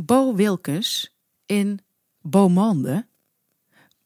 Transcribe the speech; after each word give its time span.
Bo 0.00 0.34
Wilkens 0.34 1.16
in 1.46 1.80
Beaumande. 2.20 3.06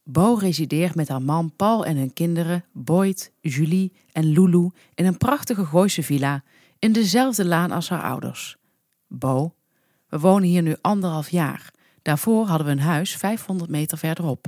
Bo 0.03 0.35
resideert 0.35 0.95
met 0.95 1.09
haar 1.09 1.23
man 1.23 1.53
Paul 1.57 1.85
en 1.85 1.97
hun 1.97 2.13
kinderen 2.13 2.65
Boyd, 2.73 3.33
Julie 3.41 3.93
en 4.13 4.25
Lulu 4.25 4.71
in 4.95 5.07
een 5.07 5.17
prachtige 5.17 5.65
Gooise 5.65 6.03
villa 6.03 6.43
in 6.79 6.93
dezelfde 6.93 7.45
laan 7.45 7.71
als 7.71 7.89
haar 7.89 8.03
ouders. 8.03 8.57
Bo, 9.07 9.55
we 10.09 10.19
wonen 10.19 10.49
hier 10.49 10.63
nu 10.63 10.77
anderhalf 10.81 11.29
jaar. 11.29 11.75
Daarvoor 12.03 12.47
hadden 12.47 12.67
we 12.67 12.73
een 12.73 12.81
huis 12.81 13.17
500 13.17 13.71
meter 13.71 13.99
verderop. 13.99 14.47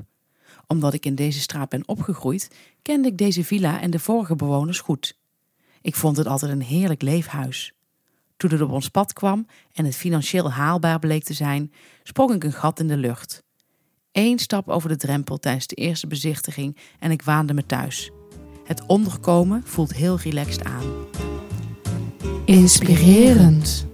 Omdat 0.66 0.94
ik 0.94 1.06
in 1.06 1.14
deze 1.14 1.40
straat 1.40 1.68
ben 1.68 1.88
opgegroeid, 1.88 2.50
kende 2.82 3.08
ik 3.08 3.18
deze 3.18 3.44
villa 3.44 3.80
en 3.80 3.90
de 3.90 3.98
vorige 3.98 4.36
bewoners 4.36 4.80
goed. 4.80 5.18
Ik 5.80 5.96
vond 5.96 6.16
het 6.16 6.26
altijd 6.26 6.52
een 6.52 6.62
heerlijk 6.62 7.02
leefhuis. 7.02 7.74
Toen 8.40 8.50
het 8.50 8.60
op 8.60 8.70
ons 8.70 8.88
pad 8.88 9.12
kwam 9.12 9.46
en 9.72 9.84
het 9.84 9.96
financieel 9.96 10.50
haalbaar 10.50 10.98
bleek 10.98 11.24
te 11.24 11.32
zijn, 11.32 11.72
sprong 12.02 12.34
ik 12.34 12.44
een 12.44 12.52
gat 12.52 12.80
in 12.80 12.88
de 12.88 12.96
lucht. 12.96 13.42
Eén 14.12 14.38
stap 14.38 14.68
over 14.68 14.88
de 14.88 14.96
drempel 14.96 15.38
tijdens 15.38 15.66
de 15.66 15.74
eerste 15.74 16.06
bezichtiging 16.06 16.76
en 16.98 17.10
ik 17.10 17.22
waande 17.22 17.54
me 17.54 17.66
thuis. 17.66 18.10
Het 18.64 18.86
onderkomen 18.86 19.62
voelt 19.64 19.94
heel 19.94 20.18
relaxed 20.18 20.64
aan. 20.64 20.84
Inspirerend. 22.44 23.86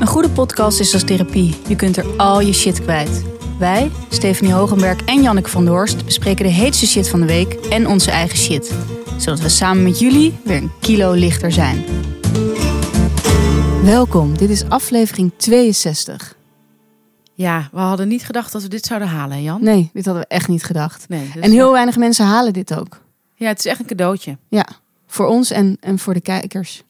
Een 0.00 0.06
goede 0.06 0.30
podcast 0.30 0.80
is 0.80 0.92
als 0.92 1.04
therapie. 1.04 1.54
Je 1.68 1.76
kunt 1.76 1.96
er 1.96 2.16
al 2.16 2.40
je 2.40 2.52
shit 2.52 2.80
kwijt. 2.80 3.24
Wij, 3.58 3.90
Stephanie 4.10 4.54
Hogenberg 4.54 5.04
en 5.04 5.22
Janneke 5.22 5.50
van 5.50 5.64
der 5.64 5.74
Horst, 5.74 6.04
bespreken 6.04 6.44
de 6.44 6.52
heetste 6.52 6.86
shit 6.86 7.08
van 7.08 7.20
de 7.20 7.26
week 7.26 7.52
en 7.52 7.86
onze 7.86 8.10
eigen 8.10 8.38
shit. 8.38 8.74
Zodat 9.18 9.40
we 9.40 9.48
samen 9.48 9.82
met 9.82 9.98
jullie 9.98 10.38
weer 10.44 10.56
een 10.56 10.72
kilo 10.80 11.12
lichter 11.12 11.52
zijn. 11.52 11.84
Welkom, 13.86 14.36
dit 14.38 14.50
is 14.50 14.68
aflevering 14.68 15.32
62. 15.36 16.36
Ja, 17.34 17.68
we 17.72 17.78
hadden 17.78 18.08
niet 18.08 18.24
gedacht 18.24 18.52
dat 18.52 18.62
we 18.62 18.68
dit 18.68 18.86
zouden 18.86 19.08
halen, 19.08 19.42
Jan? 19.42 19.62
Nee, 19.64 19.90
dit 19.92 20.04
hadden 20.04 20.22
we 20.22 20.28
echt 20.28 20.48
niet 20.48 20.64
gedacht. 20.64 21.08
Nee, 21.08 21.30
dus, 21.34 21.42
En 21.42 21.50
heel 21.50 21.72
weinig 21.72 21.96
mensen 21.96 22.26
halen 22.26 22.52
dit 22.52 22.74
ook. 22.74 23.00
Ja, 23.34 23.46
het 23.46 23.58
is 23.58 23.64
echt 23.64 23.80
een 23.80 23.86
cadeautje. 23.86 24.38
Ja, 24.48 24.66
voor 25.06 25.26
ons 25.26 25.50
en, 25.50 25.76
en 25.80 25.98
voor 25.98 26.14
de 26.14 26.20
kijkers. 26.20 26.84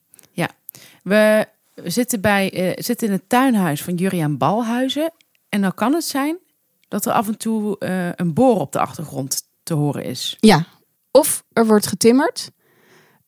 We 1.07 1.49
zitten, 1.85 2.21
bij, 2.21 2.53
eh, 2.53 2.83
zitten 2.85 3.07
in 3.07 3.13
het 3.13 3.29
tuinhuis 3.29 3.83
van 3.83 3.95
Juriaan 3.95 4.37
Balhuizen. 4.37 5.13
En 5.49 5.61
dan 5.61 5.75
kan 5.75 5.95
het 5.95 6.05
zijn 6.05 6.39
dat 6.89 7.07
er 7.07 7.13
af 7.13 7.27
en 7.27 7.39
toe 7.39 7.79
eh, 7.79 8.09
een 8.15 8.35
boor 8.35 8.61
op 8.61 8.73
de 8.73 8.79
achtergrond 8.79 9.43
te 9.63 9.75
horen 9.75 10.05
is. 10.05 10.37
Ja, 10.41 10.65
of 11.11 11.45
er 11.53 11.67
wordt 11.67 11.87
getimmerd. 11.87 12.51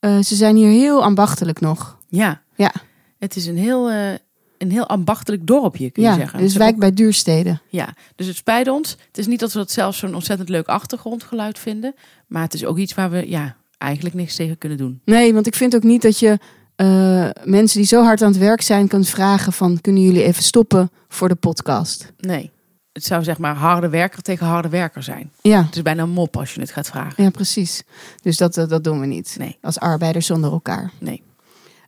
Eh, 0.00 0.18
ze 0.18 0.34
zijn 0.34 0.56
hier 0.56 0.70
heel 0.70 1.02
ambachtelijk 1.02 1.60
nog. 1.60 1.98
Ja. 2.08 2.42
Ja. 2.54 2.72
Het 3.18 3.36
is 3.36 3.46
een 3.46 3.56
heel, 3.58 3.90
eh, 3.90 4.10
een 4.58 4.70
heel 4.70 4.86
ambachtelijk 4.88 5.46
dorpje, 5.46 5.90
kun 5.90 6.02
je 6.02 6.08
Ja, 6.08 6.14
zeggen. 6.14 6.38
dus 6.38 6.56
wijk 6.56 6.78
bij 6.78 6.92
duursteden. 6.92 7.60
Ja, 7.68 7.94
dus 8.16 8.26
het 8.26 8.36
spijt 8.36 8.68
ons. 8.68 8.90
Het 9.06 9.18
is 9.18 9.26
niet 9.26 9.40
dat 9.40 9.52
we 9.52 9.58
dat 9.58 9.70
zelfs 9.70 9.98
zo'n 9.98 10.14
ontzettend 10.14 10.48
leuk 10.48 10.66
achtergrondgeluid 10.66 11.58
vinden. 11.58 11.94
Maar 12.26 12.42
het 12.42 12.54
is 12.54 12.64
ook 12.64 12.78
iets 12.78 12.94
waar 12.94 13.10
we 13.10 13.28
ja, 13.28 13.56
eigenlijk 13.78 14.14
niks 14.14 14.36
tegen 14.36 14.58
kunnen 14.58 14.78
doen. 14.78 15.00
Nee, 15.04 15.34
want 15.34 15.46
ik 15.46 15.54
vind 15.54 15.74
ook 15.74 15.82
niet 15.82 16.02
dat 16.02 16.18
je 16.18 16.38
eh, 16.76 17.28
mensen 17.44 17.78
die 17.78 17.86
zo 17.88 18.02
hard 18.02 18.22
aan 18.22 18.30
het 18.30 18.38
werk 18.40 18.60
zijn 18.62 18.88
kunt 18.88 19.08
vragen 19.08 19.52
van 19.52 19.80
kunnen 19.80 20.02
jullie 20.02 20.22
even 20.22 20.42
stoppen 20.42 20.90
voor 21.08 21.28
de 21.28 21.34
podcast. 21.34 22.12
Nee. 22.18 22.50
Het 22.92 23.04
zou 23.06 23.22
zeg 23.24 23.38
maar 23.38 23.54
harde 23.54 23.88
werker 23.88 24.22
tegen 24.22 24.46
harde 24.46 24.68
werker 24.68 25.02
zijn. 25.02 25.30
Ja, 25.42 25.64
Het 25.64 25.76
is 25.76 25.82
bijna 25.82 26.02
een 26.02 26.10
mop 26.10 26.36
als 26.36 26.54
je 26.54 26.60
het 26.60 26.70
gaat 26.70 26.86
vragen. 26.86 27.24
ja 27.24 27.30
precies. 27.30 27.82
Dus 28.22 28.36
dat, 28.36 28.56
eh, 28.56 28.68
dat 28.68 28.84
doen 28.84 29.00
we 29.00 29.06
niet. 29.06 29.34
Nee. 29.38 29.58
Als 29.62 29.78
arbeiders 29.78 30.26
zonder 30.26 30.52
elkaar. 30.52 30.90
Nee. 30.98 31.22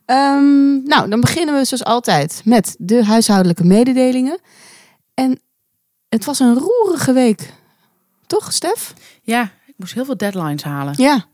Ehm, 0.05 0.83
nou, 0.83 1.09
dan 1.09 1.19
beginnen 1.21 1.55
we 1.57 1.65
zoals 1.65 1.83
altijd 1.83 2.41
met 2.45 2.75
de 2.79 3.05
huishoudelijke 3.05 3.63
mededelingen. 3.63 4.39
En 5.13 5.39
het 6.09 6.25
was 6.25 6.39
een 6.39 6.53
roerige 6.59 7.13
week. 7.13 7.53
Toch, 8.27 8.53
Stef? 8.53 8.93
Ja, 9.21 9.43
ik 9.65 9.73
moest 9.77 9.93
heel 9.93 10.05
veel 10.05 10.17
deadlines 10.17 10.63
halen. 10.63 10.93
Ja, 10.97 11.25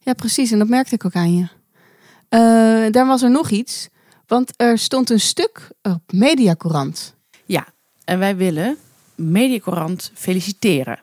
ja 0.00 0.12
precies. 0.12 0.50
En 0.50 0.58
dat 0.58 0.68
merkte 0.68 0.94
ik 0.94 1.04
ook 1.04 1.14
aan 1.14 1.36
je. 1.36 1.46
Eh, 2.28 2.92
daar 2.92 3.06
was 3.06 3.22
er 3.22 3.30
nog 3.30 3.50
iets. 3.50 3.88
Want 4.26 4.52
er 4.56 4.78
stond 4.78 5.10
een 5.10 5.20
stuk 5.20 5.68
op 5.82 6.00
Mediacourant. 6.12 7.14
Ja, 7.44 7.66
en 8.04 8.18
wij 8.18 8.36
willen 8.36 8.76
Mediacorant 9.14 10.10
feliciteren. 10.14 10.98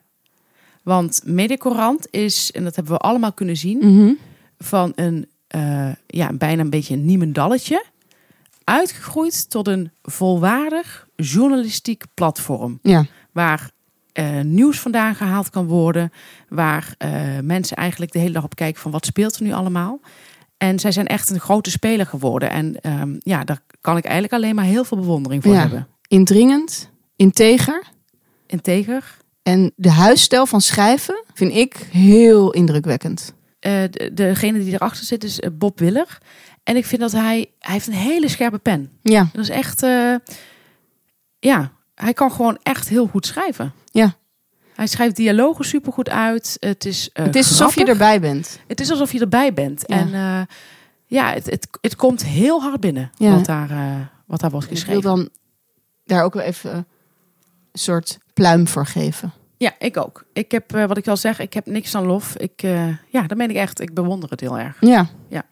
Want 0.83 1.21
Mediacorant 1.25 2.07
is, 2.11 2.51
en 2.51 2.63
dat 2.63 2.75
hebben 2.75 2.93
we 2.93 2.99
allemaal 2.99 3.33
kunnen 3.33 3.57
zien, 3.57 3.77
Mhm. 3.77 4.13
van 4.57 4.91
een 4.95 5.27
eh, 5.53 5.89
ja, 6.07 6.33
bijna 6.33 6.61
een 6.61 6.69
beetje 6.69 6.93
een 6.93 7.05
niemendalletje, 7.05 7.85
uitgegroeid 8.63 9.49
tot 9.49 9.67
een 9.67 9.91
volwaardig 10.03 11.07
journalistiek 11.15 12.03
platform. 12.13 12.79
Ja, 12.81 13.05
Waar 13.31 13.71
eh, 14.13 14.39
nieuws 14.41 14.79
vandaan 14.79 15.15
gehaald 15.15 15.49
kan 15.49 15.65
worden, 15.65 16.11
waar 16.49 16.95
eh, 16.97 17.11
mensen 17.43 17.77
eigenlijk 17.77 18.11
de 18.11 18.19
hele 18.19 18.31
dag 18.33 18.43
op 18.43 18.55
kijken 18.55 18.81
van 18.81 18.91
wat 18.91 19.05
speelt 19.05 19.35
er 19.35 19.43
nu 19.43 19.51
allemaal. 19.53 19.99
En 20.57 20.79
zij 20.79 20.91
zijn 20.91 21.07
echt 21.07 21.29
een 21.29 21.39
grote 21.39 21.71
speler 21.71 22.05
geworden. 22.05 22.49
En 22.49 22.81
ehm, 22.81 23.15
ja, 23.19 23.43
daar 23.43 23.59
kan 23.81 23.97
ik 23.97 24.03
eigenlijk 24.03 24.33
alleen 24.33 24.55
maar 24.55 24.65
heel 24.65 24.83
veel 24.83 24.97
bewondering 24.97 25.43
voor 25.43 25.53
Ja. 25.53 25.59
hebben. 25.59 25.87
indringend, 26.07 26.89
integer. 27.15 27.83
Integer, 28.47 29.17
En 29.43 29.71
de 29.75 29.91
huisstijl 29.91 30.45
van 30.45 30.61
schrijven 30.61 31.23
vind 31.33 31.55
ik 31.55 31.87
heel 31.91 32.51
indrukwekkend. 32.51 33.33
Eh, 33.63 33.83
de, 33.89 34.11
degene 34.13 34.59
die 34.59 34.73
erachter 34.73 35.05
zit 35.05 35.23
is 35.23 35.39
eh, 35.39 35.49
Bob 35.53 35.79
Willer. 35.79 36.17
En 36.63 36.75
ik 36.75 36.85
vind 36.85 37.01
dat 37.01 37.11
hij, 37.11 37.51
hij 37.59 37.73
heeft 37.73 37.87
een 37.87 37.93
hele 37.93 38.29
scherpe 38.29 38.57
pen. 38.57 38.91
Ja, 39.01 39.27
Dat 39.33 39.41
is 39.43 39.49
echt, 39.49 39.83
eh, 39.83 40.15
ja, 41.39 41.71
hij 41.95 42.13
kan 42.13 42.31
gewoon 42.31 42.57
echt 42.63 42.89
heel 42.89 43.07
goed 43.07 43.25
schrijven. 43.25 43.73
Ja. 43.91 44.15
Hij 44.75 44.87
schrijft 44.87 45.15
dialogen 45.15 45.65
supergoed 45.65 46.09
uit. 46.09 46.57
Het 46.59 46.85
is, 46.85 47.09
het 47.13 47.35
is 47.35 47.49
alsof 47.49 47.75
je 47.75 47.85
erbij 47.85 48.19
bent. 48.19 48.59
Het 48.67 48.79
is 48.79 48.89
alsof 48.91 49.11
je 49.11 49.19
erbij 49.19 49.53
bent. 49.53 49.83
Ja. 49.87 49.97
En 49.97 50.47
ja, 51.05 51.33
het, 51.33 51.45
het, 51.45 51.67
het 51.81 51.95
komt 51.95 52.23
heel 52.25 52.61
hard 52.61 52.79
binnen 52.79 53.11
Ja. 53.17 53.35
wat, 53.35 53.45
daar, 53.45 53.69
wat 54.25 54.39
daar 54.39 54.51
wordt 54.51 54.65
Ik 54.65 54.71
wil 54.71 54.79
geschreven. 54.81 55.01
dan 55.15 55.29
daar 56.05 56.23
ook 56.23 56.33
wel 56.33 56.43
even 56.43 56.75
een 56.75 56.85
soort 57.73 58.17
pluim 58.33 58.67
voor 58.67 58.85
geven. 58.85 59.33
Ja, 59.57 59.71
ik 59.79 59.97
ook. 59.97 60.25
Ik 60.33 60.51
heb, 60.51 60.73
eh, 60.75 60.85
wat 60.85 60.97
ik 60.97 61.07
al 61.07 61.17
zeg, 61.17 61.39
ik 61.39 61.53
heb 61.53 61.65
niks 61.65 61.95
aan 61.95 62.05
lof. 62.05 62.35
Ik, 62.37 62.63
eh, 62.63 62.87
ja, 63.09 63.27
dan 63.27 63.37
ben 63.37 63.49
ik 63.49 63.55
echt, 63.55 63.81
ik 63.81 63.93
bewonder 63.93 64.29
het 64.29 64.39
heel 64.39 64.59
erg. 64.59 64.77
Ja. 64.79 65.07
Ja. 65.29 65.43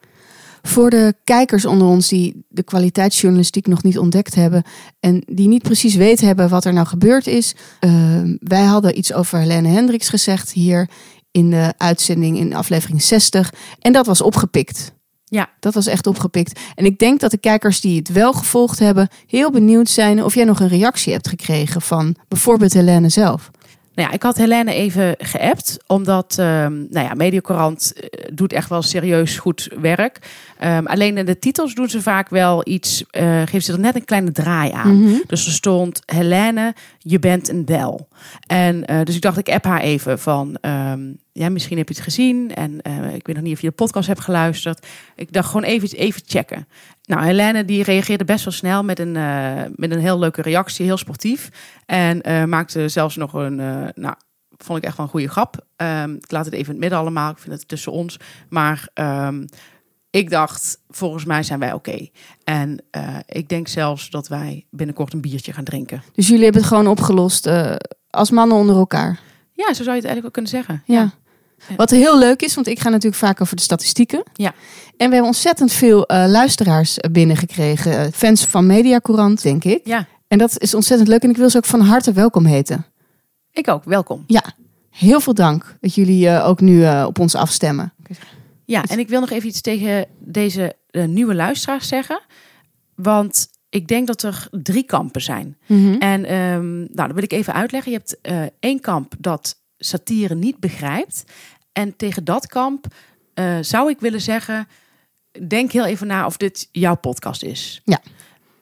Voor 0.61 0.89
de 0.89 1.13
kijkers 1.23 1.65
onder 1.65 1.87
ons 1.87 2.07
die 2.07 2.45
de 2.49 2.63
kwaliteitsjournalistiek 2.63 3.67
nog 3.67 3.83
niet 3.83 3.97
ontdekt 3.99 4.35
hebben 4.35 4.63
en 4.99 5.23
die 5.27 5.47
niet 5.47 5.63
precies 5.63 5.95
weten 5.95 6.27
hebben 6.27 6.49
wat 6.49 6.65
er 6.65 6.73
nou 6.73 6.87
gebeurd 6.87 7.27
is. 7.27 7.55
eh, 7.79 7.91
wij 8.39 8.63
hadden 8.63 8.97
iets 8.97 9.13
over 9.13 9.39
Helene 9.39 9.67
Hendricks 9.67 10.09
gezegd 10.09 10.51
hier 10.51 10.89
in 11.31 11.49
de 11.49 11.73
uitzending 11.77 12.37
in 12.37 12.55
aflevering 12.55 13.01
60 13.01 13.53
en 13.79 13.93
dat 13.93 14.05
was 14.05 14.21
opgepikt. 14.21 14.93
Ja. 15.25 15.49
Dat 15.59 15.73
was 15.73 15.87
echt 15.87 16.07
opgepikt. 16.07 16.59
En 16.75 16.85
ik 16.85 16.99
denk 16.99 17.19
dat 17.19 17.31
de 17.31 17.37
kijkers 17.37 17.81
die 17.81 17.97
het 17.97 18.11
wel 18.11 18.33
gevolgd 18.33 18.79
hebben 18.79 19.07
heel 19.27 19.51
benieuwd 19.51 19.89
zijn 19.89 20.23
of 20.23 20.35
jij 20.35 20.43
nog 20.43 20.59
een 20.59 20.67
reactie 20.67 21.13
hebt 21.13 21.27
gekregen 21.27 21.81
van 21.81 22.15
bijvoorbeeld 22.27 22.73
Helene 22.73 23.09
zelf. 23.09 23.51
Nou 23.95 24.07
ja, 24.07 24.13
ik 24.13 24.23
had 24.23 24.37
Helene 24.37 24.73
even 24.73 25.15
geappt, 25.17 25.77
omdat 25.87 26.35
ehm 26.39 26.73
nou 26.89 27.05
ja, 27.07 27.13
Mediacorant 27.13 27.93
eh, 27.93 28.29
doet 28.33 28.53
echt 28.53 28.69
wel 28.69 28.81
serieus 28.81 29.37
goed 29.37 29.69
werk. 29.81 30.19
Ehm, 30.57 30.85
alleen 30.85 31.17
in 31.17 31.25
de 31.25 31.39
titels 31.39 31.73
doen 31.73 31.89
ze 31.89 32.01
vaak 32.01 32.29
wel 32.29 32.67
iets, 32.67 33.03
eh 33.09 33.39
geven 33.39 33.61
ze 33.61 33.73
er 33.73 33.79
net 33.79 33.95
een 33.95 34.05
kleine 34.05 34.31
draai 34.31 34.71
aan. 34.71 35.01
Mhm. 35.01 35.15
Dus 35.27 35.45
er 35.45 35.51
stond 35.51 36.01
Helene, 36.05 36.75
je 36.97 37.19
bent 37.19 37.49
een 37.49 37.65
del. 37.65 38.07
En 38.47 38.85
eh, 38.85 39.03
dus 39.03 39.15
ik 39.15 39.21
dacht, 39.21 39.37
ik 39.37 39.49
app 39.49 39.65
haar 39.65 39.81
even 39.81 40.19
van, 40.19 40.57
ehm, 40.61 40.99
ja, 41.33 41.49
misschien 41.49 41.77
heb 41.77 41.87
je 41.87 41.93
het 41.93 42.03
gezien. 42.03 42.53
En 42.55 42.77
ik 43.13 43.27
weet 43.27 43.35
nog 43.35 43.43
niet 43.45 43.53
of 43.53 43.61
je 43.61 43.67
de 43.67 43.73
podcast 43.73 44.07
hebt 44.07 44.19
geluisterd. 44.21 44.87
Ik 45.15 45.33
dacht 45.33 45.47
gewoon 45.47 45.63
even, 45.63 45.89
even 45.89 46.21
checken. 46.25 46.67
Nou, 47.11 47.23
Helene 47.23 47.65
die 47.65 47.83
reageerde 47.83 48.25
best 48.25 48.43
wel 48.43 48.53
snel 48.53 48.83
met 48.83 48.99
een, 48.99 49.15
eh, 49.15 49.61
met 49.75 49.91
een 49.91 49.99
heel 49.99 50.19
leuke 50.19 50.41
reactie, 50.41 50.85
heel 50.85 50.97
sportief. 50.97 51.49
En 51.85 52.21
eh, 52.21 52.43
maakte 52.43 52.89
zelfs 52.89 53.15
nog 53.15 53.33
een, 53.33 53.59
eh, 53.59 53.87
nou, 53.95 54.15
vond 54.57 54.77
ik 54.77 54.83
echt 54.83 54.97
wel 54.97 55.05
een 55.05 55.11
goede 55.11 55.27
grap. 55.29 55.65
Ehm, 55.75 56.13
ik 56.13 56.31
laat 56.31 56.45
het 56.45 56.53
even 56.53 56.65
in 56.65 56.71
het 56.71 56.79
midden 56.79 56.99
allemaal, 56.99 57.31
ik 57.31 57.37
vind 57.37 57.53
het 57.53 57.67
tussen 57.67 57.91
ons. 57.91 58.19
Maar 58.49 58.89
ehm, 58.93 59.45
ik 60.09 60.29
dacht, 60.29 60.81
volgens 60.89 61.25
mij 61.25 61.43
zijn 61.43 61.59
wij 61.59 61.73
oké. 61.73 62.07
En 62.43 62.83
ik 63.25 63.49
denk 63.49 63.67
zelfs 63.67 64.09
dat 64.09 64.27
wij 64.27 64.65
binnenkort 64.69 65.13
een 65.13 65.21
biertje 65.21 65.53
gaan 65.53 65.63
drinken. 65.63 66.03
Dus 66.13 66.27
jullie 66.27 66.43
hebben 66.43 66.61
het 66.61 66.69
gewoon 66.69 66.87
opgelost 66.87 67.49
als 68.09 68.31
mannen 68.31 68.57
onder 68.57 68.75
elkaar. 68.75 69.19
Ja, 69.53 69.73
zo 69.73 69.83
zou 69.83 69.95
je 69.95 70.01
het 70.01 70.05
eigenlijk 70.05 70.25
ook 70.25 70.33
kunnen 70.33 70.51
zeggen. 70.51 70.83
Ja. 70.85 71.11
Ja. 71.69 71.75
Wat 71.75 71.89
heel 71.89 72.17
leuk 72.19 72.41
is, 72.41 72.55
want 72.55 72.67
ik 72.67 72.79
ga 72.79 72.89
natuurlijk 72.89 73.21
vaak 73.21 73.41
over 73.41 73.55
de 73.55 73.61
statistieken. 73.61 74.23
Ja. 74.33 74.53
En 74.97 75.07
we 75.07 75.13
hebben 75.15 75.23
ontzettend 75.23 75.71
veel 75.71 76.05
eh, 76.05 76.25
luisteraars 76.27 76.97
binnengekregen. 77.11 77.99
Eh, 77.99 78.07
fans 78.13 78.45
van 78.45 78.65
Mediacourant, 78.65 79.41
denk 79.43 79.63
ik. 79.63 79.81
ja, 79.83 80.07
En 80.27 80.37
dat 80.37 80.59
is 80.61 80.73
ontzettend 80.73 81.09
leuk. 81.09 81.23
En 81.23 81.29
ik 81.29 81.37
wil 81.37 81.49
ze 81.49 81.57
ook 81.57 81.65
van 81.65 81.81
harte 81.81 82.11
welkom 82.13 82.45
heten. 82.45 82.85
ik 83.51 83.67
ook. 83.67 83.83
Welkom. 83.83 84.23
Ja, 84.27 84.43
heel 84.89 85.19
veel 85.19 85.33
dank 85.33 85.77
dat 85.79 85.95
jullie 85.95 86.27
eh, 86.29 86.47
ook 86.47 86.61
nu 86.61 87.03
op 87.05 87.19
ons 87.19 87.35
afstemmen. 87.35 87.93
Ja, 88.65 88.83
en 88.87 88.99
ik 88.99 89.09
wil 89.09 89.19
nog 89.19 89.29
even 89.29 89.47
iets 89.49 89.61
tegen 89.61 90.05
deze 90.19 90.75
nieuwe 90.91 91.35
luisteraars 91.35 91.87
zeggen. 91.87 92.21
Want 92.95 93.47
ik 93.69 93.87
denk 93.87 94.07
dat 94.07 94.23
er 94.23 94.47
drie 94.51 94.83
kampen 94.83 95.21
zijn. 95.21 95.57
Mhm. 95.67 95.93
En 95.93 96.25
ehm, 96.25 96.77
nou, 96.77 97.07
dat 97.07 97.13
wil 97.13 97.23
ik 97.23 97.31
even 97.31 97.53
uitleggen. 97.53 97.91
Je 97.91 97.97
hebt 97.97 98.17
één 98.59 98.79
kamp 98.79 99.13
dat 99.19 99.60
satire 99.83 100.35
niet 100.35 100.59
begrijpt. 100.59 101.23
En 101.71 101.95
tegen 101.95 102.23
dat 102.23 102.47
kamp 102.47 102.85
eh, 103.33 103.57
zou 103.61 103.89
ik 103.89 103.99
willen 103.99 104.21
zeggen: 104.21 104.67
denk 105.47 105.71
heel 105.71 105.85
even 105.85 106.07
na 106.07 106.25
of 106.25 106.37
dit 106.37 106.69
jouw 106.71 106.95
podcast 106.95 107.43
is. 107.43 107.81
Ja. 107.83 108.01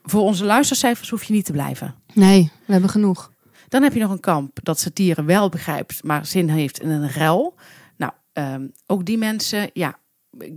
Voor 0.04 0.22
onze 0.22 0.46
luistercijfers 0.46 1.10
hoef 1.10 1.24
je 1.24 1.34
niet 1.34 1.46
te 1.46 1.52
blijven. 1.52 1.96
Nee, 2.14 2.52
we 2.66 2.72
hebben 2.72 2.90
genoeg. 2.90 3.32
Dan 3.68 3.84
heb 3.84 3.94
je 3.94 4.00
nog 4.00 4.12
een 4.12 4.20
kamp 4.20 4.60
dat 4.64 4.80
satire 4.80 5.24
wel 5.24 5.50
begrijpt, 5.50 6.04
maar 6.04 6.26
zin 6.26 6.50
heeft 6.50 6.80
in 6.82 6.90
een 6.90 7.10
rel. 7.10 7.56
Nou, 7.98 8.12
ehm, 8.34 8.68
ook 8.86 9.06
die 9.06 9.18
mensen, 9.18 9.70
ja, 9.74 10.00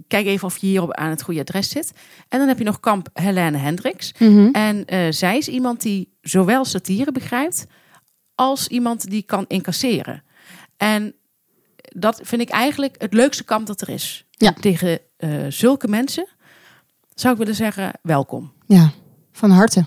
kijk 0.07 0.27
even 0.27 0.47
of 0.47 0.57
je 0.57 0.67
hier 0.67 0.95
aan 0.95 1.11
het 1.11 1.23
goede 1.23 1.41
adres 1.41 1.69
zit. 1.69 1.93
En 2.29 2.39
dan 2.39 2.49
heb 2.49 2.59
je 2.59 2.65
nog 2.65 2.81
kamp 2.81 3.09
Helene 3.13 3.57
Hendricks. 3.57 4.15
Mhm. 4.19 4.49
En 4.53 4.85
eh, 4.85 5.07
zij 5.11 5.39
is 5.39 5.49
iemand 5.49 5.81
die 5.83 6.17
zowel 6.21 6.65
satire 6.65 7.13
begrijpt 7.13 7.67
als 8.35 8.69
iemand 8.69 9.11
die 9.11 9.23
kan 9.23 9.45
incasseren. 9.49 10.23
En 10.83 11.15
dat 11.79 12.21
vind 12.23 12.43
ik 12.43 12.49
eigenlijk 12.49 12.95
het 12.99 13.13
leukste 13.13 13.45
kamp 13.45 13.67
dat 13.67 13.81
er 13.81 13.89
is. 13.89 14.27
Ja. 14.31 14.53
Tegen 14.53 14.99
eh, 15.17 15.31
zulke 15.49 15.89
mensen 15.89 16.27
zou 17.15 17.33
ik 17.33 17.39
willen 17.39 17.55
zeggen, 17.55 17.93
welkom. 18.03 18.53
Ja, 18.67 18.93
van 19.33 19.51
harte. 19.51 19.85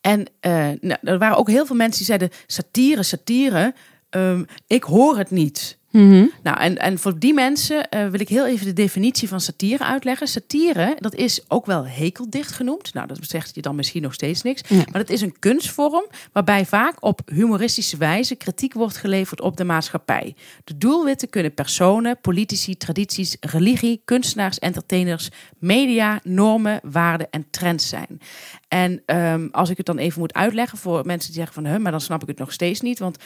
En 0.00 0.26
eh, 0.40 0.52
nou, 0.80 0.98
er 1.02 1.18
waren 1.18 1.36
ook 1.36 1.48
heel 1.48 1.66
veel 1.66 1.76
mensen 1.76 1.96
die 1.96 2.06
zeiden, 2.06 2.30
satire, 2.46 3.02
satire, 3.02 3.74
ehm, 4.10 4.44
ik 4.66 4.82
hoor 4.82 5.18
het 5.18 5.30
niet. 5.30 5.78
Mhm. 5.96 6.26
Nou, 6.42 6.58
en, 6.58 6.78
en 6.78 6.98
voor 6.98 7.18
die 7.18 7.34
mensen 7.34 7.88
eh, 7.88 8.08
wil 8.08 8.20
ik 8.20 8.28
heel 8.28 8.46
even 8.46 8.66
de 8.66 8.72
definitie 8.72 9.28
van 9.28 9.40
satire 9.40 9.84
uitleggen. 9.84 10.28
Satire, 10.28 10.96
dat 11.00 11.14
is 11.14 11.44
ook 11.48 11.66
wel 11.66 11.86
hekeldicht 11.86 12.52
genoemd. 12.52 12.94
Nou, 12.94 13.06
dat 13.06 13.18
zegt 13.20 13.54
je 13.54 13.62
dan 13.62 13.74
misschien 13.76 14.02
nog 14.02 14.14
steeds 14.14 14.42
niks. 14.42 14.62
Ja. 14.68 14.76
Maar 14.76 15.00
dat 15.00 15.10
is 15.10 15.20
een 15.20 15.38
kunstvorm 15.38 16.06
waarbij 16.32 16.66
vaak 16.66 17.04
op 17.04 17.20
humoristische 17.26 17.96
wijze 17.96 18.34
kritiek 18.34 18.72
wordt 18.72 18.96
geleverd 18.96 19.40
op 19.40 19.56
de 19.56 19.64
maatschappij. 19.64 20.34
De 20.64 20.78
doelwitten 20.78 21.30
kunnen 21.30 21.54
personen, 21.54 22.20
politici, 22.20 22.76
tradities, 22.76 23.36
religie, 23.40 24.00
kunstenaars, 24.04 24.58
entertainers, 24.58 25.28
media, 25.58 26.20
normen, 26.22 26.80
waarden 26.82 27.30
en 27.30 27.46
trends 27.50 27.88
zijn. 27.88 28.20
En 28.68 29.02
ehm, 29.06 29.48
als 29.50 29.70
ik 29.70 29.76
het 29.76 29.86
dan 29.86 29.98
even 29.98 30.20
moet 30.20 30.34
uitleggen 30.34 30.78
voor 30.78 31.06
mensen 31.06 31.32
die 31.32 31.40
zeggen 31.40 31.62
van, 31.62 31.72
huh, 31.72 31.80
maar 31.80 31.92
dan 31.92 32.00
snap 32.00 32.22
ik 32.22 32.28
het 32.28 32.38
nog 32.38 32.52
steeds 32.52 32.80
niet, 32.80 32.98
want 32.98 33.18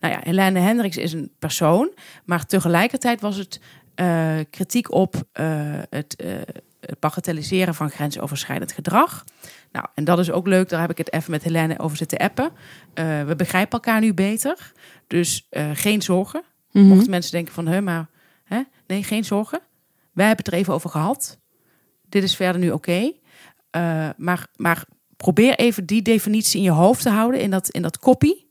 nou 0.00 0.14
ja, 0.14 0.20
Helene 0.22 0.58
Hendricks 0.58 0.96
is 0.96 1.12
een 1.12 1.32
persoon, 1.38 1.94
maar 2.24 2.46
tegelijkertijd 2.46 3.20
was 3.20 3.36
het 3.36 3.60
eh, 3.94 4.38
kritiek 4.50 4.92
op 4.92 5.14
eh, 5.32 5.46
het, 5.90 6.24
het 6.80 7.00
bagatelliseren 7.00 7.74
van 7.74 7.90
grensoverschrijdend 7.90 8.72
gedrag. 8.72 9.24
Nou, 9.72 9.86
en 9.94 10.04
dat 10.04 10.18
is 10.18 10.30
ook 10.30 10.46
leuk, 10.46 10.68
daar 10.68 10.80
heb 10.80 10.90
ik 10.90 10.98
het 10.98 11.12
even 11.12 11.30
met 11.30 11.42
Helene 11.42 11.78
over 11.78 11.96
zitten 11.96 12.18
appen. 12.18 12.50
We 13.26 13.34
begrijpen 13.36 13.72
elkaar 13.72 14.00
nu 14.00 14.14
beter, 14.14 14.72
dus 15.06 15.48
geen 15.72 16.02
zorgen. 16.02 16.42
Mhm. 16.72 16.84
Mochten 16.84 17.10
mensen 17.10 17.32
denken 17.32 17.54
van, 17.54 17.66
hè, 17.66 17.80
maar 17.80 18.08
hè? 18.44 18.62
nee, 18.86 19.02
geen 19.02 19.24
zorgen. 19.24 19.60
Wij 20.12 20.26
hebben 20.26 20.44
het 20.44 20.54
er 20.54 20.60
even 20.60 20.74
over 20.74 20.90
gehad. 20.90 21.38
Dit 22.08 22.22
is 22.22 22.36
verder 22.36 22.60
nu 22.60 22.70
oké. 22.70 23.12
Maar, 24.16 24.46
maar 24.56 24.84
probeer 25.16 25.54
even 25.54 25.86
die 25.86 26.02
definitie 26.02 26.58
in 26.58 26.64
je 26.64 26.70
hoofd 26.70 27.02
te 27.02 27.10
houden, 27.10 27.40
in 27.40 27.50
dat, 27.50 27.68
in 27.68 27.82
dat 27.82 27.98
kopie. 27.98 28.45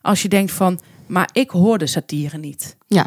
Als 0.00 0.22
je 0.22 0.28
denkt 0.28 0.52
van, 0.52 0.80
maar 1.06 1.28
ik 1.32 1.50
hoor 1.50 1.78
de 1.78 1.86
satire 1.86 2.38
niet. 2.38 2.76
Ja, 2.86 3.06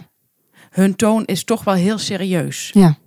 Hun 0.69 0.95
toon 0.95 1.25
is 1.25 1.43
toch 1.43 1.63
wel 1.63 1.73
heel 1.73 1.97
serieus. 1.97 2.69
ja. 2.73 2.97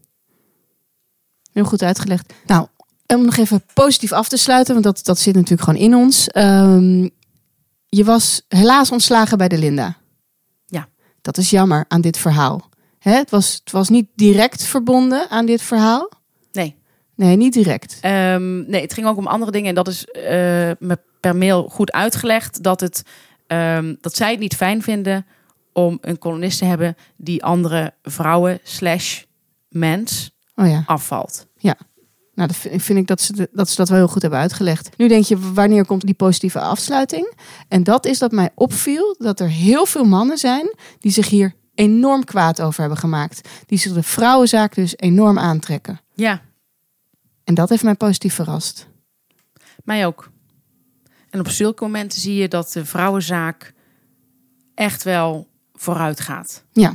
Heel 1.52 1.64
goed 1.64 1.82
uitgelegd. 1.82 2.32
Nou, 2.46 2.66
om 3.06 3.24
nog 3.24 3.36
even 3.36 3.64
positief 3.74 4.12
af 4.12 4.28
te 4.28 4.36
sluiten, 4.36 4.72
want 4.72 4.84
dat, 4.84 5.04
dat 5.04 5.18
zit 5.18 5.34
natuurlijk 5.34 5.62
gewoon 5.62 5.80
in 5.80 5.94
ons. 5.94 6.28
Ehm, 6.28 7.08
je 7.86 8.04
was 8.04 8.42
helaas 8.48 8.90
ontslagen 8.90 9.38
bij 9.38 9.48
de 9.48 9.58
Linda. 9.58 9.96
Ja. 10.66 10.88
Dat 11.20 11.36
is 11.38 11.50
jammer 11.50 11.84
aan 11.88 12.00
dit 12.00 12.16
verhaal. 12.16 12.68
Hè, 12.98 13.12
het, 13.12 13.30
was, 13.30 13.60
het 13.64 13.72
was 13.72 13.88
niet 13.88 14.08
direct 14.14 14.62
verbonden 14.64 15.30
aan 15.30 15.46
dit 15.46 15.62
verhaal. 15.62 16.10
Nee. 16.52 16.76
Nee, 17.14 17.36
niet 17.36 17.52
direct. 17.52 17.98
Ehm, 18.00 18.70
nee, 18.70 18.80
het 18.80 18.92
ging 18.92 19.06
ook 19.06 19.16
om 19.16 19.26
andere 19.26 19.50
dingen. 19.50 19.68
En 19.68 19.74
dat 19.74 19.88
is 19.88 20.04
eh, 20.04 20.22
me 20.78 20.98
per 21.20 21.36
mail 21.36 21.68
goed 21.68 21.92
uitgelegd. 21.92 22.62
Dat, 22.62 22.80
het, 22.80 23.02
ehm, 23.46 23.94
dat 24.00 24.16
zij 24.16 24.30
het 24.30 24.40
niet 24.40 24.54
fijn 24.56 24.82
vinden 24.82 25.26
om 25.72 25.98
een 26.00 26.18
kolonist 26.18 26.58
te 26.58 26.64
hebben 26.64 26.96
die 27.16 27.44
andere 27.44 27.94
vrouwen 28.02 28.58
slash 28.62 29.22
mens 29.68 30.30
Oh 30.54 30.68
ja. 30.68 30.82
afvalt. 30.86 31.46
Nou, 32.34 32.48
dat 32.48 32.56
vind 32.56 32.82
vind 32.82 32.98
ik 32.98 33.06
dat 33.06 33.20
ze, 33.20 33.32
de- 33.32 33.48
dat 33.52 33.68
ze 33.70 33.76
dat 33.76 33.88
wel 33.88 33.98
heel 33.98 34.08
goed 34.08 34.22
hebben 34.22 34.40
uitgelegd. 34.40 34.96
Nu 34.96 35.08
denk 35.08 35.24
je, 35.24 35.52
wanneer 35.52 35.86
komt 35.86 36.00
die 36.06 36.14
positieve 36.14 36.60
afsluiting? 36.60 37.32
En 37.68 37.82
dat 37.84 38.06
is 38.06 38.18
dat 38.18 38.32
mij 38.32 38.50
opviel 38.54 39.14
dat 39.18 39.40
er 39.40 39.48
heel 39.48 39.86
veel 39.86 40.04
mannen 40.04 40.38
zijn 40.38 40.74
die 40.98 41.12
zich 41.12 41.28
hier 41.28 41.54
enorm 41.74 42.24
kwaad 42.24 42.60
over 42.60 42.80
hebben 42.80 42.98
gemaakt. 42.98 43.48
Die 43.66 43.78
zich 43.78 43.92
de 43.92 44.02
vrouwenzaak 44.02 44.74
dus 44.74 44.96
enorm 44.96 45.38
aantrekken. 45.38 46.00
Ja, 46.14 46.40
En 47.44 47.54
dat 47.54 47.68
heeft 47.68 47.82
mij 47.82 47.94
positief 47.94 48.34
verrast. 48.34 48.86
mij 49.84 50.06
ook. 50.06 50.30
En 51.30 51.40
op 51.40 51.48
zulke 51.48 51.84
momenten 51.84 52.20
zie 52.20 52.34
je 52.34 52.48
dat 52.48 52.72
de 52.72 52.84
vrouwenzaak 52.84 53.74
echt 54.74 55.02
wel 55.02 55.48
vooruit 55.74 56.20
gaat. 56.20 56.64
Ja. 56.72 56.94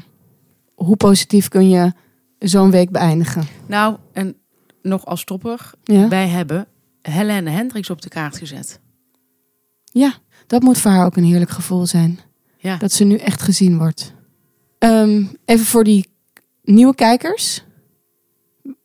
Hoe 0.76 0.96
positief 0.96 1.48
kun 1.48 1.70
je 1.70 1.92
zo'n 2.40 2.72
week 2.72 2.90
beëindigen? 2.90 3.44
Nou, 3.68 3.98
en 4.14 4.36
nog 4.82 5.06
als 5.06 5.24
topper. 5.24 5.72
Ja, 5.84 6.08
Wij 6.08 6.28
hebben 6.28 6.68
Helene 7.02 7.50
Hendricks 7.50 7.90
op 7.90 8.02
de 8.02 8.10
kaart 8.10 8.38
gezet. 8.38 8.80
ja 9.92 10.14
dat 10.48 10.62
moet 10.62 10.78
voor 10.78 10.92
haar 10.92 11.06
ook 11.06 11.16
een 11.16 11.24
heerlijk 11.24 11.52
gevoel 11.52 11.86
zijn. 11.86 12.20
Ja. 12.58 12.78
Dat 12.78 12.92
ze 12.92 13.04
nu 13.04 13.16
echt 13.16 13.42
gezien 13.42 13.78
wordt. 13.78 14.14
Ehm, 14.78 15.24
even 15.46 15.66
voor 15.66 15.84
die 15.84 16.10
nieuwe 16.64 16.96
kijkers. 16.96 17.64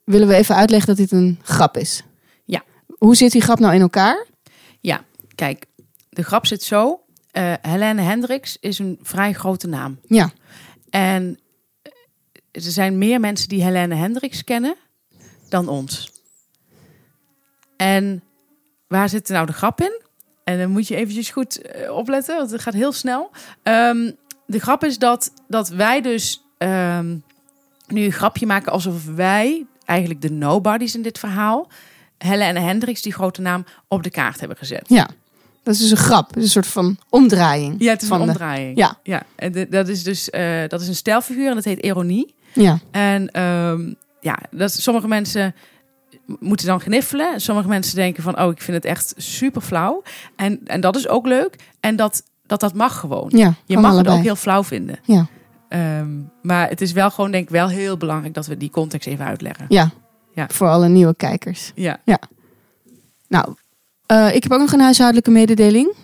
Willen 0.05 0.29
we 0.29 0.35
even 0.35 0.55
uitleggen 0.55 0.89
dat 0.89 0.97
dit 0.97 1.13
een 1.13 1.39
grap 1.43 1.77
is? 1.77 2.03
Ja. 2.45 2.63
Hoe 2.99 3.17
zit 3.17 3.33
die 3.33 3.41
grap 3.41 3.59
nou 3.59 3.75
in 3.75 3.81
elkaar? 3.81 4.27
Ja, 4.81 5.05
kijk, 5.37 5.67
de 6.09 6.23
grap 6.23 6.47
zit 6.47 6.63
zo. 6.63 7.01
Eh 7.31 7.53
Helene 7.63 8.03
Hendricks 8.03 8.57
is 8.61 8.79
een 8.79 8.99
vrij 9.03 9.33
grote 9.33 9.67
naam. 9.67 10.01
Ja. 10.07 10.31
En 10.91 11.39
eh, 11.83 11.93
er 12.51 12.61
zijn 12.61 12.99
meer 12.99 13.21
mensen 13.21 13.49
die 13.49 13.63
Helene 13.63 13.95
Hendricks 13.95 14.45
kennen 14.45 14.75
dan 15.49 15.69
ons. 15.69 16.13
En 17.77 18.23
waar 18.87 19.09
zit 19.09 19.29
nou 19.29 19.47
de 19.47 19.53
grap 19.53 19.81
in? 19.81 20.01
En 20.45 20.59
dan 20.59 20.71
moet 20.71 20.89
je 20.89 20.97
eventjes 20.97 21.31
goed 21.31 21.61
eh, 21.61 21.93
opletten, 21.93 22.37
want 22.37 22.51
het 22.51 22.61
gaat 22.61 22.75
heel 22.75 22.93
snel. 22.93 23.31
Ehm, 23.63 24.13
de 24.47 24.59
grap 24.59 24.85
is 24.85 24.99
dat, 24.99 25.33
dat 25.49 25.69
wij 25.69 26.01
dus 26.01 26.43
ehm, 26.59 27.17
nu 27.87 28.05
een 28.05 28.13
grapje 28.13 28.47
maken 28.47 28.73
alsof 28.73 29.05
wij, 29.05 29.67
eigenlijk 29.85 30.21
de 30.21 30.31
nobodies 30.31 30.95
in 30.95 31.03
dit 31.03 31.19
verhaal, 31.19 31.69
Helene 32.19 32.61
Hendricks, 32.61 33.03
die 33.03 33.13
grote 33.13 33.41
naam, 33.41 33.65
op 33.89 34.03
de 34.03 34.11
kaart 34.11 34.39
hebben 34.39 34.57
gezet. 34.57 34.89
Ja. 34.89 35.09
Dat 35.67 35.75
is 35.75 35.81
dus 35.81 35.91
een 35.91 35.97
grap. 35.97 36.37
Een 36.37 36.49
soort 36.49 36.67
van 36.67 36.97
omdraaiing. 37.11 37.75
Ja, 37.79 37.91
het 37.93 38.03
is 38.03 38.09
van 38.09 38.21
een 38.21 38.27
de- 38.27 38.33
omdraaiing. 38.33 38.77
Ja. 38.79 38.99
ja. 39.03 39.23
En 39.37 39.53
de- 39.53 39.69
dat 39.69 39.89
is 39.89 40.03
dus 40.03 40.31
eh, 40.31 40.69
dat 40.69 40.81
is 40.81 40.89
een 40.89 40.95
stijlfiguur 40.95 41.49
en 41.49 41.55
dat 41.55 41.65
heet 41.65 41.79
ironie. 41.79 42.35
Ja. 42.53 42.79
En 42.91 43.31
ehm, 43.31 43.93
ja, 44.21 44.39
dat 44.51 44.73
sommige 44.73 45.09
mensen 45.09 45.55
moeten 46.39 46.67
dan 46.67 46.81
gniffelen. 46.81 47.33
En 47.33 47.41
sommige 47.41 47.69
mensen 47.69 47.95
denken 47.97 48.23
van, 48.23 48.41
oh, 48.41 48.51
ik 48.51 48.61
vind 48.63 48.77
het 48.77 48.85
echt 48.85 49.15
super 49.17 49.61
flauw. 49.63 50.03
En, 50.37 50.61
en 50.67 50.81
dat 50.81 50.97
is 50.97 51.09
ook 51.09 51.27
leuk. 51.27 51.57
En 51.81 51.97
dat 51.97 52.23
dat, 52.47 52.61
dat 52.61 52.75
mag 52.75 52.99
gewoon. 53.01 53.31
Ja, 53.35 53.55
Je 53.65 53.77
mag 53.79 53.85
allebei. 53.91 54.09
het 54.09 54.19
ook 54.19 54.25
heel 54.25 54.37
flauw 54.37 54.65
vinden. 54.65 54.99
Ja. 55.05 55.27
Ehm, 55.69 56.09
maar 56.43 56.69
het 56.69 56.81
is 56.81 56.93
wel 56.93 57.11
gewoon, 57.11 57.31
denk 57.31 57.45
ik, 57.45 57.51
wel 57.51 57.69
heel 57.69 57.97
belangrijk 57.97 58.35
dat 58.35 58.47
we 58.47 58.57
die 58.57 58.71
context 58.71 59.07
even 59.09 59.25
uitleggen. 59.25 59.67
Ja. 59.69 59.91
Ja. 60.35 60.47
Voor 60.53 60.69
alle 60.69 60.89
nieuwe 60.89 61.15
kijkers. 61.17 61.73
Ja. 61.75 61.99
Nou, 63.29 63.55
eh, 64.07 64.35
ik 64.35 64.43
heb 64.43 64.53
ook 64.53 64.61
nog 64.61 64.73
een 64.73 64.81
huishoudelijke 64.81 65.31
mededeling. 65.31 65.95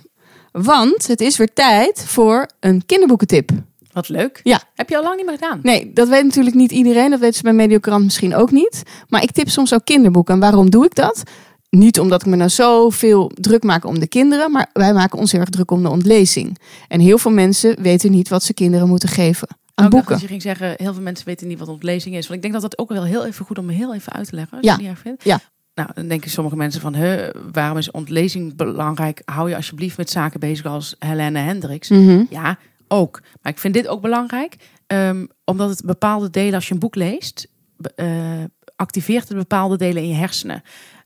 Want 0.52 1.06
het 1.06 1.20
is 1.20 1.36
weer 1.36 1.52
tijd 1.52 2.04
voor 2.06 2.46
een 2.60 2.86
kinderboekentip. 2.86 3.50
Wat 3.92 4.08
leuk. 4.08 4.40
Ja. 4.42 4.62
Heb 4.74 4.88
je 4.88 4.96
al 4.96 5.02
lang 5.02 5.16
niet 5.16 5.24
meer 5.26 5.34
gedaan? 5.34 5.60
Nee, 5.62 5.92
dat 5.92 6.08
weet 6.08 6.24
natuurlijk 6.24 6.56
niet 6.56 6.72
iedereen. 6.72 7.10
Dat 7.10 7.20
weten 7.20 7.34
ze 7.36 7.42
bij 7.42 7.52
Mediocrant 7.52 8.04
misschien 8.04 8.34
ook 8.34 8.50
niet. 8.50 8.82
Maar 9.08 9.22
ik 9.22 9.30
tip 9.30 9.48
soms 9.48 9.74
ook 9.74 9.84
kinderboeken. 9.84 10.34
En 10.34 10.40
waarom 10.40 10.70
doe 10.70 10.84
ik 10.84 10.94
dat? 10.94 11.22
Niet 11.70 12.00
omdat 12.00 12.20
ik 12.20 12.26
me 12.26 12.36
nou 12.36 12.50
zoveel 12.50 13.30
druk 13.34 13.62
maak 13.62 13.84
om 13.84 13.98
de 13.98 14.06
kinderen. 14.06 14.50
Maar 14.50 14.70
wij 14.72 14.92
maken 14.92 15.18
ons 15.18 15.32
heel 15.32 15.40
erg 15.40 15.50
druk 15.50 15.70
om 15.70 15.82
de 15.82 15.88
ontlezing. 15.90 16.58
En 16.88 17.00
heel 17.00 17.18
veel 17.18 17.30
mensen 17.30 17.82
weten 17.82 18.10
niet 18.10 18.28
wat 18.28 18.42
ze 18.42 18.54
kinderen 18.54 18.88
moeten 18.88 19.08
geven 19.08 19.48
aan 19.48 19.56
Oh, 19.56 19.84
ik 19.84 19.90
dacht 19.90 19.90
boeken. 19.92 20.10
dat 20.12 20.20
je 20.20 20.26
ging 20.26 20.42
zeggen, 20.42 20.74
heel 20.76 20.92
veel 20.94 21.02
mensen 21.02 21.26
weten 21.26 21.46
niet 21.48 21.58
wat 21.58 21.68
ontlezing 21.68 22.14
is. 22.16 22.22
Want 22.22 22.34
ik 22.34 22.42
denk 22.42 22.52
dat 22.52 22.62
dat 22.62 22.78
ook 22.78 22.88
wel 22.88 23.04
heel 23.04 23.26
even 23.26 23.44
goed 23.44 23.58
om 23.58 23.68
heel 23.68 23.94
even 23.94 24.12
uit 24.12 24.28
te 24.28 24.34
leggen. 24.34 24.56
Als 24.58 24.66
Ja. 24.66 24.72
je 24.72 24.78
het 24.78 24.86
niet 24.88 24.96
erg 24.96 25.00
vindt. 25.06 25.24
Ja. 25.24 25.40
Nou, 25.74 25.88
dan 25.94 26.08
denken 26.08 26.30
sommige 26.30 26.56
mensen 26.56 26.80
van, 26.80 26.94
huh, 26.94 27.28
waarom 27.52 27.78
is 27.78 27.90
ontlezing 27.90 28.56
belangrijk? 28.56 29.22
Hou 29.24 29.48
je 29.48 29.56
alsjeblieft 29.56 29.96
met 29.96 30.10
zaken 30.10 30.40
bezig 30.40 30.66
als 30.66 30.96
Helene 30.98 31.38
Hendricks. 31.38 31.88
Mhm. 31.88 32.24
Ja, 32.30 32.58
ook. 32.88 33.20
Maar 33.42 33.52
ik 33.52 33.58
vind 33.58 33.74
dit 33.74 33.88
ook 33.88 34.00
belangrijk. 34.00 34.56
ehm, 34.86 35.26
omdat 35.44 35.70
het 35.70 35.82
bepaalde 35.84 36.30
delen, 36.30 36.54
als 36.54 36.68
je 36.68 36.74
een 36.74 36.80
boek 36.80 36.94
leest, 36.94 37.48
eh, 37.94 38.44
activeert 38.76 39.28
het 39.28 39.36
bepaalde 39.36 39.76
delen 39.76 40.02
in 40.02 40.08
je 40.08 40.14
hersenen. 40.14 40.62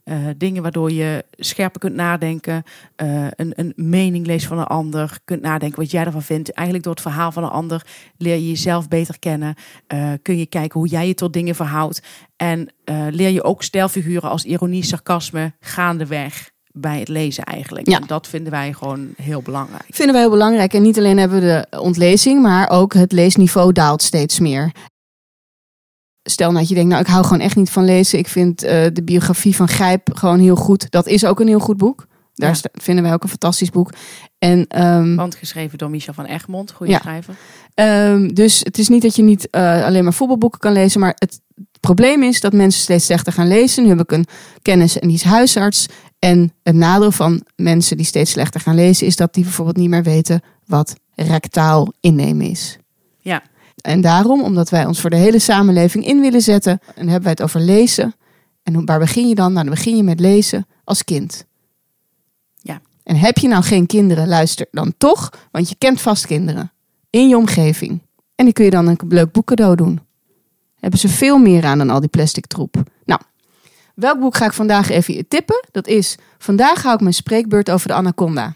Eh, 0.07 0.17
dingen 0.37 0.63
waardoor 0.63 0.93
je 0.93 1.25
scherper 1.31 1.81
kunt 1.81 1.95
nadenken, 1.95 2.63
eh, 2.97 3.27
een, 3.31 3.53
een 3.57 3.73
mening 3.77 4.27
leest 4.27 4.47
van 4.47 4.59
een 4.59 4.65
ander, 4.65 5.19
kunt 5.25 5.43
nadenken 5.43 5.81
wat 5.81 5.91
jij 5.91 6.05
ervan 6.05 6.23
vindt. 6.23 6.53
Eigenlijk 6.53 6.85
door 6.85 6.95
het 6.95 7.03
verhaal 7.03 7.33
van 7.33 7.45
een 7.45 7.51
ander 7.51 7.87
leer 8.17 8.35
je 8.35 8.49
jezelf 8.49 8.89
beter 8.89 9.19
kennen, 9.19 9.55
eh, 9.87 10.13
kun 10.23 10.39
je 10.39 10.47
kijken 10.47 10.81
hoe 10.81 10.89
jij 10.89 11.07
je 11.07 11.15
tot 11.15 11.33
dingen 11.33 11.55
verhoudt 11.55 12.03
en 12.37 12.69
leer 13.11 13.29
je 13.29 13.45
ook 13.45 13.63
stijlfiguren 13.63 14.31
als 14.31 14.45
ironie, 14.45 14.85
sarcasme 14.85 15.53
gaandeweg 15.61 16.51
bij 16.73 16.99
het 16.99 17.09
lezen 17.09 17.45
eigenlijk. 17.45 17.89
Ja. 17.89 18.01
En 18.01 18.07
dat 18.07 18.29
vinden 18.29 18.53
wij 18.53 18.73
gewoon 18.73 19.09
heel 19.23 19.43
belangrijk. 19.43 19.85
Vinden 19.89 20.15
wij 20.15 20.23
heel 20.23 20.33
belangrijk. 20.33 20.75
En 20.75 20.83
niet 20.83 20.99
alleen 20.99 21.19
hebben 21.19 21.41
we 21.41 21.67
de 21.71 21.79
ontlezing, 21.81 22.43
maar 22.43 22.71
ook 22.71 22.95
het 22.95 23.13
leesniveau 23.13 23.73
daalt 23.73 24.03
steeds 24.03 24.39
meer. 24.39 24.73
Stel 26.29 26.47
nou 26.49 26.59
dat 26.61 26.69
je 26.69 26.75
denkt, 26.75 26.91
nou 26.91 27.03
ik 27.03 27.09
hou 27.09 27.25
gewoon 27.25 27.41
echt 27.41 27.57
niet 27.57 27.71
van 27.71 27.85
lezen. 27.85 28.19
Ik 28.19 28.29
vind 28.29 28.63
eh, 28.63 28.85
de 28.93 29.03
biografie 29.03 29.57
van 29.57 29.69
Grijp 29.69 30.09
gewoon 30.15 30.39
heel 30.39 30.57
goed. 30.57 30.91
Dat 30.91 31.07
is 31.07 31.25
ook 31.25 31.41
een 31.41 31.47
heel 31.49 31.59
goed 31.59 31.77
boek. 31.77 32.07
Daar 32.35 32.59
Ja. 32.63 32.69
vinden 32.73 33.05
wij 33.05 33.13
ook 33.13 33.23
een 33.23 33.29
fantastisch 33.29 33.71
boek. 33.71 33.91
En 34.39 34.67
ehm, 34.69 35.15
Want 35.15 35.35
geschreven 35.35 35.79
door 35.79 35.91
Michel 35.91 36.13
van 36.15 36.25
Egmond, 36.25 36.71
goede 36.73 36.93
Ja. 36.93 36.99
schrijver. 36.99 37.35
Ehm, 37.75 38.29
dus 38.29 38.59
het 38.63 38.79
is 38.79 38.89
niet 38.89 39.03
dat 39.03 39.17
je 39.17 39.23
niet 39.23 39.51
eh, 39.51 39.85
alleen 39.85 40.05
maar 40.05 40.13
voetbalboeken 40.13 40.59
kan 40.59 40.73
lezen, 40.73 41.01
maar 41.01 41.15
het 41.19 41.41
probleem 41.81 42.23
is 42.23 42.41
dat 42.41 42.53
mensen 42.53 42.81
steeds 42.83 43.05
slechter 43.05 43.33
gaan 43.33 43.49
lezen. 43.49 43.83
Nu 43.83 43.89
heb 43.89 44.01
ik 44.01 44.13
een 44.13 44.27
kennis 44.63 44.99
en 44.99 45.09
die 45.09 45.17
is 45.17 45.23
huisarts. 45.23 45.87
En 46.19 46.53
het 46.63 46.75
nadeel 46.75 47.13
van 47.13 47.43
mensen 47.57 47.97
die 47.97 48.07
steeds 48.07 48.31
slechter 48.31 48.61
gaan 48.61 48.75
lezen 48.75 49.07
is 49.07 49.17
dat 49.17 49.35
die 49.35 49.43
bijvoorbeeld 49.45 49.77
niet 49.77 49.91
meer 49.91 50.03
weten 50.03 50.41
wat 50.67 50.95
rectaal 51.15 51.93
innemen 52.01 52.47
is. 52.51 52.79
Ja. 53.21 53.43
En 53.83 54.01
daarom, 54.01 54.43
omdat 54.43 54.69
wij 54.69 54.87
ons 54.87 55.01
voor 55.01 55.11
de 55.11 55.17
hele 55.17 55.39
samenleving 55.39 56.07
in 56.07 56.21
willen 56.21 56.41
zetten, 56.41 56.81
en 56.95 57.03
hebben 57.03 57.23
wij 57.23 57.31
het 57.31 57.43
over 57.43 57.61
lezen. 57.61 58.15
En 58.63 58.87
waar 58.87 58.99
begin 58.99 59.29
je 59.29 59.35
dan? 59.35 59.53
Nou, 59.53 59.65
dan 59.65 59.75
begin 59.75 59.97
je 59.97 60.03
met 60.03 60.21
lezen 60.21 60.67
als 60.85 61.05
kind. 61.05 61.47
Ja. 62.55 62.81
En 63.03 63.17
heb 63.17 63.39
je 63.39 63.49
nou 63.49 63.63
geen 63.63 63.87
kinderen, 63.87 64.29
luister 64.29 64.67
dan 64.71 64.95
toch, 64.99 65.31
want 65.51 65.69
je 65.69 65.75
kent 65.79 66.01
vast 66.01 66.27
kinderen 66.27 66.73
in 67.11 67.29
je 67.29 67.37
omgeving. 67.37 68.01
En 68.35 68.45
die 68.45 68.55
kun 68.55 68.65
je 68.65 68.71
dan 68.71 68.87
een 68.87 68.99
leuk 69.09 69.33
boek 69.33 69.47
cadeau 69.47 69.77
doen. 69.77 70.01
Hebben 70.81 71.01
ze 71.01 71.09
veel 71.09 71.39
meer 71.39 71.65
aan 71.65 71.79
dan 71.79 71.91
al 71.91 72.01
die 72.01 72.09
plastic 72.09 72.47
troep. 72.47 72.83
Nou, 73.05 73.21
welk 73.95 74.21
boek 74.21 74.37
ga 74.37 74.45
ik 74.45 74.53
vandaag 74.53 74.91
even 74.91 75.29
tippen? 75.29 75.65
Dat 75.71 75.87
is 75.87 76.17
Vandaag 76.47 76.83
hou 76.83 76.95
ik 76.95 77.01
mijn 77.01 77.15
spreekbeurt 77.15 77.71
over 77.71 77.89
de 77.89 77.95
anaconda. 77.95 78.55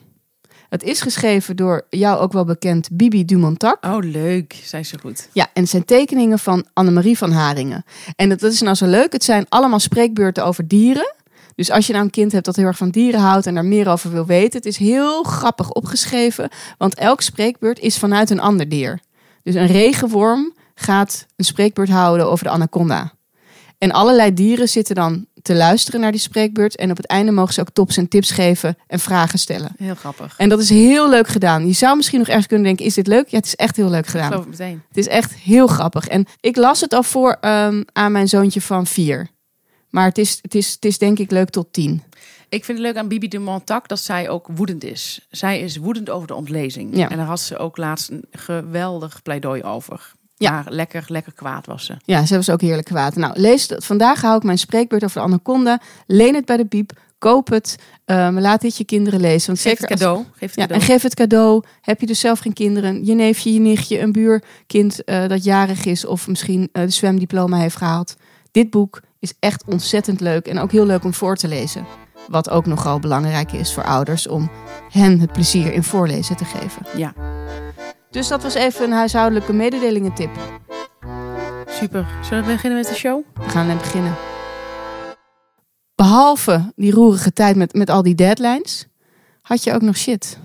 Het 0.70 0.82
is 0.82 1.00
geschreven 1.00 1.56
door 1.56 1.86
jou 1.88 2.18
ook 2.18 2.32
wel 2.32 2.44
bekend 2.44 2.88
Bibi 2.92 3.24
Dumontac. 3.24 3.84
Oh, 3.84 3.98
leuk. 4.00 4.60
Zij 4.64 4.84
ze 4.84 4.98
goed. 4.98 5.28
Ja, 5.32 5.48
en 5.52 5.62
het 5.62 5.70
zijn 5.70 5.84
tekeningen 5.84 6.38
van 6.38 6.66
Annemarie 6.72 7.18
van 7.18 7.32
Haringen. 7.32 7.84
En 8.16 8.28
dat 8.28 8.42
is 8.42 8.60
nou 8.60 8.74
zo 8.74 8.86
leuk. 8.86 9.12
Het 9.12 9.24
zijn 9.24 9.46
allemaal 9.48 9.78
spreekbeurten 9.78 10.44
over 10.44 10.68
dieren. 10.68 11.14
Dus 11.54 11.70
als 11.70 11.86
je 11.86 11.92
nou 11.92 12.04
een 12.04 12.10
kind 12.10 12.32
hebt 12.32 12.44
dat 12.44 12.56
heel 12.56 12.66
erg 12.66 12.76
van 12.76 12.90
dieren 12.90 13.20
houdt 13.20 13.46
en 13.46 13.54
daar 13.54 13.64
meer 13.64 13.88
over 13.88 14.12
wil 14.12 14.26
weten, 14.26 14.58
het 14.58 14.66
is 14.66 14.76
heel 14.76 15.22
grappig 15.22 15.72
opgeschreven. 15.72 16.48
Want 16.78 16.94
elk 16.94 17.20
spreekbeurt 17.20 17.78
is 17.78 17.98
vanuit 17.98 18.30
een 18.30 18.40
ander 18.40 18.68
dier. 18.68 19.00
Dus 19.42 19.54
een 19.54 19.66
regenworm 19.66 20.54
gaat 20.74 21.26
een 21.36 21.44
spreekbeurt 21.44 21.88
houden 21.88 22.30
over 22.30 22.44
de 22.44 22.50
anaconda. 22.50 23.12
En 23.78 23.92
allerlei 23.92 24.34
dieren 24.34 24.68
zitten 24.68 24.94
dan 24.94 25.26
te 25.42 25.54
luisteren 25.54 26.00
naar 26.00 26.10
die 26.10 26.20
spreekbeurt. 26.20 26.76
En 26.76 26.90
op 26.90 26.96
het 26.96 27.06
einde 27.06 27.32
mogen 27.32 27.54
ze 27.54 27.60
ook 27.60 27.70
tops 27.70 27.96
en 27.96 28.08
tips 28.08 28.30
geven 28.30 28.76
en 28.86 29.00
vragen 29.00 29.38
stellen. 29.38 29.72
Heel 29.76 29.94
grappig. 29.94 30.34
En 30.36 30.48
dat 30.48 30.60
is 30.60 30.68
heel 30.68 31.10
leuk 31.10 31.28
gedaan. 31.28 31.66
Je 31.66 31.72
zou 31.72 31.96
misschien 31.96 32.18
nog 32.18 32.28
ergens 32.28 32.46
kunnen 32.46 32.66
denken, 32.66 32.84
is 32.84 32.94
dit 32.94 33.06
leuk? 33.06 33.28
Ja, 33.28 33.36
het 33.36 33.46
is 33.46 33.56
echt 33.56 33.76
heel 33.76 33.90
leuk 33.90 34.06
gedaan. 34.06 34.32
het 34.32 34.48
meteen. 34.48 34.82
Het 34.88 34.96
is 34.96 35.08
echt 35.08 35.34
heel 35.34 35.66
grappig. 35.66 36.06
En 36.06 36.26
ik 36.40 36.56
las 36.56 36.80
het 36.80 36.92
al 36.92 37.02
voor 37.02 37.36
ehm, 37.40 37.82
aan 37.92 38.12
mijn 38.12 38.28
zoontje 38.28 38.60
van 38.60 38.86
vier. 38.86 39.28
Maar 39.90 40.04
het 40.04 40.18
is, 40.18 40.38
het, 40.42 40.54
is, 40.54 40.72
het 40.72 40.84
is 40.84 40.98
denk 40.98 41.18
ik 41.18 41.30
leuk 41.30 41.50
tot 41.50 41.72
tien. 41.72 42.02
Ik 42.48 42.64
vind 42.64 42.78
het 42.78 42.86
leuk 42.86 42.96
aan 42.96 43.08
Bibi 43.08 43.28
de 43.28 43.38
Montac 43.38 43.88
dat 43.88 44.00
zij 44.00 44.28
ook 44.28 44.46
woedend 44.54 44.84
is. 44.84 45.26
Zij 45.30 45.60
is 45.60 45.76
woedend 45.76 46.10
over 46.10 46.26
de 46.26 46.34
ontlezing. 46.34 46.96
Ja. 46.96 47.10
En 47.10 47.16
daar 47.16 47.26
had 47.26 47.40
ze 47.40 47.58
ook 47.58 47.76
laatst 47.76 48.10
een 48.10 48.24
geweldig 48.30 49.22
pleidooi 49.22 49.62
over. 49.62 50.12
Ja. 50.42 50.50
Maar 50.50 50.64
lekker, 50.68 51.04
lekker 51.06 51.32
kwaad 51.32 51.66
was 51.66 51.84
ze. 51.84 51.94
Ja, 52.04 52.26
ze 52.26 52.42
ze 52.42 52.52
ook 52.52 52.60
heerlijk 52.60 52.86
kwaad. 52.86 53.16
Nou, 53.16 53.40
lees 53.40 53.68
het. 53.68 53.84
Vandaag 53.84 54.20
hou 54.20 54.36
ik 54.36 54.42
mijn 54.42 54.58
spreekbeurt 54.58 55.04
over 55.04 55.20
de 55.20 55.26
anaconda. 55.26 55.80
Leen 56.06 56.34
het 56.34 56.44
bij 56.44 56.56
de 56.56 56.66
biep. 56.66 56.92
Koop 57.18 57.48
het. 57.48 57.76
Ehm, 58.04 58.38
laat 58.38 58.60
dit 58.60 58.76
je 58.76 58.84
kinderen 58.84 59.20
lezen. 59.20 59.46
Want 59.46 59.60
Geef 59.60 59.70
zeker 59.70 59.82
het 59.82 59.90
als- 59.92 60.00
cadeau. 60.00 60.24
Geef 60.32 60.40
het 60.40 60.54
Ja, 60.54 60.62
cadeau. 60.62 60.80
en 60.80 60.86
geef 60.86 61.02
het 61.02 61.14
cadeau. 61.14 61.62
Heb 61.80 62.00
je 62.00 62.06
dus 62.06 62.20
zelf 62.20 62.38
geen 62.38 62.52
kinderen? 62.52 63.04
Je 63.04 63.14
neefje, 63.14 63.52
je 63.52 63.60
nichtje, 63.60 64.00
een 64.00 64.12
buurkind 64.12 65.04
eh, 65.04 65.28
dat 65.28 65.44
jarig 65.44 65.84
is 65.84 66.04
of 66.06 66.28
misschien 66.28 66.68
eh, 66.72 66.82
de 66.82 66.90
zwemdiploma 66.90 67.56
heeft 67.58 67.76
gehaald. 67.76 68.16
Dit 68.50 68.70
boek 68.70 69.00
is 69.18 69.32
echt 69.38 69.64
ontzettend 69.66 70.20
leuk 70.20 70.46
en 70.46 70.58
ook 70.58 70.72
heel 70.72 70.86
leuk 70.86 71.04
om 71.04 71.14
voor 71.14 71.36
te 71.36 71.48
lezen. 71.48 71.86
Wat 72.28 72.50
ook 72.50 72.66
nogal 72.66 72.98
belangrijk 72.98 73.52
is 73.52 73.72
voor 73.74 73.84
ouders 73.84 74.28
om 74.28 74.50
hen 74.90 75.20
het 75.20 75.32
plezier 75.32 75.72
in 75.72 75.82
voorlezen 75.82 76.36
te 76.36 76.44
geven. 76.44 76.82
Ja, 76.96 77.12
Dus 78.10 78.28
dat 78.28 78.42
was 78.42 78.54
even 78.54 78.84
een 78.84 78.92
huishoudelijke 78.92 79.52
mededelingentip. 79.52 80.30
super. 81.66 82.06
Zullen 82.24 82.44
we 82.44 82.52
beginnen 82.52 82.78
met 82.78 82.88
de 82.88 82.94
show? 82.94 83.24
We 83.34 83.48
gaan 83.48 83.66
net 83.66 83.78
beginnen. 83.78 84.16
Behalve 85.94 86.72
die 86.76 86.92
roerige 86.92 87.32
tijd 87.32 87.56
met, 87.56 87.74
met 87.74 87.90
al 87.90 88.02
die 88.02 88.14
deadlines, 88.14 88.86
had 89.42 89.64
je 89.64 89.72
ook 89.72 89.82
nog 89.82 89.96
shit. 89.96 90.38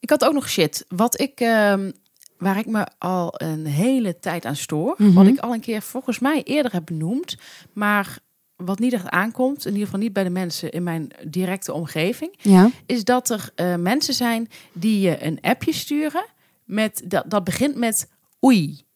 Ik 0.00 0.10
had 0.10 0.24
ook 0.24 0.32
nog 0.32 0.48
shit. 0.48 0.84
Wat 0.88 1.20
ik, 1.20 1.40
ehm, 1.40 1.90
waar 2.38 2.58
ik 2.58 2.66
me 2.66 2.86
al 2.98 3.34
een 3.36 3.66
hele 3.66 4.18
tijd 4.18 4.44
aan 4.44 4.56
stoor. 4.56 4.94
Mhm. 4.98 5.12
Wat 5.12 5.26
ik 5.26 5.38
al 5.38 5.54
een 5.54 5.60
keer 5.60 5.82
volgens 5.82 6.18
mij 6.18 6.42
eerder 6.42 6.72
heb 6.72 6.86
benoemd. 6.86 7.36
Maar 7.72 8.18
wat 8.56 8.78
niet 8.78 8.92
echt 8.92 9.08
aankomt, 9.08 9.64
in 9.64 9.72
ieder 9.72 9.84
geval 9.84 10.00
niet 10.00 10.12
bij 10.12 10.24
de 10.24 10.30
mensen 10.30 10.70
in 10.70 10.82
mijn 10.82 11.08
directe 11.26 11.72
omgeving. 11.72 12.38
Ja. 12.40 12.70
Is 12.86 13.04
dat 13.04 13.30
er 13.30 13.50
eh, 13.54 13.74
mensen 13.74 14.14
zijn 14.14 14.48
die 14.72 15.00
je 15.00 15.24
een 15.24 15.38
appje 15.40 15.72
sturen. 15.72 16.24
Met, 16.68 17.02
dat, 17.04 17.24
dat 17.30 17.44
begint 17.44 17.76
met 17.76 18.10
oei. 18.44 18.86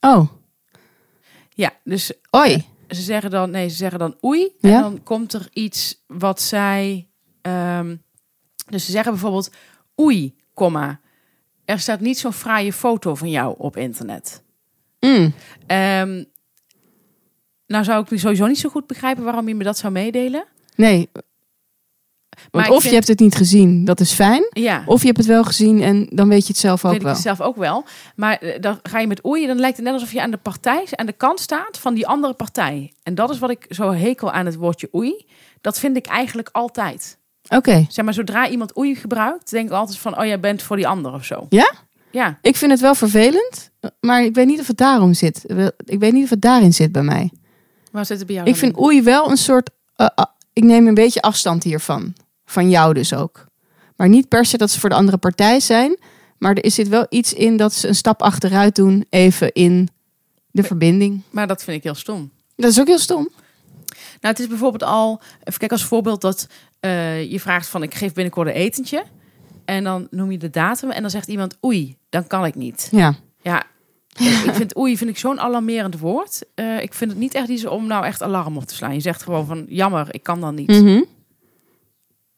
Oh, 0.00 0.28
Ja, 1.50 1.72
dus 1.84 2.12
oi. 2.30 2.64
ze 2.88 3.02
zeggen 3.02 3.30
dan, 3.30 3.50
nee, 3.50 3.68
ze 3.68 3.76
zeggen 3.76 3.98
dan 3.98 4.16
oei. 4.24 4.52
Ja. 4.60 4.74
En 4.76 4.80
dan 4.82 5.02
komt 5.02 5.32
er 5.32 5.48
iets 5.52 6.02
wat 6.06 6.40
zij. 6.40 7.08
ehm, 7.42 7.96
dus 8.68 8.84
ze 8.84 8.90
zeggen 8.90 9.12
bijvoorbeeld 9.12 9.50
oei, 10.00 10.34
komma. 10.54 11.00
Er 11.64 11.78
staat 11.80 12.00
niet 12.00 12.18
zo'n 12.18 12.32
fraaie 12.32 12.72
foto 12.72 13.14
van 13.14 13.30
jou 13.30 13.54
op 13.58 13.76
internet. 13.76 14.42
Mm. 15.00 15.34
Ehm, 15.66 16.24
nou 17.66 17.84
zou 17.84 18.06
ik 18.10 18.18
sowieso 18.18 18.46
niet 18.46 18.58
zo 18.58 18.68
goed 18.68 18.86
begrijpen 18.86 19.24
waarom 19.24 19.48
je 19.48 19.54
me 19.54 19.64
dat 19.64 19.78
zou 19.78 19.92
meedelen. 19.92 20.44
Nee. 20.74 21.08
Want 22.50 22.66
ik 22.66 22.70
of 22.72 22.78
vind- 22.78 22.88
je 22.90 22.94
hebt 22.96 23.08
het 23.08 23.18
niet 23.20 23.34
gezien, 23.34 23.84
dat 23.84 24.00
is 24.00 24.12
fijn. 24.12 24.46
Ja, 24.50 24.82
Of 24.86 25.00
je 25.00 25.06
hebt 25.06 25.18
het 25.18 25.26
wel 25.26 25.44
gezien 25.44 25.82
en 25.82 26.06
dan 26.10 26.28
weet 26.28 26.42
je 26.42 26.48
het 26.48 26.56
zelf 26.56 26.84
ook 26.84 26.90
weet 26.90 27.00
ik 27.00 27.06
wel. 27.06 27.12
het 27.12 27.22
zelf 27.22 27.40
ook 27.40 27.56
wel. 27.56 27.84
Maar 28.16 28.36
eh, 28.38 28.60
dan 28.60 28.78
ga 28.82 28.98
je 28.98 29.06
met 29.06 29.26
oei, 29.26 29.46
dan 29.46 29.58
lijkt 29.58 29.76
het 29.76 29.84
net 29.84 29.94
alsof 29.94 30.12
je 30.12 30.22
aan 30.22 30.30
de 30.30 30.36
partij, 30.36 30.86
aan 30.90 31.06
de 31.06 31.12
kant 31.12 31.40
staat 31.40 31.78
van 31.78 31.94
die 31.94 32.06
andere 32.06 32.32
partij. 32.34 32.92
En 33.02 33.14
dat 33.14 33.30
is 33.30 33.38
wat 33.38 33.50
ik 33.50 33.66
zo 33.68 33.92
hekel 33.92 34.32
aan 34.32 34.46
het 34.46 34.54
woordje 34.54 34.88
oei. 34.94 35.26
Dat 35.60 35.78
vind 35.78 35.96
ik 35.96 36.06
eigenlijk 36.06 36.48
altijd. 36.52 37.18
Oké. 37.48 37.86
Zeg 37.88 38.04
maar, 38.04 38.14
zodra 38.14 38.48
iemand 38.48 38.76
oei 38.78 38.94
gebruikt, 38.94 39.50
denk 39.50 39.66
ik 39.68 39.72
altijd 39.74 39.98
van, 39.98 40.18
oh, 40.18 40.24
jij 40.24 40.40
bent 40.40 40.62
voor 40.62 40.76
die 40.76 40.88
ander 40.88 41.12
of 41.12 41.24
zo. 41.24 41.46
Ja? 41.48 41.72
Ja, 42.10 42.38
Ik 42.42 42.56
vind 42.56 42.70
het 42.70 42.80
wel 42.80 42.94
vervelend, 42.94 43.70
maar 44.00 44.24
ik 44.24 44.34
weet 44.34 44.46
niet 44.46 44.60
of 44.60 44.66
het 44.66 44.76
daarom 44.76 45.14
zit. 45.14 45.44
Ik 45.84 45.98
weet 45.98 46.12
niet 46.12 46.24
of 46.24 46.30
het 46.30 46.40
daarin 46.40 46.72
zit 46.72 46.92
bij 46.92 47.02
mij. 47.02 47.30
waar 47.92 48.06
zit 48.06 48.18
het 48.18 48.26
bij 48.26 48.36
jou? 48.36 48.48
Ik 48.48 48.56
vind 48.56 48.76
in? 48.76 48.82
oei 48.82 49.02
wel 49.02 49.30
een 49.30 49.36
soort... 49.36 49.70
eh, 49.96 50.06
ah, 50.14 50.24
ik 50.52 50.64
neem 50.64 50.86
een 50.86 50.94
beetje 50.94 51.22
afstand 51.22 51.62
hiervan. 51.62 52.14
Van 52.46 52.70
jou 52.70 52.94
dus 52.94 53.14
ook. 53.14 53.46
Maar 53.96 54.08
niet 54.08 54.28
per 54.28 54.44
se 54.44 54.56
dat 54.56 54.70
ze 54.70 54.80
voor 54.80 54.88
de 54.88 54.94
andere 54.94 55.16
partij 55.16 55.60
zijn. 55.60 55.98
Maar 56.38 56.54
er 56.54 56.70
zit 56.70 56.88
wel 56.88 57.06
iets 57.08 57.32
in 57.32 57.56
dat 57.56 57.72
ze 57.72 57.88
een 57.88 57.94
stap 57.94 58.22
achteruit 58.22 58.74
doen. 58.74 59.06
Even 59.10 59.52
in 59.52 59.88
de 60.50 60.62
verbinding. 60.62 61.22
Maar 61.30 61.46
dat 61.46 61.62
vind 61.62 61.76
ik 61.76 61.82
heel 61.82 61.94
stom. 61.94 62.30
Dat 62.56 62.70
is 62.70 62.80
ook 62.80 62.86
heel 62.86 62.98
stom. 62.98 63.28
Nou, 64.20 64.34
het 64.34 64.38
is 64.38 64.46
bijvoorbeeld 64.46 64.82
al, 64.82 65.20
even 65.20 65.58
kijken 65.58 65.76
als 65.76 65.84
voorbeeld 65.84 66.20
dat 66.20 66.46
eh, 66.80 67.30
je 67.30 67.40
vraagt 67.40 67.68
van, 67.68 67.82
ik 67.82 67.94
geef 67.94 68.12
binnenkort 68.12 68.48
een 68.48 68.54
etentje. 68.54 69.04
En 69.64 69.84
dan 69.84 70.06
noem 70.10 70.30
je 70.30 70.38
de 70.38 70.50
datum 70.50 70.90
en 70.90 71.00
dan 71.00 71.10
zegt 71.10 71.28
iemand 71.28 71.56
oei, 71.64 71.96
dan 72.08 72.26
kan 72.26 72.44
ik 72.44 72.54
niet. 72.54 72.88
Ja. 72.90 73.14
Ja, 73.42 73.64
ik 74.44 74.52
vind 74.52 74.78
oei 74.78 74.96
vind 74.96 75.10
ik 75.10 75.18
zo'n 75.18 75.40
alarmerend 75.40 75.98
woord. 75.98 76.42
Eh, 76.54 76.82
ik 76.82 76.94
vind 76.94 77.10
het 77.10 77.20
niet 77.20 77.34
echt 77.34 77.48
iets 77.48 77.66
om 77.66 77.86
nou 77.86 78.04
echt 78.04 78.22
alarm 78.22 78.56
op 78.56 78.64
te 78.64 78.74
slaan. 78.74 78.94
Je 78.94 79.00
zegt 79.00 79.22
gewoon 79.22 79.46
van, 79.46 79.64
jammer, 79.68 80.06
ik 80.10 80.22
kan 80.22 80.40
dan 80.40 80.54
niet. 80.54 80.68
Mhm. 80.68 81.02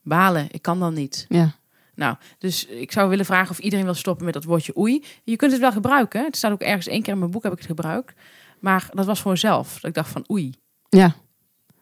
Balen, 0.08 0.46
ik 0.50 0.62
kan 0.62 0.78
dan 0.80 0.94
niet. 0.94 1.26
Ja. 1.28 1.56
Nou, 1.94 2.16
dus 2.38 2.66
ik 2.66 2.92
zou 2.92 3.08
willen 3.08 3.24
vragen 3.24 3.50
of 3.50 3.58
iedereen 3.58 3.84
wil 3.84 3.94
stoppen 3.94 4.24
met 4.24 4.34
dat 4.34 4.44
woordje 4.44 4.76
oei. 4.78 5.04
Je 5.24 5.36
kunt 5.36 5.52
het 5.52 5.60
wel 5.60 5.72
gebruiken. 5.72 6.24
Het 6.24 6.36
staat 6.36 6.52
ook 6.52 6.60
ergens 6.60 6.86
één 6.86 7.02
keer 7.02 7.12
in 7.12 7.18
mijn 7.18 7.30
boek 7.30 7.42
heb 7.42 7.52
ik 7.52 7.58
het 7.58 7.66
gebruikt. 7.66 8.14
Maar 8.58 8.88
dat 8.92 9.06
was 9.06 9.20
voor 9.20 9.30
mezelf. 9.30 9.72
Dat 9.74 9.84
ik 9.84 9.94
dacht 9.94 10.10
van 10.10 10.24
oei. 10.30 10.54
Ja. 10.88 11.14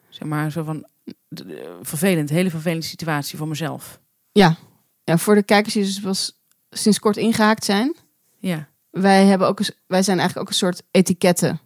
Zeg 0.09 0.29
maar 0.29 0.51
zo 0.51 0.63
van 0.65 0.87
d- 1.35 1.45
vervelend, 1.83 2.31
hele 2.31 2.51
vervelende 2.51 2.85
situatie 2.87 3.39
voor 3.39 3.49
mezelf. 3.49 4.01
Ja. 4.33 4.57
ja, 5.05 5.19
voor 5.19 5.35
de 5.35 5.43
kijkers 5.43 5.75
die 5.75 5.83
dus 5.85 6.01
pas 6.01 6.41
sinds 6.71 6.99
kort 6.99 7.17
ingehaakt 7.17 7.65
zijn. 7.65 7.97
Ja, 8.39 8.69
Wij, 8.91 9.25
hebben 9.27 9.49
ook 9.49 9.59
wij 9.87 10.03
zijn 10.03 10.19
eigenlijk 10.19 10.49
ook 10.49 10.53
een 10.53 10.59
soort 10.59 10.83
etiketten 10.91 11.61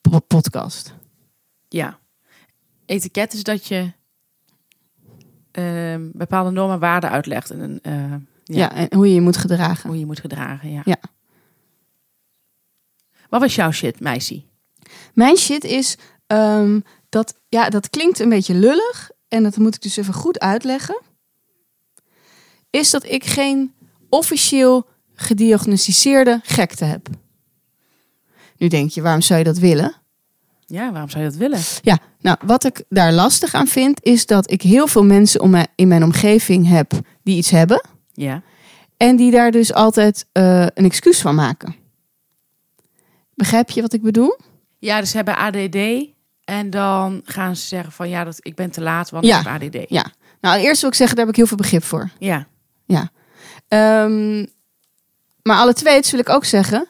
po- 0.00 0.18
podcast. 0.20 0.94
ja. 1.68 1.98
etiket 2.86 3.32
is 3.32 3.42
dat 3.42 3.66
je 3.66 3.92
ehm, 5.52 6.08
bepaalde 6.12 6.50
normen 6.50 6.74
en 6.74 6.80
waarden 6.80 7.10
uitlegt. 7.10 7.50
En 7.50 7.60
een, 7.60 7.78
eh, 7.82 8.10
Ja. 8.44 8.56
ja, 8.56 8.74
en 8.74 8.94
hoe 8.96 9.08
je 9.08 9.14
je 9.14 9.20
moet 9.20 9.36
gedragen. 9.36 9.88
hoe 9.90 9.98
je 9.98 10.06
moet 10.06 10.20
gedragen. 10.20 10.70
Ja. 10.70 10.80
Ja. 10.84 10.96
Wat 13.28 13.40
was 13.40 13.54
jouw 13.54 13.70
shit, 13.70 14.00
meisje? 14.00 14.42
Mijn 15.14 15.36
shit 15.36 15.64
is 15.64 15.96
ehm, 16.26 16.80
dat, 17.08 17.34
ja, 17.48 17.68
dat 17.68 17.90
klinkt 17.90 18.18
een 18.18 18.28
beetje 18.28 18.54
lullig. 18.54 19.10
En 19.28 19.42
dat 19.42 19.56
moet 19.56 19.74
ik 19.74 19.82
dus 19.82 19.96
even 19.96 20.14
goed 20.14 20.38
uitleggen. 20.40 21.00
Is 22.70 22.90
dat 22.90 23.04
ik 23.04 23.24
geen 23.24 23.74
officieel 24.08 24.86
gediagnosticeerde 25.14 26.40
gekte 26.42 26.84
heb. 26.84 27.08
Nu 28.56 28.68
denk 28.68 28.90
je, 28.90 29.02
waarom 29.02 29.20
zou 29.22 29.38
je 29.38 29.44
dat 29.44 29.58
willen? 29.58 29.94
Ja, 30.66 30.90
waarom 30.90 31.10
zou 31.10 31.24
je 31.24 31.28
dat 31.30 31.38
willen? 31.38 31.60
Ja, 31.82 31.98
nou, 32.22 32.36
wat 32.44 32.64
ik 32.64 32.84
daar 32.88 33.12
lastig 33.12 33.54
aan 33.54 33.66
vind, 33.66 34.04
is 34.04 34.26
dat 34.26 34.50
ik 34.50 34.62
heel 34.62 34.86
veel 34.86 35.04
mensen 35.04 35.40
om 35.40 35.50
mij, 35.50 35.66
in 35.74 35.88
mijn 35.88 36.04
omgeving 36.04 36.68
heb 36.68 36.92
die 37.22 37.36
iets 37.36 37.50
hebben. 37.50 37.84
Ja. 38.12 38.42
En 38.96 39.16
die 39.16 39.30
daar 39.30 39.50
dus 39.50 39.74
altijd 39.74 40.26
eh, 40.32 40.60
een 40.62 40.84
excuus 40.84 41.20
van 41.20 41.34
maken. 41.34 41.74
Begrijp 43.34 43.70
je 43.70 43.80
wat 43.82 43.92
ik 43.92 44.02
bedoel? 44.02 44.38
Ja, 44.78 45.00
dus 45.00 45.10
ze 45.10 45.16
hebben 45.16 45.36
ADD. 45.36 45.76
En 46.44 46.70
dan 46.70 47.20
gaan 47.24 47.56
ze 47.56 47.66
zeggen 47.66 47.92
van 47.92 48.08
ja, 48.08 48.24
dat, 48.24 48.38
ik 48.40 48.54
ben 48.54 48.70
te 48.70 48.80
laat, 48.80 49.10
want 49.10 49.24
Ja. 49.24 49.38
ik 49.40 49.46
heb 49.46 49.62
ADD. 49.62 49.90
Ja. 49.90 50.06
Nou, 50.40 50.60
eerst 50.60 50.80
wil 50.80 50.90
ik 50.90 50.96
zeggen, 50.96 51.16
daar 51.16 51.24
heb 51.26 51.34
ik 51.34 51.40
heel 51.40 51.48
veel 51.48 51.56
begrip 51.56 51.84
voor. 51.84 52.10
Ja. 52.18 52.46
Ehm, 53.68 54.46
maar 55.42 55.56
alle 55.56 55.72
twee 55.72 56.00
wil 56.10 56.20
ik 56.20 56.28
ook 56.28 56.44
zeggen, 56.44 56.88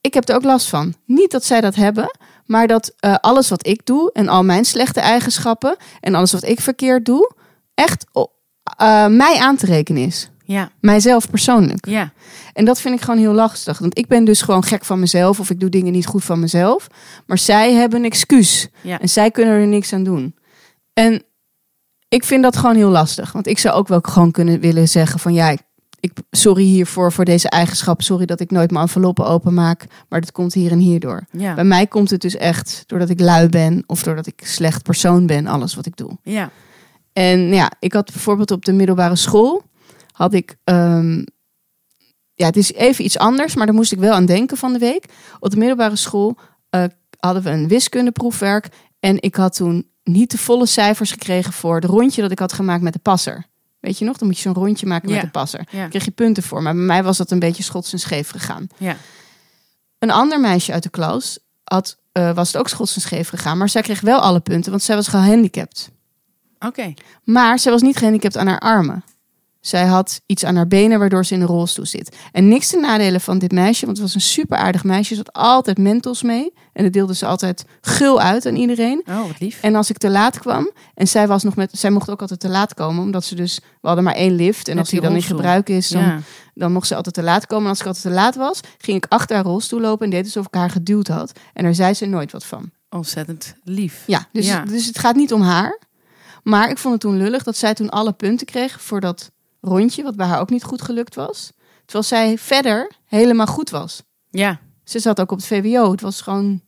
ik 0.00 0.14
heb 0.14 0.28
er 0.28 0.34
ook 0.34 0.42
last 0.42 0.68
van. 0.68 0.94
Niet 1.04 1.30
dat 1.30 1.44
zij 1.44 1.60
dat 1.60 1.74
hebben, 1.74 2.10
maar 2.46 2.66
dat 2.66 2.94
eh, 2.98 3.14
alles 3.14 3.48
wat 3.48 3.66
ik 3.66 3.80
doe 3.86 4.10
en 4.12 4.28
al 4.28 4.44
mijn 4.44 4.64
slechte 4.64 5.00
eigenschappen 5.00 5.76
en 6.00 6.14
alles 6.14 6.32
wat 6.32 6.44
ik 6.44 6.60
verkeerd 6.60 7.04
doe, 7.04 7.34
echt 7.74 8.06
eh, 8.76 9.06
mij 9.06 9.38
aan 9.38 9.56
te 9.56 9.66
rekenen 9.66 10.02
is. 10.02 10.30
Ja. 10.44 10.70
Mijzelf 10.80 11.30
persoonlijk. 11.30 11.86
Ja. 11.86 12.12
En 12.52 12.64
dat 12.64 12.80
vind 12.80 12.94
ik 12.94 13.00
gewoon 13.00 13.20
heel 13.20 13.32
lastig. 13.32 13.78
Want 13.78 13.98
ik 13.98 14.06
ben 14.06 14.24
dus 14.24 14.42
gewoon 14.42 14.64
gek 14.64 14.84
van 14.84 15.00
mezelf 15.00 15.40
of 15.40 15.50
ik 15.50 15.60
doe 15.60 15.68
dingen 15.68 15.92
niet 15.92 16.06
goed 16.06 16.24
van 16.24 16.40
mezelf. 16.40 16.86
Maar 17.26 17.38
zij 17.38 17.72
hebben 17.72 17.98
een 17.98 18.04
excuus. 18.04 18.68
Ja. 18.82 19.00
En 19.00 19.08
zij 19.08 19.30
kunnen 19.30 19.54
er 19.54 19.66
niks 19.66 19.92
aan 19.92 20.04
doen. 20.04 20.34
En 20.92 21.22
ik 22.08 22.24
vind 22.24 22.42
dat 22.42 22.56
gewoon 22.56 22.76
heel 22.76 22.90
lastig. 22.90 23.32
Want 23.32 23.46
ik 23.46 23.58
zou 23.58 23.74
ook 23.74 23.88
wel 23.88 24.00
gewoon 24.02 24.30
kunnen 24.30 24.60
willen 24.60 24.88
zeggen 24.88 25.20
van 25.20 25.34
ja, 25.34 25.48
ik, 25.48 25.60
ik, 26.10 26.18
sorry 26.30 26.62
hiervoor 26.64 27.12
voor 27.12 27.24
deze 27.24 27.48
eigenschap. 27.48 28.02
Sorry 28.02 28.26
dat 28.26 28.40
ik 28.40 28.50
nooit 28.50 28.70
mijn 28.70 28.82
enveloppen 28.84 29.26
openmaak. 29.26 29.86
Maar 30.08 30.20
dat 30.20 30.32
komt 30.32 30.54
hier 30.54 30.70
en 30.70 30.78
hierdoor. 30.78 31.26
Ja. 31.30 31.54
Bij 31.54 31.64
mij 31.64 31.86
komt 31.86 32.10
het 32.10 32.20
dus 32.20 32.36
echt 32.36 32.84
doordat 32.86 33.08
ik 33.08 33.20
lui 33.20 33.48
ben 33.48 33.84
of 33.86 34.02
doordat 34.02 34.26
ik 34.26 34.40
slecht 34.44 34.82
persoon 34.82 35.26
ben, 35.26 35.46
alles 35.46 35.74
wat 35.74 35.86
ik 35.86 35.96
doe. 35.96 36.18
Ja. 36.22 36.50
En 37.12 37.40
ja, 37.40 37.72
ik 37.78 37.92
had 37.92 38.12
bijvoorbeeld 38.12 38.50
op 38.50 38.64
de 38.64 38.72
middelbare 38.72 39.16
school 39.16 39.62
had 40.12 40.34
ik. 40.34 40.56
ehm, 40.64 41.22
ja, 42.34 42.46
het 42.46 42.56
is 42.56 42.72
even 42.72 43.04
iets 43.04 43.18
anders, 43.18 43.54
maar 43.54 43.66
daar 43.66 43.74
moest 43.74 43.92
ik 43.92 43.98
wel 43.98 44.12
aan 44.12 44.26
denken 44.26 44.56
van 44.56 44.72
de 44.72 44.78
week. 44.78 45.04
Op 45.40 45.50
de 45.50 45.56
middelbare 45.56 45.96
school 45.96 46.36
eh, 46.70 46.84
hadden 47.18 47.42
we 47.42 47.50
een 47.50 47.68
wiskundeproefwerk. 47.68 48.68
En 49.00 49.22
ik 49.22 49.34
had 49.34 49.54
toen 49.54 49.90
niet 50.02 50.30
de 50.30 50.38
volle 50.38 50.66
cijfers 50.66 51.10
gekregen 51.10 51.52
voor 51.52 51.74
het 51.74 51.84
rondje 51.84 52.22
dat 52.22 52.30
ik 52.30 52.38
had 52.38 52.52
gemaakt 52.52 52.82
met 52.82 52.92
de 52.92 52.98
passer. 52.98 53.46
Weet 53.86 53.98
je 53.98 54.04
nog? 54.04 54.16
Dan 54.16 54.26
moet 54.26 54.36
je 54.36 54.42
zo'n 54.42 54.54
rondje 54.54 54.86
maken 54.86 55.10
met 55.10 55.20
de 55.20 55.28
passer. 55.28 55.66
Ja. 55.70 55.78
Daar 55.78 55.88
kreeg 55.88 56.04
je 56.04 56.10
punten 56.10 56.42
voor. 56.42 56.62
Maar 56.62 56.74
bij 56.74 56.82
mij 56.82 57.02
was 57.02 57.16
dat 57.16 57.30
een 57.30 57.38
beetje 57.38 57.62
schots 57.62 57.92
en 57.92 57.98
scheef 57.98 58.30
gegaan. 58.30 58.66
Ja. 58.76 58.96
Een 59.98 60.10
ander 60.10 60.40
meisje 60.40 60.72
uit 60.72 60.82
de 60.82 60.90
klas 60.90 61.38
had, 61.64 61.96
eh, 62.12 62.34
was 62.34 62.46
het 62.46 62.56
ook 62.56 62.68
schots 62.68 62.94
en 62.94 63.00
scheef 63.00 63.28
gegaan. 63.28 63.58
Maar 63.58 63.68
zij 63.68 63.82
kreeg 63.82 64.00
wel 64.00 64.20
alle 64.20 64.40
punten, 64.40 64.70
want 64.70 64.82
zij 64.82 64.96
was 64.96 65.08
gehandicapt. 65.08 65.90
Oké. 66.58 66.94
Maar 67.24 67.58
zij 67.58 67.72
was 67.72 67.82
niet 67.82 67.96
gehandicapt 67.96 68.36
aan 68.36 68.46
haar 68.46 68.58
armen. 68.58 69.04
Zij 69.66 69.84
had 69.86 70.20
iets 70.26 70.44
aan 70.44 70.56
haar 70.56 70.66
benen 70.68 70.98
waardoor 70.98 71.24
ze 71.24 71.34
in 71.34 71.40
een 71.40 71.46
rolstoel 71.46 71.86
zit. 71.86 72.16
En 72.32 72.48
niks 72.48 72.68
te 72.68 72.76
nadelen 72.78 73.20
van 73.20 73.38
dit 73.38 73.52
meisje, 73.52 73.84
want 73.86 73.96
het 73.98 74.06
was 74.06 74.14
een 74.14 74.20
super 74.28 74.58
aardig 74.58 74.84
meisje. 74.84 75.14
Ze 75.14 75.22
had 75.24 75.32
altijd 75.32 75.78
mentos 75.78 76.22
mee. 76.22 76.52
En 76.72 76.84
dat 76.84 76.92
deelde 76.92 77.14
ze 77.14 77.26
altijd 77.26 77.64
gul 77.80 78.20
uit 78.20 78.46
aan 78.46 78.56
iedereen. 78.56 79.02
Oh, 79.08 79.26
wat 79.26 79.40
lief. 79.40 79.62
En 79.62 79.74
als 79.74 79.90
ik 79.90 79.98
te 79.98 80.10
laat 80.10 80.38
kwam, 80.38 80.70
en 80.94 81.08
zij 81.08 81.26
was 81.26 81.42
nog 81.42 81.56
met, 81.56 81.70
zij 81.78 81.90
mocht 81.90 82.10
ook 82.10 82.20
altijd 82.20 82.40
te 82.40 82.48
laat 82.48 82.74
komen, 82.74 83.02
omdat 83.02 83.24
ze 83.24 83.34
dus, 83.34 83.58
we 83.80 83.86
hadden 83.86 84.04
maar 84.04 84.14
één 84.14 84.34
lift. 84.34 84.68
En 84.68 84.74
Met 84.74 84.82
als 84.82 84.90
die 84.90 85.00
die 85.00 85.08
dan 85.08 85.18
in 85.18 85.24
gebruik 85.24 85.68
is, 85.68 85.88
dan, 85.88 86.02
Ja. 86.02 86.20
dan 86.54 86.72
mocht 86.72 86.86
ze 86.86 86.94
altijd 86.96 87.14
te 87.14 87.22
laat 87.22 87.46
komen. 87.46 87.64
En 87.64 87.70
als 87.70 87.80
ik 87.80 87.86
altijd 87.86 88.04
te 88.04 88.10
laat 88.10 88.36
was, 88.36 88.60
ging 88.78 88.96
ik 88.96 89.06
achter 89.08 89.36
haar 89.36 89.44
rolstoel 89.44 89.80
lopen 89.80 90.04
en 90.04 90.10
deed 90.10 90.24
alsof 90.24 90.46
ik 90.46 90.54
haar 90.54 90.70
geduwd 90.70 91.08
had. 91.08 91.32
En 91.52 91.62
daar 91.64 91.74
zei 91.74 91.94
ze 91.94 92.06
nooit 92.06 92.32
wat 92.32 92.44
van. 92.44 92.70
Ontzettend 92.90 93.54
lief. 93.64 94.02
Ja, 94.06 94.26
dus, 94.32 94.46
Ja. 94.46 94.64
dus 94.64 94.86
het 94.86 94.98
gaat 94.98 95.16
niet 95.16 95.32
om 95.32 95.42
haar. 95.42 95.78
Maar 96.42 96.70
ik 96.70 96.78
vond 96.78 96.92
het 96.92 97.02
toen 97.02 97.16
lullig 97.16 97.42
dat 97.42 97.56
zij 97.56 97.74
toen 97.74 97.90
alle 97.90 98.12
punten 98.12 98.46
kreeg 98.46 98.80
voor 98.82 99.00
dat 99.00 99.30
rondje, 99.68 100.02
wat 100.02 100.16
bij 100.16 100.26
haar 100.26 100.40
ook 100.40 100.50
niet 100.50 100.64
goed 100.64 100.82
gelukt 100.82 101.14
was. 101.14 101.52
Terwijl 101.84 102.04
zij 102.04 102.38
verder 102.38 102.90
helemaal 103.04 103.46
goed 103.46 103.70
was. 103.70 104.02
Ja. 104.30 104.60
Ze 104.84 104.98
zat 104.98 105.20
ook 105.20 105.30
op 105.30 105.38
het 105.38 105.46
VWO. 105.46 105.90
Het 105.90 106.00
was 106.00 106.20
gewoon, 106.20 106.60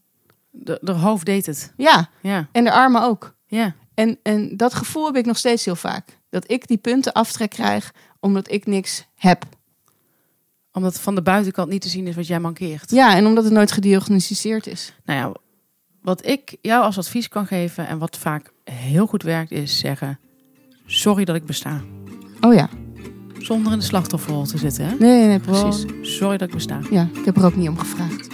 De, 0.50 0.78
de 0.82 0.92
hoofd 0.92 1.26
deed 1.26 1.46
het. 1.46 1.72
ja, 1.76 2.08
Ja. 2.22 2.48
en 2.52 2.64
de 2.64 2.72
armen 2.72 3.02
ook. 3.02 3.34
Ja. 3.46 3.74
En, 3.94 4.18
en 4.22 4.56
dat 4.56 4.74
gevoel 4.74 5.06
heb 5.06 5.16
ik 5.16 5.26
nog 5.26 5.38
steeds 5.38 5.64
heel 5.64 5.76
vaak. 5.76 6.18
Dat 6.30 6.50
ik 6.50 6.66
die 6.66 6.76
punten 6.76 7.12
aftrek 7.12 7.50
krijg 7.50 7.92
omdat 8.20 8.50
ik 8.50 8.66
niks 8.66 9.06
heb. 9.14 9.44
Omdat 10.72 10.92
het 10.92 11.02
van 11.02 11.14
de 11.14 11.22
buitenkant 11.22 11.68
niet 11.70 11.82
te 11.82 11.88
zien 11.88 12.06
is 12.06 12.14
wat 12.14 12.26
jij 12.26 12.40
mankeert. 12.40 12.90
Ja, 12.90 13.14
en 13.16 13.26
omdat 13.26 13.44
het 13.44 13.52
nooit 13.52 13.72
gediagnosticeerd 13.72 14.66
is. 14.66 14.92
Nou 15.04 15.18
ja, 15.18 15.32
wat 16.02 16.26
ik 16.26 16.56
jou 16.62 16.82
als 16.84 16.98
advies 16.98 17.28
kan 17.28 17.46
geven 17.46 17.86
en 17.88 17.98
wat 17.98 18.16
vaak 18.16 18.52
heel 18.64 19.06
goed 19.06 19.22
werkt, 19.22 19.50
is 19.50 19.78
zeggen: 19.78 20.18
Sorry 20.86 21.24
dat 21.24 21.36
ik 21.36 21.46
besta. 21.46 21.80
Oh 22.40 22.54
ja, 22.54 22.68
Zonder 23.48 23.72
in 23.72 23.78
de 23.78 23.84
slachtofferrol 23.84 24.44
te 24.44 24.58
zitten. 24.58 24.84
Hè? 24.84 24.94
nee, 24.98 25.26
nee, 25.26 25.38
precies. 25.38 25.84
sorry 26.16 26.36
dat 26.36 26.48
ik 26.48 26.54
besta. 26.54 26.80
Ja, 26.90 27.08
ik 27.14 27.24
heb 27.24 27.36
er 27.36 27.44
ook 27.44 27.56
niet 27.56 27.68
om 27.68 27.78
gevraagd. 27.78 28.28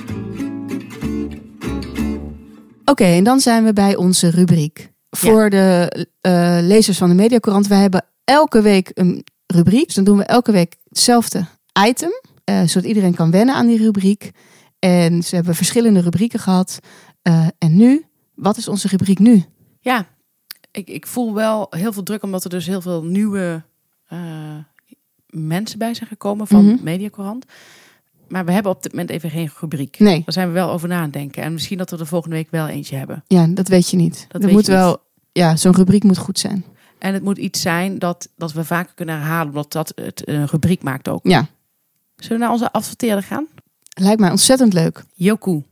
Oké, 2.84 3.04
en 3.04 3.24
dan 3.24 3.40
zijn 3.40 3.64
we 3.64 3.72
bij 3.72 3.96
onze 3.96 4.30
rubriek. 4.30 4.92
Voor 5.10 5.50
de 5.50 6.06
eh, 6.20 6.58
lezers 6.60 6.98
van 6.98 7.08
de 7.08 7.14
Mediacourant, 7.14 7.66
wij 7.66 7.78
hebben 7.78 8.04
elke 8.24 8.62
week 8.62 8.90
een 8.94 9.24
rubriek. 9.46 9.86
Dus 9.86 9.94
dan 9.94 10.04
doen 10.04 10.16
we 10.16 10.24
elke 10.24 10.52
week 10.52 10.76
hetzelfde 10.88 11.46
item, 11.86 12.10
eh, 12.44 12.62
zodat 12.62 12.88
iedereen 12.88 13.14
kan 13.14 13.30
wennen 13.30 13.54
aan 13.54 13.66
die 13.66 13.78
rubriek. 13.78 14.30
En 14.78 15.22
ze 15.22 15.34
hebben 15.34 15.54
verschillende 15.54 16.00
rubrieken 16.00 16.38
gehad. 16.38 16.78
Eh, 17.22 17.46
en 17.58 17.76
nu, 17.76 18.04
wat 18.34 18.56
is 18.56 18.68
onze 18.68 18.88
rubriek 18.88 19.18
nu? 19.18 19.44
Ja, 19.80 20.06
ik, 20.70 20.88
ik 20.88 21.06
voel 21.06 21.34
wel 21.34 21.66
heel 21.70 21.92
veel 21.92 22.02
druk 22.02 22.22
omdat 22.22 22.44
er 22.44 22.50
dus 22.50 22.66
heel 22.66 22.80
veel 22.80 23.04
nieuwe 23.04 23.64
mensen 25.34 25.78
bij 25.78 25.94
zijn 25.94 26.08
gekomen 26.08 26.46
van 26.46 26.64
Mhm. 26.64 26.84
Mediacorant. 26.84 27.44
Maar 28.28 28.44
we 28.44 28.52
hebben 28.52 28.72
op 28.72 28.82
dit 28.82 28.92
moment 28.92 29.10
even 29.10 29.30
geen 29.30 29.50
rubriek. 29.60 29.98
Nee, 29.98 30.14
Daar 30.24 30.32
zijn 30.34 30.46
we 30.48 30.52
wel 30.54 30.70
over 30.70 30.88
na 30.88 31.00
aan 31.00 31.10
denken. 31.10 31.42
En 31.42 31.52
misschien 31.52 31.78
dat 31.78 31.90
we 31.90 31.98
er 31.98 32.06
volgende 32.06 32.36
week 32.36 32.50
wel 32.50 32.66
eentje 32.68 32.96
hebben. 32.96 33.24
ja, 33.26 33.46
dat 33.46 33.68
weet 33.68 33.90
je 33.90 33.96
niet. 33.96 34.26
Dat 34.28 34.50
moet 34.50 34.66
wel, 34.66 35.02
ja, 35.32 35.56
zo'n 35.56 35.74
rubriek 35.74 36.02
moet 36.02 36.18
goed 36.18 36.38
zijn. 36.38 36.64
En 36.98 37.14
het 37.14 37.22
moet 37.22 37.38
iets 37.38 37.60
zijn 37.60 37.98
dat, 37.98 38.28
dat 38.36 38.52
we 38.52 38.64
vaker 38.64 38.94
kunnen 38.94 39.14
herhalen, 39.14 39.46
omdat 39.48 39.72
dat 39.72 39.92
het 39.94 40.28
een 40.28 40.46
rubriek 40.46 40.82
maakt 40.82 41.08
ook. 41.08 41.20
Ja, 41.22 41.46
Zullen 42.16 42.36
we 42.38 42.44
naar 42.44 42.52
onze 42.52 42.72
adverteerder 42.72 43.22
gaan? 43.24 43.46
lijkt 44.00 44.20
mij 44.20 44.30
ontzettend 44.30 44.72
leuk. 44.72 45.04
Joku. 45.14 45.62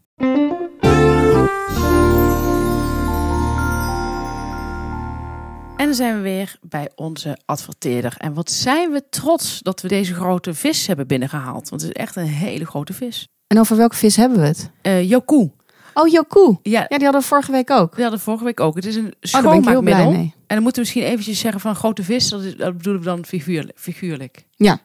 En 5.83 5.89
dan 5.89 5.97
zijn 5.97 6.17
we 6.17 6.21
weer 6.23 6.57
bij 6.61 6.91
onze 6.95 7.39
adverteerder. 7.45 8.15
En 8.19 8.35
wat 8.35 8.51
zijn 8.51 8.91
we 8.91 9.03
trots 9.11 9.61
dat 9.63 9.81
we 9.81 9.89
deze 9.89 10.15
grote 10.15 10.55
vis 10.55 10.87
hebben 10.87 11.07
binnengehaald. 11.07 11.69
Want 11.69 11.83
het 11.83 11.91
is 11.91 12.03
echt 12.03 12.17
een 12.17 12.27
hele 12.27 12.65
grote 12.67 12.93
vis. 12.93 13.29
En 13.47 13.59
over 13.59 13.77
welke 13.77 13.97
vis 13.97 14.17
hebben 14.17 14.41
we 14.41 14.47
het? 14.47 14.71
Eh 14.83 15.09
Joku. 15.09 15.51
Oh, 15.95 16.09
Yoku. 16.09 16.41
Ja, 16.63 16.81
Ja, 16.81 16.87
die 16.97 17.03
hadden 17.05 17.21
we 17.21 17.27
vorige 17.27 17.53
week 17.53 17.71
ook. 17.71 17.95
we 17.95 18.03
hadden 18.03 18.21
vorige 18.21 18.45
week 18.45 18.61
ook. 18.61 18.75
Het 18.75 18.87
is 18.87 18.97
een 18.97 19.05
Oh, 19.07 19.11
schoonmaakmiddel. 19.21 20.11
mee. 20.11 20.35
en 20.47 20.55
dan 20.55 20.63
moeten 20.63 20.83
we 20.83 20.89
misschien 20.89 21.03
eventjes 21.13 21.39
zeggen 21.39 21.61
van 21.61 21.75
grote 21.75 22.03
vis. 22.03 22.29
Dat, 22.29 22.43
is, 22.43 22.57
dat 22.57 22.77
bedoelen 22.77 23.03
we 23.03 23.09
dan 23.09 23.25
figuurlijk. 23.25 23.79
figuurlijk. 23.79 24.45
Ja. 24.57 24.79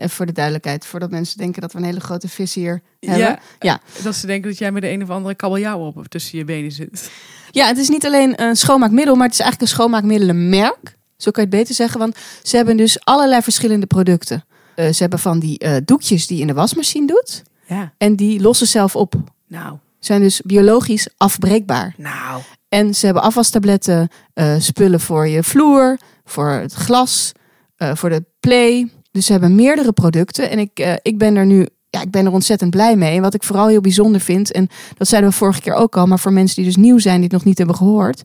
Even 0.00 0.16
voor 0.16 0.26
de 0.26 0.32
duidelijkheid, 0.32 0.86
voordat 0.86 1.10
mensen 1.10 1.38
denken 1.38 1.60
dat 1.60 1.72
we 1.72 1.78
een 1.78 1.84
hele 1.84 2.00
grote 2.00 2.28
vis 2.28 2.54
hier 2.54 2.80
hebben. 3.00 3.18
Ja. 3.26 3.38
Ja. 3.58 3.80
Dat 4.02 4.14
ze 4.14 4.26
denken 4.26 4.50
dat 4.50 4.58
jij 4.58 4.72
met 4.72 4.82
de 4.82 4.88
een 4.90 5.02
of 5.02 5.10
andere 5.10 5.34
kabeljauw 5.34 5.78
op 5.78 6.06
tussen 6.08 6.38
je 6.38 6.44
benen 6.44 6.72
zit. 6.72 7.10
Ja, 7.50 7.66
het 7.66 7.78
is 7.78 7.88
niet 7.88 8.06
alleen 8.06 8.42
een 8.42 8.56
schoonmaakmiddel, 8.56 9.14
maar 9.14 9.24
het 9.24 9.32
is 9.34 9.40
eigenlijk 9.40 9.70
een 9.70 9.76
schoonmaakmiddelenmerk. 9.76 10.96
Zo 11.16 11.30
kan 11.30 11.42
je 11.44 11.48
het 11.48 11.58
beter 11.58 11.74
zeggen, 11.74 11.98
want 11.98 12.16
ze 12.42 12.56
hebben 12.56 12.76
dus 12.76 13.04
allerlei 13.04 13.42
verschillende 13.42 13.86
producten. 13.86 14.44
Eh, 14.74 14.88
ze 14.92 14.96
hebben 14.98 15.18
van 15.18 15.38
die 15.38 15.58
eh, 15.58 15.76
doekjes 15.84 16.26
die 16.26 16.36
je 16.36 16.42
in 16.42 16.48
de 16.48 16.54
wasmachine 16.54 17.06
doet. 17.06 17.42
Ja. 17.66 17.92
En 17.98 18.16
die 18.16 18.40
lossen 18.40 18.66
zelf 18.66 18.96
op. 18.96 19.14
Nou, 19.48 19.76
Zijn 19.98 20.20
dus 20.20 20.40
biologisch 20.40 21.08
afbreekbaar. 21.16 21.94
nou. 21.96 22.42
En 22.68 22.94
ze 22.94 23.04
hebben 23.04 23.22
afwastabletten, 23.24 24.08
eh, 24.34 24.54
spullen 24.58 25.00
voor 25.00 25.28
je 25.28 25.42
vloer, 25.42 25.98
voor 26.24 26.50
het 26.50 26.72
glas, 26.72 27.32
voor 27.76 28.08
de 28.08 28.24
play. 28.40 28.88
Dus 29.10 29.26
ze 29.26 29.32
hebben 29.32 29.54
meerdere 29.54 29.92
producten. 29.92 30.50
En 30.50 30.58
ik, 30.58 30.78
eh, 30.78 30.94
ik 31.02 31.18
ben 31.18 31.36
er 31.36 31.46
nu 31.46 31.66
ja, 31.90 32.00
ik 32.00 32.10
ben 32.10 32.26
er 32.26 32.32
ontzettend 32.32 32.70
blij 32.70 32.96
mee. 32.96 33.20
Wat 33.20 33.34
ik 33.34 33.42
vooral 33.42 33.68
heel 33.68 33.80
bijzonder 33.80 34.20
vind, 34.20 34.52
en 34.52 34.68
dat 34.96 35.08
zeiden 35.08 35.30
we 35.30 35.36
vorige 35.36 35.60
keer 35.60 35.74
ook 35.74 35.96
al, 35.96 36.06
maar 36.06 36.18
voor 36.18 36.32
mensen 36.32 36.56
die 36.56 36.64
dus 36.64 36.76
nieuw 36.76 36.98
zijn, 36.98 37.14
die 37.14 37.24
het 37.24 37.32
nog 37.32 37.44
niet 37.44 37.58
hebben 37.58 37.76
gehoord. 37.76 38.22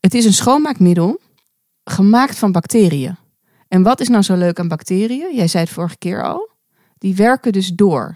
Het 0.00 0.14
is 0.14 0.24
een 0.24 0.32
schoonmaakmiddel 0.32 1.20
gemaakt 1.84 2.36
van 2.38 2.52
bacteriën. 2.52 3.16
En 3.68 3.82
wat 3.82 4.00
is 4.00 4.08
nou 4.08 4.22
zo 4.22 4.34
leuk 4.34 4.58
aan 4.58 4.68
bacteriën? 4.68 5.34
Jij 5.34 5.48
zei 5.48 5.64
het 5.64 5.72
vorige 5.72 5.98
keer 5.98 6.24
al. 6.24 6.48
Die 6.98 7.14
werken 7.14 7.52
dus 7.52 7.68
door. 7.68 8.14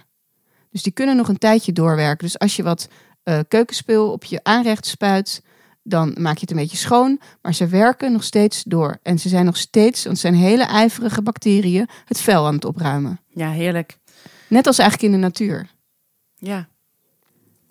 Dus 0.70 0.83
die 0.83 0.92
kunnen 0.92 1.16
nog 1.16 1.28
een 1.28 1.38
tijdje 1.38 1.72
doorwerken. 1.72 2.24
Dus 2.24 2.38
als 2.38 2.56
je 2.56 2.62
wat 2.62 2.88
uh, 3.24 3.38
keukenspul 3.48 4.12
op 4.12 4.24
je 4.24 4.40
aanrecht 4.42 4.87
spuit, 4.87 5.42
dan 5.82 6.16
maak 6.18 6.34
je 6.34 6.40
het 6.40 6.50
een 6.50 6.56
beetje 6.56 6.76
schoon. 6.76 7.20
Maar 7.42 7.54
ze 7.54 7.66
werken 7.66 8.12
nog 8.12 8.24
steeds 8.24 8.62
door. 8.62 8.98
En 9.02 9.18
ze 9.18 9.28
zijn 9.28 9.44
nog 9.44 9.56
steeds, 9.56 10.04
want 10.04 10.22
het 10.22 10.34
zijn 10.34 10.42
hele 10.42 10.64
ijverige 10.64 11.22
bacteriën, 11.22 11.88
het 12.04 12.20
vuil 12.20 12.46
aan 12.46 12.54
het 12.54 12.64
opruimen. 12.64 13.20
Ja, 13.28 13.50
heerlijk. 13.50 13.98
Net 14.48 14.66
als 14.66 14.78
eigenlijk 14.78 15.12
in 15.12 15.20
de 15.20 15.26
natuur. 15.26 15.68
Ja. 16.36 16.68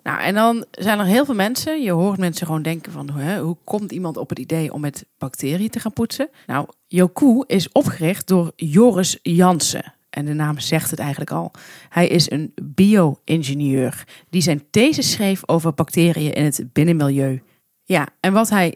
Nou, 0.02 0.20
en 0.20 0.34
dan 0.34 0.64
zijn 0.70 0.98
er 0.98 1.04
heel 1.04 1.24
veel 1.24 1.34
mensen. 1.34 1.82
Je 1.82 1.90
hoort 1.90 2.18
mensen 2.18 2.46
gewoon 2.46 2.62
denken 2.62 2.92
van... 2.92 3.10
Hè, 3.10 3.40
hoe 3.40 3.56
komt 3.64 3.92
iemand 3.92 4.16
op 4.16 4.28
het 4.28 4.38
idee 4.38 4.72
om 4.72 4.80
met 4.80 5.06
bacteriën 5.18 5.70
te 5.70 5.80
gaan 5.80 5.92
poetsen? 5.92 6.28
Nou, 6.46 6.68
Yoku 6.86 7.44
is 7.46 7.72
opgericht 7.72 8.26
door 8.26 8.52
Joris 8.56 9.18
Jansen. 9.22 9.94
En 10.10 10.24
de 10.24 10.32
naam 10.32 10.58
zegt 10.58 10.90
het 10.90 10.98
eigenlijk 10.98 11.30
al. 11.30 11.50
Hij 11.88 12.06
is 12.06 12.30
een 12.30 12.52
bio-ingenieur 12.62 14.04
die 14.30 14.42
zijn 14.42 14.62
thesis 14.70 15.10
schreef 15.10 15.42
over 15.46 15.74
bacteriën 15.74 16.32
in 16.32 16.44
het 16.44 16.72
binnenmilieu. 16.72 17.42
Ja, 17.90 18.08
en 18.20 18.32
wat 18.32 18.50
hij 18.50 18.74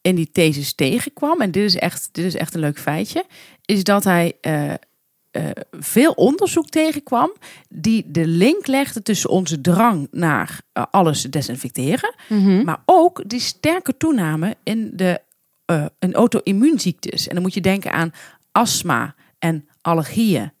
in 0.00 0.14
die 0.14 0.30
thesis 0.32 0.72
tegenkwam, 0.72 1.40
en 1.40 1.50
dit 1.50 1.64
is 1.64 1.76
echt, 1.76 2.08
dit 2.12 2.24
is 2.24 2.34
echt 2.34 2.54
een 2.54 2.60
leuk 2.60 2.78
feitje, 2.78 3.24
is 3.64 3.84
dat 3.84 4.04
hij 4.04 4.32
uh, 4.42 4.72
uh, 5.32 5.50
veel 5.70 6.12
onderzoek 6.12 6.68
tegenkwam 6.68 7.32
die 7.68 8.04
de 8.10 8.26
link 8.26 8.66
legde 8.66 9.02
tussen 9.02 9.30
onze 9.30 9.60
drang 9.60 10.08
naar 10.10 10.60
uh, 10.74 10.84
alles 10.90 11.22
desinfecteren, 11.22 12.14
mm 12.28 12.44
-hmm. 12.44 12.64
maar 12.64 12.82
ook 12.84 13.28
die 13.28 13.40
sterke 13.40 13.96
toename 13.96 14.56
in 14.62 14.90
de 14.94 15.20
in 15.98 16.14
auto-immuunziektes. 16.14 17.28
En 17.28 17.34
dan 17.34 17.42
moet 17.42 17.54
je 17.54 17.60
denken 17.60 17.92
aan 17.92 18.12
astma 18.52 19.14
en 19.38 19.68
allergieën. 19.80 20.52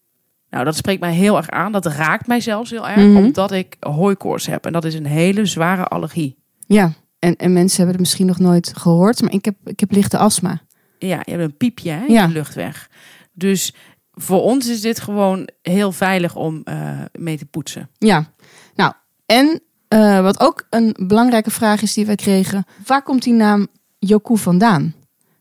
Nou, 0.50 0.64
dat 0.64 0.76
spreekt 0.76 1.00
mij 1.00 1.14
heel 1.14 1.36
erg 1.36 1.50
aan. 1.50 1.72
Dat 1.72 1.86
raakt 1.86 2.26
mij 2.26 2.40
zelfs 2.40 2.70
heel 2.70 2.88
erg, 2.88 2.96
mm 2.96 3.16
-hmm. 3.16 3.24
omdat 3.24 3.52
ik 3.52 3.76
hooikoorts 3.80 4.46
heb. 4.46 4.66
En 4.66 4.72
dat 4.72 4.84
is 4.84 4.94
een 4.94 5.06
hele 5.06 5.46
zware 5.46 5.84
allergie. 5.84 6.36
Ja, 6.66 6.92
en, 7.18 7.36
en 7.36 7.52
mensen 7.52 7.76
hebben 7.76 7.94
het 7.94 8.04
misschien 8.04 8.26
nog 8.26 8.38
nooit 8.38 8.72
gehoord, 8.76 9.22
maar 9.22 9.32
ik 9.32 9.44
heb, 9.44 9.56
ik 9.64 9.80
heb 9.80 9.90
lichte 9.90 10.18
astma. 10.18 10.60
Ja, 10.98 11.20
je 11.24 11.30
hebt 11.30 11.42
een 11.42 11.56
piepje 11.56 11.90
hè, 11.90 12.04
in 12.04 12.12
ja. 12.12 12.26
de 12.26 12.32
luchtweg. 12.32 12.90
Dus 13.32 13.74
voor 14.12 14.42
ons 14.42 14.68
is 14.68 14.80
dit 14.80 15.00
gewoon 15.00 15.48
heel 15.62 15.92
veilig 15.92 16.36
om 16.36 16.62
uh, 16.64 17.00
mee 17.12 17.38
te 17.38 17.46
poetsen. 17.46 17.90
Ja, 17.98 18.32
nou, 18.74 18.92
en 19.26 19.60
uh, 19.88 20.20
wat 20.20 20.40
ook 20.40 20.66
een 20.70 20.96
belangrijke 21.06 21.50
vraag 21.50 21.82
is 21.82 21.94
die 21.94 22.06
wij 22.06 22.14
kregen: 22.14 22.64
waar 22.86 23.02
komt 23.02 23.22
die 23.22 23.32
naam 23.32 23.66
Yoku 23.98 24.36
vandaan? 24.36 24.94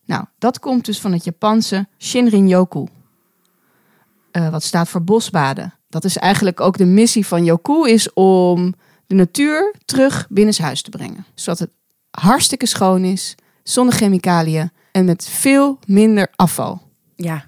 Nou, 0.06 0.26
dat 0.38 0.60
komt 0.60 0.86
dus 0.86 1.00
van 1.00 1.12
het 1.12 1.24
Japanse 1.24 1.88
Shinrin 1.98 2.48
Yoku. 2.48 2.86
Uh, 4.32 4.50
wat 4.50 4.64
staat 4.64 4.90
voor 4.90 5.04
bosbaden. 5.04 5.74
Dat 5.90 6.04
is 6.04 6.18
eigenlijk 6.18 6.60
ook 6.60 6.78
de 6.78 6.86
missie 6.86 7.26
van 7.26 7.44
Yoku, 7.44 7.90
is 7.90 8.14
om 8.14 8.74
de 9.08 9.16
natuur 9.16 9.74
terug 9.86 10.28
binnenshuis 10.30 10.82
te 10.82 10.90
brengen. 10.90 11.26
Zodat 11.34 11.60
het 11.60 11.70
hartstikke 12.12 12.66
schoon 12.66 13.04
is, 13.04 13.36
zonder 13.64 13.96
chemicaliën 13.96 14.72
en 14.92 15.06
met 15.06 15.28
veel 15.28 15.80
minder 15.88 16.28
afval. 16.36 16.82
Ja, 17.16 17.46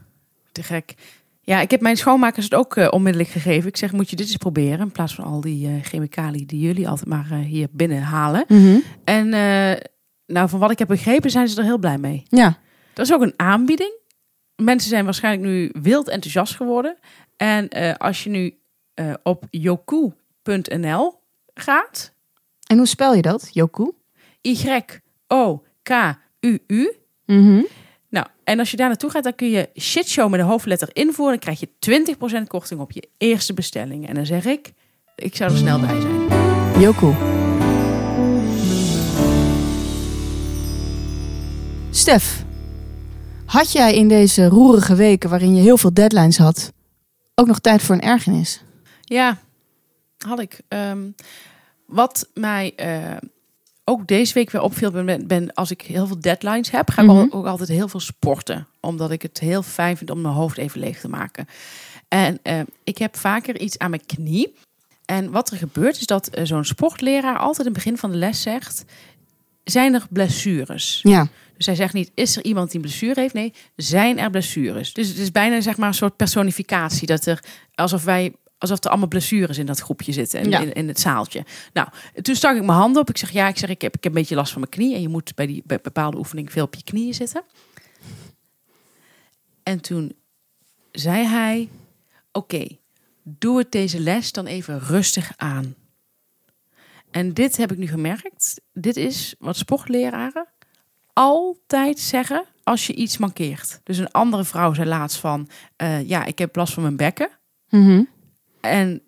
te 0.52 0.63
gek. 0.63 0.96
Ja, 1.41 1.62
ik 1.62 1.72
heb 1.72 1.82
mijn 1.82 1.98
schoonmakers 1.98 2.46
het 2.46 2.56
ook 2.56 2.76
uh, 2.76 2.88
onmiddellijk 2.89 3.32
gegeven. 3.32 3.70
Ik 3.70 3.78
zeg, 3.78 3.91
moet 3.91 4.10
je 4.10 4.15
dit 4.15 4.28
eens 4.28 4.38
proberen 4.38 4.80
in 4.80 4.91
plaats 4.91 5.15
van 5.15 5.26
al 5.26 5.41
die 5.41 5.70
uh, 5.70 5.84
chemicaliën 5.84 6.48
die 6.48 6.60
jullie 6.60 6.88
altijd 6.89 7.10
maar 7.10 7.28
uh, 7.32 7.39
hier 7.39 7.67
binnen 7.72 8.02
halen. 8.02 8.46
Mm 8.48 8.58
-hmm. 8.58 8.84
En 9.04 9.30
nou, 10.26 10.50
van 10.50 10.60
wat 10.60 10.72
ik 10.72 10.80
heb 10.80 10.88
begrepen 10.88 11.32
zijn 11.32 11.48
ze 11.48 11.58
er 11.58 11.63
heel 11.63 11.78
blij 11.78 11.98
mee. 11.98 12.24
Ja. 12.30 12.58
Dat 12.93 13.06
is 13.06 13.13
ook 13.13 13.22
een 13.22 13.34
aanbieding. 13.36 13.91
Mensen 14.56 14.89
zijn 14.89 15.06
waarschijnlijk 15.06 15.48
nu 15.48 15.72
wild 15.82 16.10
enthousiast 16.10 16.56
geworden. 16.56 16.98
En 17.38 17.70
als 17.98 18.24
je 18.24 18.30
nu 18.30 18.58
op 19.24 19.46
yoku.nl 19.50 21.20
gaat. 21.60 22.13
En 22.67 22.78
hoe 22.78 22.88
spel 22.88 23.13
je 23.13 23.22
dat, 23.22 23.50
Yoku? 23.52 23.91
Y-O-K-U-U. 24.41 24.96
-hmm. 27.26 27.67
Nou, 28.10 28.28
en 28.43 28.60
als 28.60 28.72
je 28.72 28.78
daar 28.78 28.88
naartoe 28.88 29.10
gaat, 29.10 29.24
dan 29.24 29.36
kun 29.36 29.50
je 29.50 29.70
shitshow 29.80 30.30
met 30.30 30.39
een 30.39 30.46
hoofdletter 30.46 30.89
invoeren. 30.93 31.39
Dan 31.39 31.56
krijg 31.56 31.60
je 31.60 31.70
20% 32.43 32.48
korting 32.48 32.80
op 32.80 32.91
je 32.91 33.10
eerste 33.17 33.54
bestelling. 33.54 34.08
En 34.08 34.15
dan 34.15 34.26
zeg 34.26 34.46
ik, 34.46 34.74
ik 35.15 35.36
zou 35.36 35.52
er 35.52 35.58
snel 35.58 35.80
bij 35.80 36.02
zijn. 36.02 36.28
Yoku. 36.80 37.13
Stef, 41.89 42.46
had 43.46 43.72
jij 43.72 43.96
in 43.96 44.08
deze 44.08 44.48
roerige 44.48 44.96
weken 44.96 45.30
waarin 45.30 45.56
je 45.56 45.62
heel 45.62 45.78
veel 45.78 45.93
deadlines 45.93 46.38
had, 46.38 46.74
ook 47.36 47.48
nog 47.48 47.60
tijd 47.60 47.82
voor 47.82 47.96
een 47.96 48.02
ergernis? 48.02 48.63
Ja, 49.02 49.38
had 50.17 50.39
ik. 50.39 50.62
Um, 50.67 51.15
wat 51.86 52.30
mij 52.34 52.73
uh, 52.75 53.17
ook 53.84 54.08
deze 54.08 54.34
week 54.34 54.51
weer 54.51 54.62
opviel, 54.62 54.91
ben, 54.91 55.27
ben 55.27 55.53
als 55.53 55.71
ik 55.71 55.82
heel 55.82 56.08
veel 56.08 56.19
deadlines 56.19 56.71
heb, 56.71 56.89
ga 56.89 57.01
ik 57.01 57.08
mm 57.08 57.15
-hmm. 57.17 57.32
ook 57.32 57.45
altijd 57.45 57.69
heel 57.69 57.88
veel 57.88 57.99
sporten. 57.99 58.67
Omdat 58.80 59.12
ik 59.12 59.21
het 59.21 59.39
heel 59.39 59.63
fijn 59.63 59.97
vind 59.97 60.10
om 60.10 60.21
mijn 60.21 60.34
hoofd 60.34 60.58
even 60.58 60.80
leeg 60.80 60.99
te 60.99 61.10
maken. 61.10 61.47
En 62.08 62.39
uh, 62.43 62.60
ik 62.84 62.97
heb 62.97 63.17
vaker 63.17 63.60
iets 63.60 63.77
aan 63.77 63.89
mijn 63.89 64.06
knie. 64.06 64.56
En 65.06 65.32
wat 65.32 65.51
er 65.51 65.58
gebeurt 65.58 65.99
is 65.99 66.06
dat 66.06 66.38
uh, 66.38 66.45
zo'n 66.45 66.65
sportleraar 66.65 67.38
altijd 67.38 67.67
in 67.67 67.73
het 67.73 67.84
begin 67.84 67.97
van 67.97 68.12
de 68.12 68.17
les 68.17 68.41
zegt: 68.41 68.86
zijn 69.63 69.93
er 69.93 70.06
blessures? 70.10 70.99
Ja. 71.03 71.27
Dus 71.58 71.65
hij 71.65 71.75
zegt 71.75 71.93
niet, 71.93 72.12
is 72.13 72.36
er 72.36 72.43
iemand 72.43 72.71
die 72.71 72.75
een 72.75 72.86
blessure 72.86 73.21
heeft? 73.21 73.34
Nee, 73.34 73.53
zijn 73.75 74.19
er 74.19 74.30
blessures? 74.30 74.93
Dus 74.93 75.08
het 75.08 75.17
is 75.17 75.32
bijna 75.32 75.62
zeg 75.62 75.77
maar 75.77 75.88
een 75.88 75.93
soort 75.93 76.15
personificatie. 76.15 77.08
Dat 77.08 77.25
er, 77.25 77.43
alsof 77.75 78.03
wij 78.03 78.34
alsof 78.58 78.84
er 78.84 78.89
allemaal 78.89 79.08
blessures 79.08 79.58
in 79.58 79.65
dat 79.65 79.80
groepje 79.80 80.12
zitten 80.12 80.39
en 80.39 80.50
Ja. 80.50 80.60
in, 80.60 80.74
in 80.74 80.88
het 80.88 81.00
zaaltje. 81.00 81.46
Nou, 81.74 81.88
toen 82.22 82.36
stak 82.36 82.56
ik 82.56 82.63
mijn 82.63 82.78
handen 82.78 83.02
op. 83.02 83.10
Ik 83.10 83.17
zeg 83.17 83.32
ja, 83.32 83.48
ik 83.48 83.58
zeg 83.58 83.70
ik 83.70 83.82
heb, 83.82 83.96
ik 83.96 84.04
heb 84.04 84.13
een 84.13 84.20
beetje 84.20 84.36
last 84.36 84.52
van 84.52 84.62
mijn 84.62 84.72
knie 84.72 84.96
en 84.96 85.02
je 85.02 85.10
moet 85.10 85.36
bij 85.36 85.46
die 85.48 85.63
bij 85.65 85.80
bepaalde 85.82 86.17
oefeningen 86.17 86.52
veel 86.52 86.63
op 86.65 86.76
je 86.76 86.84
knieën 86.84 87.13
zitten. 87.13 87.43
En 89.63 89.82
toen 89.82 90.13
zei 90.91 91.26
hij: 91.26 91.70
Oké, 92.32 92.67
doe 93.24 93.58
het 93.58 93.72
deze 93.72 94.00
les 94.00 94.32
dan 94.32 94.46
even 94.46 94.80
rustig 94.80 95.32
aan. 95.36 95.76
En 97.12 97.34
dit 97.34 97.58
heb 97.58 97.72
ik 97.72 97.78
nu 97.78 97.88
gemerkt. 97.88 98.62
Dit 98.74 98.98
is 98.98 99.36
wat 99.39 99.58
sportleraren 99.58 100.48
altijd 101.13 102.00
zeggen 102.00 102.43
als 102.63 102.88
je 102.88 102.93
iets 102.93 103.17
mankeert. 103.17 103.80
Dus 103.84 103.98
een 103.98 104.12
andere 104.12 104.43
vrouw 104.43 104.74
zei 104.74 104.88
laatst 104.88 105.17
van: 105.17 105.50
eh, 105.76 106.08
Ja, 106.08 106.26
ik 106.26 106.38
heb 106.39 106.56
last 106.56 106.74
van 106.74 106.84
mijn 106.84 106.98
bekken. 106.98 107.30
Mhm. 107.70 108.04
En 108.67 109.01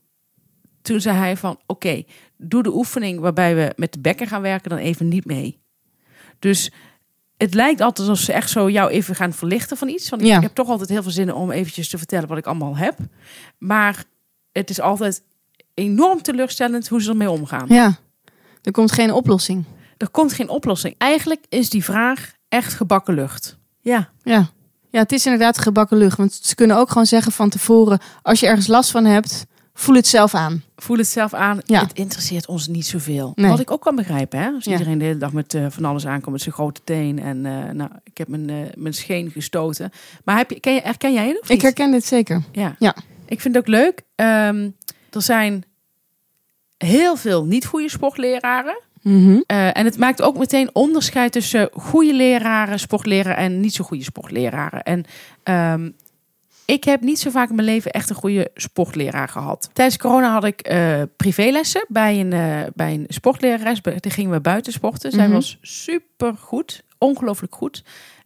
toen 0.82 1.02
zei 1.02 1.18
hij 1.18 1.38
van, 1.38 1.60
oké, 1.66 2.04
doe 2.38 2.64
de 2.64 2.74
oefening 2.76 3.20
waarbij 3.20 3.56
we 3.56 3.74
met 3.76 3.94
de 3.94 4.00
bekken 4.00 4.28
gaan 4.28 4.42
werken 4.42 4.70
dan 4.70 4.80
even 4.80 5.08
niet 5.08 5.26
mee. 5.26 5.60
Dus 6.40 6.72
het 7.38 7.54
lijkt 7.54 7.82
altijd 7.82 8.10
alsof 8.10 8.26
ze 8.26 8.34
echt 8.34 8.50
zo 8.50 8.70
jou 8.70 8.90
even 8.90 9.16
gaan 9.16 9.34
verlichten 9.34 9.78
van 9.78 9.88
iets. 9.88 10.10
Want 10.10 10.22
Ja. 10.22 10.36
ik 10.36 10.42
heb 10.42 10.56
toch 10.56 10.70
altijd 10.70 10.90
heel 10.90 11.04
veel 11.04 11.12
zin 11.12 11.34
om 11.34 11.52
eventjes 11.52 11.90
te 11.90 11.98
vertellen 11.98 12.28
wat 12.28 12.38
ik 12.38 12.46
allemaal 12.46 12.78
heb. 12.78 12.98
Maar 13.58 14.04
het 14.52 14.70
is 14.70 14.80
altijd 14.82 15.24
enorm 15.74 16.22
teleurstellend 16.22 16.88
hoe 16.88 17.02
ze 17.02 17.10
ermee 17.10 17.30
omgaan. 17.30 17.66
Ja, 17.70 17.98
er 18.62 18.72
komt 18.72 18.92
geen 18.92 19.12
oplossing. 19.14 19.64
Er 19.98 20.10
komt 20.10 20.34
geen 20.34 20.50
oplossing. 20.50 20.96
Eigenlijk 20.98 21.46
is 21.50 21.70
die 21.70 21.84
vraag 21.84 22.34
echt 22.50 22.74
gebakken 22.74 23.14
lucht. 23.14 23.58
Ja, 23.82 24.10
Ja. 24.24 24.50
ja, 24.90 25.00
het 25.00 25.12
is 25.12 25.26
inderdaad 25.26 25.58
gebakken 25.58 25.98
lucht. 25.98 26.18
Want 26.18 26.34
ze 26.34 26.56
kunnen 26.56 26.78
ook 26.78 26.88
gewoon 26.90 27.06
zeggen 27.06 27.32
van 27.32 27.50
tevoren... 27.50 28.00
als 28.22 28.40
je 28.40 28.48
ergens 28.48 28.68
last 28.68 28.92
van 28.92 29.06
hebt, 29.06 29.46
voel 29.80 29.96
het 29.96 30.08
zelf 30.08 30.34
aan. 30.36 30.64
voel 30.76 30.98
het 30.98 31.08
zelf 31.08 31.34
aan. 31.34 31.60
Ja. 31.66 31.82
Het 31.82 31.94
interesseert 31.94 32.48
ons 32.48 32.68
niet 32.68 32.86
zoveel. 32.86 33.32
Nee. 33.36 33.50
Wat 33.50 33.60
ik 33.60 33.72
ook 33.72 33.82
kan 33.82 33.96
begrijpen, 33.96 34.40
hè? 34.40 34.50
Als 34.50 34.66
Ja. 34.66 34.72
iedereen 34.72 34.98
de 34.98 35.06
hele 35.06 35.18
dag 35.18 35.34
met 35.34 35.54
eh, 35.54 35.66
van 35.70 35.86
alles 35.86 36.06
aankomt 36.08 36.32
met 36.32 36.42
zijn 36.42 36.54
grote 36.56 36.82
teen 36.84 37.20
en 37.20 37.46
eh, 37.46 37.74
nou, 37.74 37.90
ik 38.04 38.18
heb 38.18 38.28
mijn, 38.28 38.50
eh, 38.50 38.56
mijn 38.76 38.94
scheen 38.94 39.32
gestoten. 39.32 39.92
Maar 40.24 40.38
heb 40.38 40.50
je, 40.50 40.60
ken 40.60 40.74
je, 40.74 40.82
herken 40.82 41.14
jij 41.14 41.28
het? 41.28 41.50
Ik 41.50 41.62
herken 41.62 41.92
dit 41.92 42.06
zeker. 42.06 42.44
Ja. 42.52 42.76
Ja. 42.80 42.96
Ik 43.26 43.42
vind 43.42 43.56
het 43.56 43.64
ook 43.64 43.70
leuk. 43.70 44.02
Ehm, 44.16 44.70
er 45.12 45.22
zijn 45.22 45.64
heel 46.78 47.16
veel 47.16 47.46
niet 47.46 47.66
goede 47.66 47.90
sportleraren. 47.90 48.80
Mhm. 49.02 49.40
Eh, 49.46 49.78
en 49.78 49.86
het 49.86 49.98
maakt 49.98 50.22
ook 50.22 50.38
meteen 50.38 50.70
onderscheid 50.74 51.32
tussen 51.32 51.70
goede 51.74 52.14
leraren, 52.14 52.80
sportleraren 52.80 53.38
en 53.44 53.60
niet 53.60 53.74
zo 53.74 53.84
goede 53.84 54.04
sportleraren. 54.04 54.84
En 54.84 55.04
ehm, 55.44 55.90
ik 56.70 56.84
heb 56.84 57.02
niet 57.02 57.20
zo 57.20 57.30
vaak 57.30 57.50
in 57.50 57.56
mijn 57.56 57.68
leven 57.68 57.92
echt 57.92 58.10
een 58.10 58.16
goede 58.16 58.52
sportleraar 58.56 59.30
gehad. 59.30 59.70
Tijdens 59.74 59.98
corona 59.98 60.32
had 60.34 60.44
ik 60.44 60.62
eh, 60.62 61.02
privélessen 61.18 61.86
bij 61.88 62.20
een, 62.20 62.34
eh, 62.34 62.72
bij 62.74 62.94
een 62.94 63.06
sportlerares. 63.08 63.82
Daar 63.82 64.00
gingen 64.02 64.32
we 64.32 64.40
buiten 64.42 64.74
sporten. 64.74 65.12
Zij 65.12 65.26
Mhm. 65.26 65.34
was 65.34 65.58
super 65.62 66.36
goed, 66.38 66.84
ongelooflijk 66.98 67.56
goed. 67.56 67.84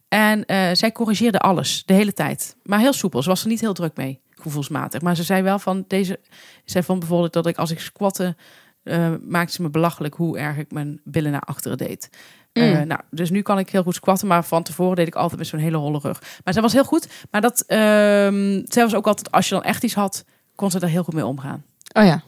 En 0.08 0.44
eh, 0.44 0.68
zij 0.72 0.92
corrigeerde 0.92 1.38
alles 1.38 1.82
de 1.86 1.94
hele 1.94 2.12
tijd. 2.12 2.56
Maar 2.62 2.78
heel 2.78 2.92
soepel. 2.92 3.22
Ze 3.22 3.28
was 3.28 3.42
er 3.42 3.48
niet 3.48 3.60
heel 3.60 3.72
druk 3.74 3.96
mee. 3.96 4.22
gevoelsmatig. 4.36 5.00
Maar 5.00 5.16
ze 5.16 5.22
zei 5.22 5.42
wel 5.42 5.58
van 5.58 5.84
deze. 5.88 6.20
Zij 6.64 6.82
vond 6.82 6.98
bijvoorbeeld 6.98 7.32
dat 7.32 7.46
ik 7.46 7.56
als 7.56 7.70
ik 7.70 7.80
squatte. 7.80 8.36
Eh, 8.84 9.12
maakte 9.22 9.52
ze 9.52 9.62
me 9.62 9.70
belachelijk 9.70 10.14
hoe 10.14 10.38
erg 10.38 10.56
ik 10.56 10.72
mijn 10.72 11.00
billen 11.04 11.32
naar 11.32 11.40
achteren 11.40 11.78
deed. 11.78 12.08
Eh, 12.52 12.78
Mm. 12.78 12.86
nou, 12.86 13.00
dus 13.10 13.30
nu 13.30 13.42
kan 13.42 13.58
ik 13.58 13.70
heel 13.70 13.82
goed 13.82 13.94
squatten, 13.94 14.28
maar 14.28 14.44
van 14.44 14.62
tevoren 14.62 14.96
deed 14.96 15.06
ik 15.06 15.14
altijd 15.14 15.38
met 15.38 15.48
zo'n 15.48 15.58
hele 15.60 15.76
holle 15.76 15.98
rug. 15.98 16.22
Maar 16.44 16.52
zij 16.52 16.62
was 16.62 16.72
heel 16.72 16.84
goed. 16.84 17.08
Maar 17.30 17.40
dat, 17.40 17.64
zij 17.66 18.82
was 18.82 18.94
ook 18.94 19.06
altijd, 19.06 19.30
als 19.30 19.48
je 19.48 19.54
dan 19.54 19.64
echt 19.64 19.84
iets 19.84 19.94
had, 19.94 20.24
kon 20.54 20.70
ze 20.70 20.78
daar 20.78 20.90
heel 20.90 21.02
goed 21.04 21.14
mee 21.14 21.26
omgaan. 21.26 21.64
Oh 21.92 22.04
ja. 22.04 22.22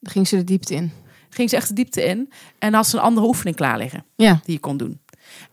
Dan 0.00 0.12
ging 0.12 0.28
ze 0.28 0.36
de 0.36 0.44
diepte 0.44 0.74
in. 0.74 0.92
Ging 1.30 1.50
ze 1.50 1.56
echt 1.56 1.68
de 1.68 1.74
diepte 1.74 2.04
in 2.04 2.32
en 2.58 2.74
had 2.74 2.86
ze 2.86 2.96
een 2.96 3.02
andere 3.02 3.26
oefening 3.26 3.56
klaar 3.56 3.78
liggen 3.78 4.04
Ja. 4.16 4.40
die 4.44 4.54
je 4.54 4.60
kon 4.60 4.76
doen. 4.76 5.00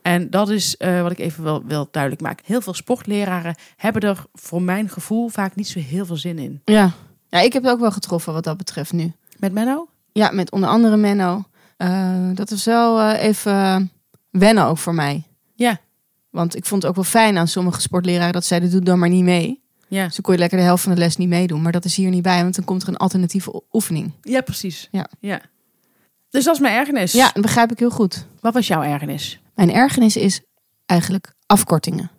En 0.02 0.30
dat 0.30 0.50
is 0.50 0.78
eh, 0.78 1.02
wat 1.02 1.12
ik 1.12 1.20
even 1.20 1.44
wil, 1.44 1.64
wil 1.66 1.88
duidelijk 1.92 2.22
maken. 2.22 2.46
Heel 2.48 2.62
veel 2.62 2.74
sportleraren 2.74 3.56
hebben 3.76 4.02
er 4.02 4.24
voor 4.34 4.62
mijn 4.62 4.90
gevoel 4.90 5.28
vaak 5.30 5.56
niet 5.56 5.68
zo 5.68 5.80
heel 5.80 6.06
veel 6.06 6.16
zin 6.18 6.40
in. 6.40 6.62
Ja. 6.66 6.92
Ja, 7.28 7.40
ik 7.40 7.54
heb 7.54 7.64
het 7.64 7.72
ook 7.72 7.80
wel 7.80 7.92
getroffen 7.92 8.34
wat 8.34 8.44
dat 8.44 8.58
betreft 8.58 8.94
nu. 8.94 9.14
Met 9.40 9.52
Menno? 9.54 9.88
Ja, 10.12 10.32
met 10.32 10.52
onder 10.52 10.70
andere 10.70 10.98
Menno. 10.98 11.44
Eh, 11.78 12.30
dat 12.34 12.50
was 12.50 12.64
wel 12.66 13.00
eh, 13.00 13.24
even 13.24 13.92
wennen 14.30 14.66
ook 14.66 14.78
voor 14.78 14.94
mij. 14.94 15.24
Ja. 15.56 15.80
Want 16.30 16.56
ik 16.56 16.66
vond 16.66 16.82
het 16.82 16.90
ook 16.92 16.96
wel 16.98 17.06
fijn 17.06 17.38
aan 17.38 17.48
sommige 17.48 17.82
sportleraren 17.82 18.34
dat 18.34 18.46
zeiden, 18.46 18.72
doe 18.72 18.82
dan 18.82 19.00
maar 19.00 19.10
niet 19.10 19.24
mee. 19.24 19.62
Ja, 19.88 20.04
Dus 20.06 20.14
dan 20.14 20.22
kon 20.24 20.34
je 20.34 20.40
lekker 20.40 20.58
de 20.58 20.64
helft 20.64 20.84
van 20.84 20.94
de 20.94 21.00
les 21.00 21.18
niet 21.18 21.30
meedoen. 21.30 21.62
Maar 21.62 21.72
dat 21.72 21.86
is 21.86 21.96
hier 21.96 22.10
niet 22.10 22.22
bij, 22.22 22.42
want 22.42 22.56
dan 22.56 22.66
komt 22.66 22.82
er 22.82 22.88
een 22.88 22.98
alternatieve 22.98 23.64
oefening. 23.72 24.12
ja 24.22 24.42
precies. 24.42 24.88
Ja. 24.92 25.10
ja. 25.20 25.42
Dus 26.30 26.44
dat 26.44 26.54
is 26.56 26.62
mijn 26.62 26.76
ergernis. 26.76 27.12
Ja, 27.12 27.30
dat 27.34 27.42
begrijp 27.44 27.72
ik 27.72 27.80
heel 27.80 27.90
goed. 27.90 28.26
Wat 28.40 28.54
was 28.54 28.68
jouw 28.68 28.82
ergernis? 28.84 29.40
Mijn 29.56 29.72
ergernis 29.74 30.16
is 30.18 30.42
eigenlijk 30.86 31.34
afkortingen. 31.46 32.12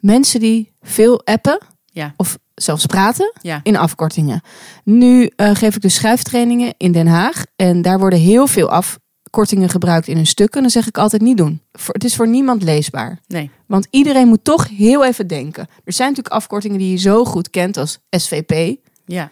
Mensen 0.00 0.40
die 0.40 0.72
veel 0.80 1.24
appen 1.26 1.58
Ja. 1.86 2.14
of 2.16 2.38
zelfs 2.62 2.86
praten 2.86 3.32
Ja. 3.40 3.60
in 3.62 3.76
afkortingen. 3.76 4.40
Nu 4.84 5.30
eh, 5.36 5.54
geef 5.54 5.74
ik 5.76 5.82
dus 5.82 5.94
schrijftrainingen 5.94 6.74
in 6.76 6.92
Den 6.92 7.06
Haag. 7.06 7.44
En 7.56 7.82
daar 7.82 7.98
worden 7.98 8.18
heel 8.18 8.46
veel 8.46 8.70
afkortingen 8.70 9.68
gebruikt 9.68 10.08
in 10.08 10.16
hun 10.16 10.26
stukken. 10.26 10.60
Dan 10.60 10.70
zeg 10.70 10.86
ik 10.86 10.98
altijd 10.98 11.22
niet 11.22 11.36
doen. 11.36 11.60
Voor, 11.72 11.94
het 11.94 12.04
is 12.04 12.16
voor 12.16 12.28
niemand 12.28 12.62
leesbaar. 12.62 13.18
Nee. 13.26 13.50
Want 13.66 13.86
iedereen 13.90 14.28
moet 14.28 14.44
toch 14.44 14.68
heel 14.68 15.04
even 15.04 15.26
denken. 15.26 15.66
Er 15.84 15.92
zijn 15.92 16.08
natuurlijk 16.08 16.34
afkortingen 16.34 16.78
die 16.78 16.90
je 16.90 16.96
zo 16.96 17.24
goed 17.24 17.50
kent 17.50 17.76
als 17.76 17.98
SVP. 18.10 18.76
Ja. 19.06 19.24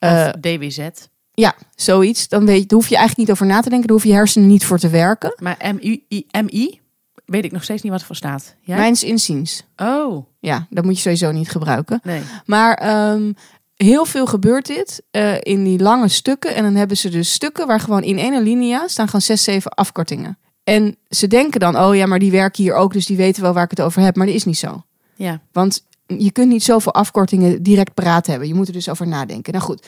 Of 0.00 0.08
Eh, 0.10 0.28
DWZ. 0.28 0.88
Ja, 1.34 1.54
zoiets. 1.74 2.28
Dan 2.28 2.46
weet 2.46 2.60
je, 2.60 2.66
daar 2.66 2.78
hoef 2.78 2.88
je 2.88 2.96
eigenlijk 2.96 3.28
niet 3.28 3.36
over 3.40 3.46
na 3.54 3.60
te 3.60 3.68
denken. 3.68 3.86
Daar 3.88 3.96
hoef 3.96 4.06
je 4.06 4.12
hersenen 4.12 4.48
niet 4.48 4.64
voor 4.64 4.78
te 4.78 4.88
werken. 4.88 5.34
Maar 5.42 5.56
MI, 5.74 6.02
MI 6.44 6.80
weet 7.26 7.44
ik 7.44 7.52
nog 7.52 7.62
steeds 7.62 7.82
niet 7.82 7.90
wat 7.90 8.00
het 8.00 8.08
voor 8.08 8.16
staat. 8.16 8.54
Ja? 8.60 8.76
Mijns 8.76 9.02
inziens. 9.04 9.62
Oh, 9.76 10.26
Ja, 10.40 10.66
dat 10.70 10.84
moet 10.84 10.94
je 10.94 11.00
sowieso 11.00 11.32
niet 11.32 11.50
gebruiken. 11.50 12.00
nee. 12.02 12.22
Maar 12.44 12.74
ehm, 12.74 13.32
heel 13.76 14.04
veel 14.04 14.26
gebeurt 14.26 14.66
dit 14.66 15.02
eh, 15.10 15.34
in 15.40 15.64
die 15.64 15.78
lange 15.78 16.08
stukken. 16.08 16.54
En 16.54 16.62
dan 16.62 16.74
hebben 16.74 16.96
ze 16.96 17.08
dus 17.08 17.32
stukken 17.32 17.66
waar 17.66 17.80
gewoon 17.80 18.02
in 18.02 18.18
één 18.18 18.42
linia 18.42 18.88
staan 18.88 19.06
gewoon 19.06 19.20
zes, 19.20 19.42
zeven 19.44 19.70
afkortingen. 19.70 20.38
En 20.64 20.96
ze 21.08 21.26
denken 21.26 21.60
dan, 21.60 21.78
oh 21.78 21.94
ja, 21.96 22.06
maar 22.06 22.18
die 22.18 22.30
werken 22.30 22.62
hier 22.62 22.74
ook, 22.74 22.92
dus 22.92 23.06
die 23.06 23.16
weten 23.16 23.42
wel 23.42 23.52
waar 23.52 23.64
ik 23.64 23.70
het 23.70 23.80
over 23.80 24.02
heb. 24.02 24.16
Maar 24.16 24.26
dat 24.26 24.34
is 24.34 24.44
niet 24.44 24.58
zo. 24.58 24.84
Ja. 25.14 25.40
Want 25.52 25.84
je 26.06 26.30
kunt 26.30 26.48
niet 26.48 26.62
zoveel 26.62 26.94
afkortingen 26.94 27.62
direct 27.62 27.94
paraat 27.94 28.26
hebben. 28.26 28.48
Je 28.48 28.54
moet 28.54 28.66
er 28.66 28.72
dus 28.72 28.88
over 28.88 29.06
nadenken. 29.06 29.52
Nou 29.52 29.64
goed, 29.64 29.86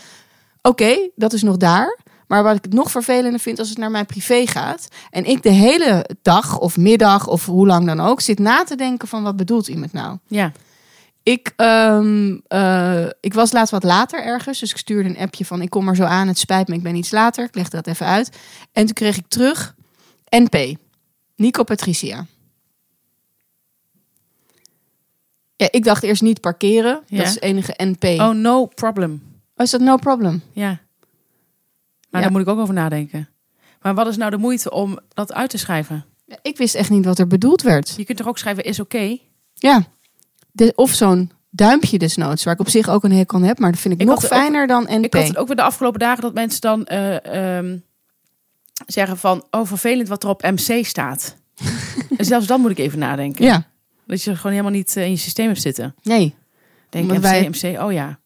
oké, 0.62 1.10
dat 1.14 1.32
is 1.32 1.42
nog 1.42 1.56
daar. 1.56 1.98
Maar 2.28 2.42
wat 2.42 2.56
ik 2.56 2.72
nog 2.72 2.90
vervelender 2.90 3.40
vind 3.40 3.58
als 3.58 3.68
het 3.68 3.78
naar 3.78 3.90
mijn 3.90 4.06
privé 4.06 4.46
gaat. 4.46 4.88
En 5.10 5.24
ik 5.24 5.42
de 5.42 5.50
hele 5.50 6.08
dag 6.22 6.58
of 6.58 6.76
middag 6.76 7.26
of 7.26 7.46
hoe 7.46 7.66
lang 7.66 7.86
dan 7.86 8.00
ook 8.00 8.20
zit 8.20 8.38
na 8.38 8.64
te 8.64 8.74
denken 8.74 9.08
van 9.08 9.22
wat 9.22 9.36
bedoelt 9.36 9.68
iemand 9.68 9.92
nou. 9.92 10.18
Ja. 10.26 10.52
Ik, 11.22 11.52
ehm, 11.56 12.36
eh, 12.46 13.06
ik 13.20 13.34
was 13.34 13.52
laatst 13.52 13.70
wat 13.70 13.82
later 13.82 14.24
ergens. 14.24 14.58
Dus 14.58 14.70
ik 14.70 14.76
stuurde 14.76 15.08
een 15.08 15.18
appje 15.18 15.44
van 15.44 15.62
ik 15.62 15.70
kom 15.70 15.88
er 15.88 15.96
zo 15.96 16.04
aan. 16.04 16.28
Het 16.28 16.38
spijt 16.38 16.68
me, 16.68 16.74
ik 16.74 16.82
ben 16.82 16.94
iets 16.94 17.10
later. 17.10 17.44
Ik 17.44 17.54
legde 17.54 17.76
dat 17.76 17.86
even 17.86 18.06
uit. 18.06 18.36
En 18.72 18.84
toen 18.84 18.94
kreeg 18.94 19.16
ik 19.16 19.28
terug 19.28 19.74
NP. 20.28 20.76
Nico 21.36 21.62
Patricia. 21.62 22.26
Ja, 25.56 25.68
ik 25.70 25.84
dacht 25.84 26.02
eerst 26.02 26.22
niet 26.22 26.40
parkeren. 26.40 27.02
Ja. 27.06 27.18
Dat 27.18 27.26
is 27.26 27.40
enige 27.40 27.74
NP. 27.76 28.04
Oh, 28.04 28.30
no 28.30 28.66
problem. 28.66 29.22
Oh, 29.56 29.64
is 29.64 29.70
dat 29.70 29.80
no 29.80 29.96
problem? 29.96 30.42
Ja. 30.52 30.80
Maar 32.10 32.20
Ja. 32.20 32.28
daar 32.28 32.30
moet 32.38 32.46
ik 32.46 32.54
ook 32.54 32.58
over 32.58 32.74
nadenken. 32.74 33.28
Maar 33.82 33.94
wat 33.94 34.06
is 34.06 34.16
nou 34.16 34.30
de 34.30 34.36
moeite 34.38 34.70
om 34.70 34.98
dat 35.14 35.32
uit 35.32 35.50
te 35.50 35.58
schrijven? 35.58 36.04
Ik 36.42 36.56
wist 36.56 36.74
echt 36.74 36.90
niet 36.90 37.04
wat 37.04 37.18
er 37.18 37.26
bedoeld 37.26 37.62
werd. 37.62 37.94
Je 37.96 38.04
kunt 38.04 38.18
toch 38.18 38.26
ook 38.26 38.38
schrijven 38.38 38.64
is 38.64 38.80
oké? 38.80 39.18
Ja. 39.54 39.82
De, 40.52 40.72
of 40.76 40.90
zo'n 40.90 41.30
duimpje 41.50 41.98
desnoods, 41.98 42.44
waar 42.44 42.54
ik 42.54 42.60
op 42.60 42.68
zich 42.68 42.88
ook 42.88 43.04
een 43.04 43.12
hekel 43.12 43.36
aan 43.38 43.44
heb. 43.44 43.58
Maar 43.58 43.70
dat 43.72 43.80
vind 43.80 43.94
ik, 43.94 44.00
Ik 44.00 44.06
nog 44.06 44.16
ook- 44.16 44.30
fijner 44.30 44.66
dan 44.66 44.82
NP. 44.90 45.04
Ik 45.04 45.14
had 45.14 45.26
het 45.28 45.36
ook 45.36 45.46
weer 45.46 45.56
de 45.56 45.62
afgelopen 45.62 45.98
dagen 46.00 46.22
dat 46.22 46.34
mensen 46.34 46.60
dan 46.60 46.86
eh, 46.86 47.56
ehm, 47.58 47.78
zeggen 48.86 49.18
van... 49.18 49.44
Oh, 49.50 49.66
vervelend 49.66 50.08
wat 50.08 50.22
er 50.22 50.28
op 50.28 50.42
MC 50.42 50.84
staat. 50.84 51.36
en 52.18 52.24
zelfs 52.24 52.46
dan 52.46 52.60
moet 52.60 52.70
ik 52.70 52.78
even 52.78 52.98
nadenken. 52.98 53.44
Ja, 53.44 53.66
Dat 54.06 54.22
je 54.22 54.36
gewoon 54.36 54.52
helemaal 54.52 54.72
niet 54.72 54.96
eh, 54.96 55.04
in 55.04 55.10
je 55.10 55.16
systeem 55.16 55.46
hebt 55.46 55.60
zitten. 55.60 55.94
nee. 56.02 56.34
Denk 56.88 57.10
MC, 57.12 57.18
wij- 57.20 57.48
MC, 57.48 57.80
oh 57.82 57.92
ja. 57.92 58.18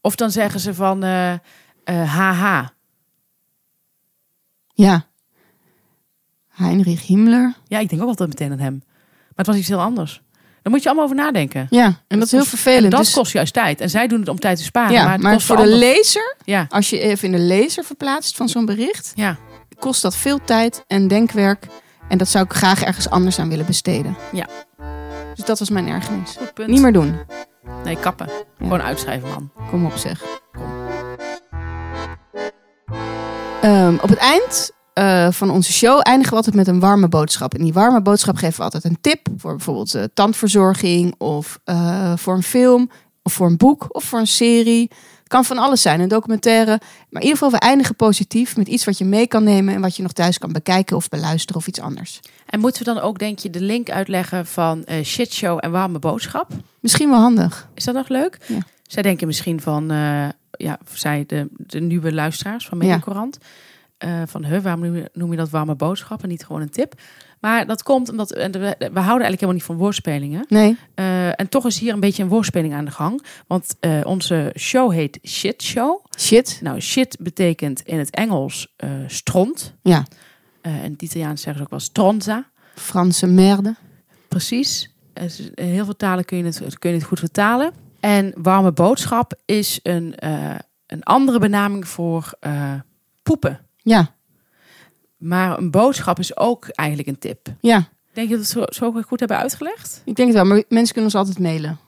Of 0.00 0.14
dan 0.14 0.30
zeggen 0.30 0.60
ze 0.60 0.74
van 0.74 1.02
eh, 1.02 1.34
HH. 2.16 2.66
Ja. 4.74 5.04
Heinrich 6.48 7.06
Himmler. 7.06 7.54
Ja, 7.66 7.78
ik 7.78 7.88
denk 7.88 8.02
ook 8.02 8.08
altijd 8.08 8.28
meteen 8.28 8.52
aan 8.52 8.58
hem. 8.58 8.82
Maar 8.86 9.32
het 9.34 9.46
was 9.46 9.56
iets 9.56 9.68
heel 9.68 9.80
anders. 9.80 10.22
Daar 10.62 10.72
moet 10.72 10.82
je 10.82 10.88
allemaal 10.88 11.04
over 11.04 11.16
nadenken. 11.16 11.66
Ja, 11.70 11.84
en 12.08 12.18
dat 12.18 12.26
is 12.26 12.32
heel 12.32 12.44
vervelend. 12.44 12.84
En 12.84 12.90
dat 12.90 13.00
Dus- 13.00 13.12
kost 13.12 13.32
juist 13.32 13.52
tijd. 13.52 13.80
En 13.80 13.90
zij 13.90 14.06
doen 14.06 14.20
het 14.20 14.28
om 14.28 14.38
tijd 14.38 14.58
te 14.58 14.64
sparen. 14.64 14.92
ja, 14.92 15.04
maar 15.04 15.18
maar, 15.20 15.32
het 15.32 15.34
kost 15.34 15.46
voor 15.46 15.56
de 15.56 15.76
lezer, 15.76 16.36
Ja, 16.44 16.66
als 16.68 16.90
je 16.90 16.98
even 16.98 17.24
in 17.24 17.32
de 17.32 17.38
lezer 17.44 17.84
verplaatst 17.84 18.36
van 18.36 18.48
zo'n 18.48 18.64
bericht, 18.66 19.12
ja, 19.14 19.36
kost 19.78 20.02
dat 20.02 20.16
veel 20.16 20.40
tijd 20.44 20.84
en 20.86 21.08
denkwerk. 21.08 21.66
En 22.08 22.18
dat 22.18 22.28
zou 22.28 22.44
ik 22.44 22.52
graag 22.52 22.82
ergens 22.82 23.10
anders 23.10 23.38
aan 23.38 23.48
willen 23.48 23.66
besteden. 23.66 24.16
Ja. 24.32 24.46
Dus 25.34 25.44
dat 25.44 25.58
was 25.58 25.70
mijn 25.70 25.88
ergernis. 25.88 26.36
goed 26.38 26.54
punt. 26.54 26.68
Niet 26.68 26.80
meer 26.80 26.92
doen. 26.92 27.16
Nee, 27.84 27.96
kappen. 28.00 28.28
Gewoon 28.58 28.82
uitschrijven, 28.82 29.28
man. 29.28 29.50
Kom 29.70 29.84
op 29.86 29.96
zeg. 29.96 30.33
Ehm, 33.64 33.94
op 33.94 34.08
het 34.08 34.18
eind 34.18 34.70
eh, 34.92 35.30
van 35.30 35.50
onze 35.50 35.72
show 35.72 36.00
eindigen 36.02 36.30
we 36.30 36.36
altijd 36.36 36.54
met 36.54 36.68
een 36.68 36.80
warme 36.80 37.08
boodschap. 37.08 37.54
En 37.54 37.62
die 37.62 37.72
warme 37.72 38.02
boodschap 38.02 38.36
geven 38.36 38.56
we 38.56 38.62
altijd 38.62 38.84
een 38.84 39.00
tip 39.00 39.28
voor 39.36 39.50
bijvoorbeeld 39.56 39.94
eh, 39.94 40.02
tandverzorging 40.14 41.14
of 41.18 41.60
eh, 41.64 42.12
voor 42.16 42.34
een 42.34 42.42
film 42.42 42.90
of 43.22 43.32
voor 43.32 43.46
een 43.46 43.56
boek 43.56 43.86
of 43.88 44.04
voor 44.04 44.18
een 44.18 44.26
serie. 44.26 44.90
Het 45.18 45.28
kan 45.28 45.44
van 45.44 45.58
alles 45.58 45.82
zijn, 45.82 46.00
een 46.00 46.08
documentaire. 46.08 46.80
Maar 47.10 47.22
in 47.22 47.28
ieder 47.28 47.38
geval, 47.38 47.50
we 47.50 47.58
eindigen 47.58 47.94
positief 47.94 48.56
met 48.56 48.68
iets 48.68 48.84
wat 48.84 48.98
je 48.98 49.04
mee 49.04 49.26
kan 49.26 49.44
nemen 49.44 49.74
en 49.74 49.80
wat 49.80 49.96
je 49.96 50.02
nog 50.02 50.12
thuis 50.12 50.38
kan 50.38 50.52
bekijken 50.52 50.96
of 50.96 51.08
beluisteren 51.08 51.60
of 51.60 51.66
iets 51.66 51.80
anders. 51.80 52.20
En 52.46 52.60
moeten 52.60 52.84
we 52.84 52.92
dan 52.92 53.02
ook, 53.02 53.18
denk 53.18 53.38
je, 53.38 53.50
de 53.50 53.60
link 53.60 53.90
uitleggen 53.90 54.46
van 54.46 54.84
shitshow 55.02 55.58
en 55.60 55.70
warme 55.70 55.98
boodschap? 55.98 56.50
Misschien 56.80 57.10
wel 57.10 57.20
handig. 57.20 57.68
Is 57.74 57.84
dat 57.84 57.94
nog 57.94 58.08
leuk? 58.08 58.38
Ja. 58.46 58.58
Zij 58.82 59.02
denken 59.02 59.26
misschien 59.26 59.60
van, 59.60 59.90
ja, 60.56 60.78
zij 60.92 61.24
de, 61.26 61.48
de 61.56 61.80
nieuwe 61.80 62.12
luisteraars 62.12 62.66
van 62.68 62.78
Ja. 62.78 62.84
Mediacorant. 62.84 63.38
eh 63.98 64.22
van, 64.26 64.44
huh, 64.44 64.62
waarom 64.62 65.02
noem 65.12 65.30
je, 65.30 65.36
dat 65.36 65.50
warme 65.50 65.74
boodschap 65.74 66.22
en 66.22 66.28
niet 66.28 66.44
gewoon 66.46 66.62
een 66.62 66.70
tip? 66.70 66.94
Maar 67.40 67.66
dat 67.66 67.82
komt 67.82 68.08
omdat 68.10 68.30
we, 68.30 68.38
we 68.52 68.60
houden 68.60 69.02
eigenlijk 69.04 69.22
helemaal 69.32 69.52
niet 69.52 69.62
van 69.62 69.76
woordspelingen. 69.76 70.44
Nee, 70.48 70.76
Eh, 70.94 71.40
en 71.40 71.48
toch 71.48 71.66
is 71.66 71.78
hier 71.78 71.92
een 71.92 72.00
beetje 72.00 72.22
een 72.22 72.28
woordspeling 72.28 72.74
aan 72.74 72.84
de 72.84 72.90
gang. 72.90 73.24
Want 73.46 73.76
eh, 73.80 74.00
onze 74.04 74.54
show 74.58 74.92
heet 74.92 75.18
Shit 75.26 75.62
Show. 75.62 76.04
shit. 76.18 76.58
Nou, 76.62 76.80
shit 76.80 77.16
betekent 77.20 77.80
in 77.80 77.98
het 77.98 78.10
Engels 78.10 78.74
stront. 79.06 79.74
Ja, 79.82 80.04
in 80.62 80.70
het 80.92 81.02
Italiaans 81.02 81.40
zeggen 81.40 81.56
ze 81.56 81.64
ook 81.64 81.70
wel 81.70 81.80
stronza. 81.80 82.46
Franse 82.74 83.26
merde. 83.26 83.74
Precies. 84.28 84.90
Heel 85.54 85.84
veel 85.84 85.96
talen 85.96 86.24
kun 86.24 86.36
je 86.38 86.44
het, 86.44 86.78
kun 86.78 86.90
je 86.90 86.96
het 86.96 87.04
goed 87.06 87.18
vertalen. 87.18 87.72
En 88.04 88.32
warme 88.36 88.72
boodschap 88.72 89.34
is 89.44 89.80
een, 89.82 90.14
eh, 90.14 90.54
een 90.86 91.02
andere 91.02 91.38
benaming 91.38 91.88
voor 91.88 92.32
eh, 92.40 92.72
poepen. 93.22 93.60
Ja, 93.76 94.14
Maar 95.16 95.58
een 95.58 95.70
boodschap 95.70 96.18
is 96.18 96.36
ook 96.36 96.68
eigenlijk 96.68 97.08
een 97.08 97.18
tip. 97.18 97.48
ja. 97.60 97.88
Denk 98.12 98.28
je 98.28 98.36
dat 98.36 98.52
we 98.52 98.60
het 98.60 98.74
zo, 98.74 99.02
goed 99.06 99.18
hebben 99.18 99.38
uitgelegd? 99.38 100.02
Ik 100.04 100.14
denk 100.14 100.28
het 100.28 100.36
wel, 100.36 100.46
maar 100.46 100.62
mensen 100.68 100.94
kunnen 100.94 101.04
ons 101.04 101.14
altijd 101.14 101.38
mailen. 101.38 101.78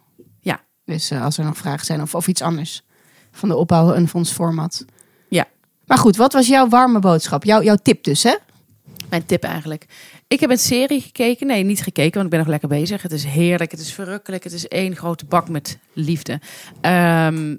Ja. 0.40 0.60
Dus 0.84 1.10
eh, 1.10 1.24
als 1.24 1.38
er 1.38 1.44
nog 1.44 1.56
vragen 1.56 1.86
zijn 1.86 2.02
of, 2.02 2.14
of 2.14 2.28
iets 2.28 2.42
anders 2.42 2.82
van 3.30 3.48
de 3.48 3.56
opbouw 3.56 3.92
en 3.92 4.08
van 4.08 4.20
ons 4.20 4.32
format. 4.32 4.84
Ja. 5.28 5.44
Maar 5.84 5.98
goed, 5.98 6.16
wat 6.16 6.32
was 6.32 6.46
jouw 6.46 6.68
warme 6.68 6.98
boodschap? 6.98 7.44
Jouw, 7.44 7.62
jouw 7.62 7.76
tip 7.82 8.04
dus, 8.04 8.22
hè? 8.22 8.34
Mijn 9.08 9.26
tip 9.26 9.42
eigenlijk. 9.42 9.86
Ik 10.28 10.40
heb 10.40 10.50
een 10.50 10.58
serie 10.58 11.00
gekeken. 11.00 11.46
Nee, 11.46 11.62
niet 11.64 11.82
gekeken, 11.82 12.12
want 12.12 12.24
ik 12.24 12.30
ben 12.30 12.38
nog 12.38 12.48
lekker 12.48 12.68
bezig. 12.68 13.02
Het 13.02 13.12
is 13.12 13.24
heerlijk, 13.24 13.70
het 13.70 13.80
is 13.80 13.92
verrukkelijk. 13.92 14.44
Het 14.44 14.52
is 14.52 14.68
één 14.68 14.96
grote 14.96 15.24
bak 15.24 15.48
met 15.48 15.78
liefde. 15.92 16.40
Ehm, 16.80 17.56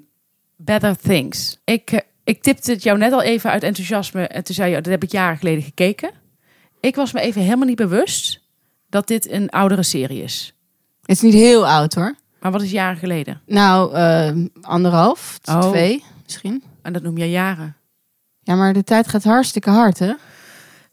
Better 0.56 0.96
Things. 0.96 1.58
Ik, 1.64 1.90
eh, 1.90 2.00
ik 2.24 2.42
tipte 2.42 2.70
het 2.70 2.82
jou 2.82 2.98
net 2.98 3.12
al 3.12 3.22
even 3.22 3.50
uit 3.50 3.62
enthousiasme. 3.62 4.26
En 4.26 4.44
toen 4.44 4.54
zei 4.54 4.70
je, 4.70 4.76
dat 4.76 4.92
heb 4.92 5.02
ik 5.02 5.10
jaren 5.12 5.38
geleden 5.38 5.62
gekeken. 5.62 6.10
Ik 6.80 6.96
was 6.96 7.12
me 7.12 7.20
even 7.20 7.42
helemaal 7.42 7.66
niet 7.66 7.76
bewust 7.76 8.40
dat 8.88 9.06
dit 9.06 9.30
een 9.30 9.50
oudere 9.50 9.82
serie 9.82 10.22
is. 10.22 10.54
Het 11.00 11.16
is 11.16 11.22
niet 11.22 11.34
heel 11.34 11.68
oud 11.68 11.94
hoor. 11.94 12.14
Maar 12.40 12.52
wat 12.52 12.62
is 12.62 12.70
jaren 12.70 12.98
geleden? 12.98 13.40
Nou, 13.46 13.94
eh, 13.94 14.32
anderhalf, 14.60 15.38
Oh. 15.44 15.60
twee 15.70 16.04
misschien. 16.24 16.62
En 16.82 16.92
dat 16.92 17.02
noem 17.02 17.18
je 17.18 17.30
jaren. 17.30 17.76
Ja, 18.42 18.54
maar 18.54 18.72
de 18.72 18.84
tijd 18.84 19.08
gaat 19.08 19.24
hartstikke 19.24 19.70
hard, 19.70 19.98
hè? 19.98 20.12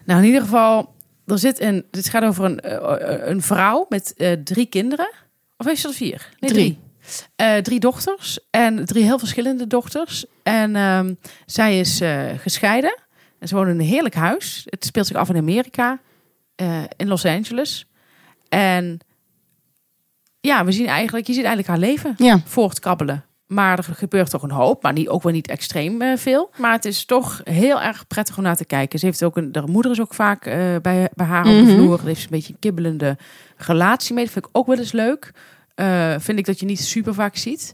Nou, 0.06 0.20
in 0.20 0.26
ieder 0.26 0.42
geval, 0.42 0.94
er 1.26 1.40
zit 1.40 1.60
een. 1.62 1.86
Dit 1.92 2.10
gaat 2.10 2.24
over 2.24 2.46
een, 2.46 2.60
eh, 2.60 3.28
een 3.30 3.42
vrouw 3.42 3.86
met 3.90 4.14
eh, 4.18 4.32
drie 4.32 4.66
kinderen. 4.66 5.12
Of 5.58 5.66
heeft 5.66 5.82
ze 5.82 5.88
er 5.88 5.94
vier? 5.94 6.30
Nee, 6.40 6.52
Drie. 6.52 6.64
drie. 6.64 6.84
Eh, 7.36 7.56
drie 7.58 7.80
dochters 7.80 8.40
en 8.50 8.86
drie 8.86 9.04
heel 9.04 9.20
verschillende 9.20 9.68
dochters. 9.68 10.26
En 10.44 10.76
ehm, 10.76 11.14
zij 11.46 11.80
is 11.80 12.02
eh, 12.02 12.24
gescheiden. 12.38 12.98
En 13.40 13.48
ze 13.48 13.56
wonen 13.56 13.74
in 13.74 13.80
een 13.80 13.86
heerlijk 13.86 14.16
huis. 14.16 14.64
Het 14.70 14.86
speelt 14.86 15.08
zich 15.08 15.16
af 15.16 15.30
in 15.30 15.36
Amerika, 15.38 16.00
eh, 16.56 16.84
in 16.98 17.08
Los 17.08 17.26
Angeles. 17.26 17.86
En 18.50 19.00
ja, 20.42 20.66
we 20.66 20.72
zien 20.72 20.88
eigenlijk, 20.88 21.28
je 21.28 21.34
ziet 21.34 21.44
eigenlijk 21.46 21.68
haar 21.68 21.90
leven 21.90 22.14
Ja. 22.18 22.40
voortkabbelen. 22.46 23.26
Maar 23.46 23.78
er 23.78 23.84
gebeurt 23.96 24.30
toch 24.30 24.44
een 24.44 24.52
hoop, 24.52 24.84
maar 24.84 24.94
niet, 24.94 25.08
ook 25.10 25.24
wel 25.24 25.32
niet 25.32 25.48
extreem 25.48 26.02
eh, 26.02 26.18
veel. 26.18 26.50
Maar 26.58 26.72
het 26.72 26.86
is 26.86 27.06
toch 27.06 27.42
heel 27.44 27.82
erg 27.82 28.08
prettig 28.08 28.38
om 28.38 28.44
naar 28.44 28.56
te 28.56 28.66
kijken. 28.66 29.00
Ze 29.00 29.06
heeft 29.06 29.24
ook 29.24 29.38
een, 29.38 29.50
haar 29.52 29.70
moeder 29.70 29.92
is 29.92 30.02
ook 30.02 30.14
vaak 30.14 30.46
eh, 30.46 30.56
bij, 30.82 31.10
bij 31.14 31.26
haar 31.26 31.46
op 31.46 31.52
de 31.52 31.62
Mhm. 31.62 31.72
vloer. 31.74 31.98
Daar 31.98 32.06
heeft 32.06 32.20
ze 32.20 32.26
een 32.26 32.32
beetje 32.32 32.54
een 32.54 32.60
kibbelende 32.60 33.18
relatie 33.58 34.14
mee. 34.14 34.24
Dat 34.24 34.34
vind 34.34 34.46
ik 34.46 34.52
ook 34.58 34.68
wel 34.68 34.78
eens 34.78 34.92
leuk. 34.92 35.32
Eh, 35.76 36.16
vind 36.20 36.40
ik 36.40 36.46
dat 36.46 36.60
je 36.60 36.66
niet 36.66 36.80
super 36.82 37.14
vaak 37.14 37.36
ziet. 37.36 37.74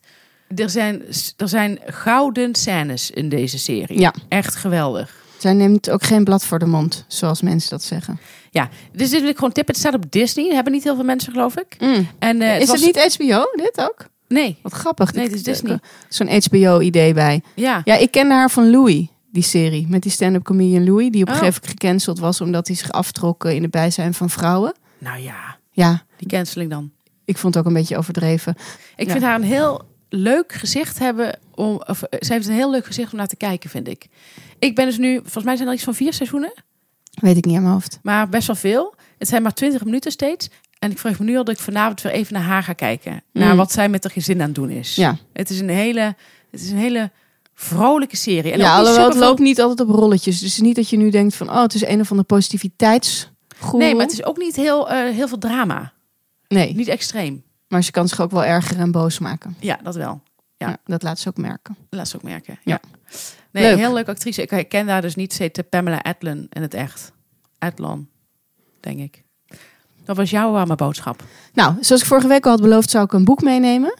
Er 0.55 0.69
zijn, 0.69 1.01
er 1.37 1.47
zijn 1.49 1.79
gouden 1.85 2.55
scènes 2.55 3.11
in 3.11 3.29
deze 3.29 3.57
serie. 3.59 3.99
Ja. 3.99 4.13
Echt 4.27 4.55
geweldig. 4.55 5.15
Zij 5.37 5.53
neemt 5.53 5.89
ook 5.89 6.03
geen 6.03 6.23
blad 6.23 6.45
voor 6.45 6.59
de 6.59 6.65
mond, 6.65 7.05
zoals 7.07 7.41
mensen 7.41 7.69
dat 7.69 7.83
zeggen. 7.83 8.19
Ja, 8.49 8.69
dus 8.91 9.09
dit 9.09 9.19
wil 9.21 9.29
ik 9.29 9.35
gewoon 9.35 9.51
tippen. 9.51 9.73
Het 9.73 9.83
staat 9.83 9.93
op 9.95 10.11
Disney. 10.11 10.45
Dat 10.45 10.53
hebben 10.53 10.73
niet 10.73 10.83
heel 10.83 10.95
veel 10.95 11.03
mensen, 11.03 11.31
geloof 11.31 11.57
ik. 11.57 11.75
En, 12.19 12.41
eh, 12.41 12.59
Is 12.59 12.67
was- 12.67 12.81
het 12.81 12.95
niet 12.95 13.15
HBO, 13.17 13.43
dit 13.55 13.77
ook? 13.89 14.05
Nee. 14.31 14.57
Wat 14.61 14.73
grappig. 14.73 15.13
Nee, 15.13 15.23
het 15.25 15.33
is 15.33 15.43
Disney. 15.43 15.79
Zo'n 16.09 16.29
HBO-idee 16.29 17.13
bij. 17.13 17.41
Ja. 17.55 17.81
Ja, 17.83 17.95
ik 17.95 18.11
kende 18.11 18.33
haar 18.33 18.49
van 18.49 18.69
Louis, 18.69 19.07
die 19.31 19.43
serie. 19.43 19.87
Met 19.89 20.01
die 20.01 20.11
stand-up 20.11 20.43
comedian 20.43 20.83
Louis, 20.85 21.09
die 21.11 21.21
op 21.21 21.27
een 21.27 21.33
Oh. 21.33 21.39
gegeven 21.39 21.61
moment 21.61 21.81
gecanceld 21.81 22.19
was... 22.19 22.41
omdat 22.41 22.67
hij 22.67 22.75
zich 22.75 22.91
aftrok 22.91 23.45
eh, 23.45 23.55
in 23.55 23.61
het 23.61 23.71
bijzijn 23.71 24.13
van 24.13 24.29
vrouwen. 24.29 24.73
Nou 24.97 25.19
ja, 25.21 25.57
Ja, 25.71 26.03
die 26.17 26.27
canceling 26.27 26.69
dan. 26.69 26.91
ik 27.25 27.37
vond 27.37 27.53
het 27.53 27.63
ook 27.63 27.69
een 27.69 27.77
beetje 27.77 27.97
overdreven. 27.97 28.55
Ik 28.95 29.05
Ja. 29.05 29.11
vind 29.11 29.23
haar 29.23 29.35
een 29.35 29.43
heel 29.43 29.81
leuk 30.09 30.51
gezicht 30.53 30.99
hebben. 30.99 31.39
Om, 31.55 31.81
of, 31.87 32.01
eh, 32.03 32.19
zij 32.21 32.35
heeft 32.35 32.47
een 32.47 32.53
heel 32.55 32.71
leuk 32.71 32.85
gezicht 32.85 33.11
om 33.11 33.17
naar 33.17 33.27
te 33.27 33.35
kijken, 33.35 33.69
vind 33.69 33.87
ik. 33.87 34.07
Ik 34.59 34.75
ben 34.75 34.85
dus 34.85 34.97
nu, 34.97 35.15
volgens 35.21 35.43
mij 35.43 35.55
zijn 35.55 35.67
er 35.67 35.73
iets 35.73 35.83
van 35.83 35.95
vier 35.95 36.13
seizoenen, 36.13 36.53
Weet 37.21 37.37
ik 37.37 37.45
niet 37.45 37.55
aan 37.55 37.61
mijn 37.61 37.73
hoofd. 37.73 37.99
maar 38.03 38.29
best 38.29 38.47
wel 38.47 38.55
veel. 38.55 38.95
Het 39.17 39.27
zijn 39.27 39.41
maar 39.41 39.53
twintig 39.53 39.83
minuten 39.85 40.11
steeds. 40.11 40.49
En 40.81 40.91
ik 40.91 40.97
vraag 40.99 41.19
me 41.19 41.25
nu 41.25 41.37
al 41.37 41.43
dat 41.43 41.55
ik 41.55 41.61
vanavond 41.61 42.01
weer 42.01 42.11
even 42.11 42.33
naar 42.33 42.43
haar 42.43 42.63
ga 42.63 42.73
kijken. 42.73 43.23
Naar 43.33 43.51
Mm. 43.51 43.57
wat 43.57 43.71
zij 43.71 43.89
met 43.89 44.03
haar 44.03 44.13
gezin 44.13 44.39
aan 44.39 44.45
het 44.45 44.55
doen 44.55 44.69
is. 44.69 44.95
Ja, 44.95 45.17
Het 45.33 45.49
is 45.49 45.59
een 45.59 45.69
hele, 45.69 46.15
het 46.51 46.61
is 46.61 46.69
een 46.71 46.77
hele 46.77 47.11
vrolijke 47.53 48.15
serie. 48.17 48.51
En 48.51 48.59
ja 48.59 48.75
alhoewel 48.77 49.07
het 49.09 49.17
loopt 49.17 49.39
niet 49.39 49.61
altijd 49.61 49.89
op 49.89 49.95
rolletjes. 49.95 50.39
Dus 50.39 50.59
niet 50.59 50.75
dat 50.75 50.89
je 50.89 50.97
nu 50.97 51.09
denkt 51.09 51.35
van... 51.35 51.49
oh, 51.49 51.61
het 51.61 51.73
is 51.73 51.85
een 51.85 51.99
of 51.99 52.09
andere 52.09 52.27
positiviteitsgoeroe. 52.27 53.79
Nee, 53.79 53.95
maar 53.95 54.03
het 54.05 54.13
is 54.13 54.23
ook 54.23 54.37
niet 54.37 54.55
heel, 54.55 54.89
eh, 54.89 55.13
heel 55.13 55.27
veel 55.27 55.37
drama. 55.37 55.93
Nee, 56.47 56.75
Niet 56.75 56.87
extreem. 56.87 57.43
maar 57.67 57.83
ze 57.83 57.91
kan 57.91 58.07
zich 58.07 58.19
ook 58.21 58.31
wel 58.31 58.43
erger 58.45 58.77
en 58.79 58.91
boos 58.91 59.19
maken. 59.19 59.55
Ja, 59.59 59.79
dat 59.83 59.95
wel. 59.95 60.21
Ja. 60.57 60.67
Ja. 60.67 60.77
dat 60.85 61.03
laat 61.03 61.19
ze 61.19 61.27
ook 61.27 61.37
merken. 61.37 61.77
Laat 61.89 62.07
ze 62.07 62.15
ook 62.15 62.23
merken. 62.23 62.59
Ja. 62.63 62.79
Ja. 62.81 62.89
Nee, 63.51 63.63
Leuk. 63.63 63.77
heel 63.77 63.93
leuke 63.93 64.11
actrice. 64.11 64.41
Ik 64.41 64.49
herken 64.49 64.85
daar 64.85 65.01
dus 65.01 65.15
niet. 65.15 65.33
Ze 65.33 65.41
heet 65.43 65.69
Pamela 65.69 65.97
Adlon 66.01 66.47
in 66.49 66.61
het 66.61 66.73
echt. 66.73 67.11
Adlon, 67.59 68.09
denk 68.79 68.99
ik. 68.99 69.23
Dat 70.03 70.15
was 70.15 70.29
jouw 70.29 70.51
warme 70.51 70.75
boodschap. 70.75 71.23
Nou, 71.53 71.73
zoals 71.79 72.01
ik 72.01 72.07
vorige 72.07 72.27
week 72.27 72.45
al 72.45 72.51
had 72.51 72.61
beloofd, 72.61 72.89
zou 72.89 73.05
ik 73.05 73.13
een 73.13 73.25
boek 73.25 73.41
meenemen. 73.41 73.93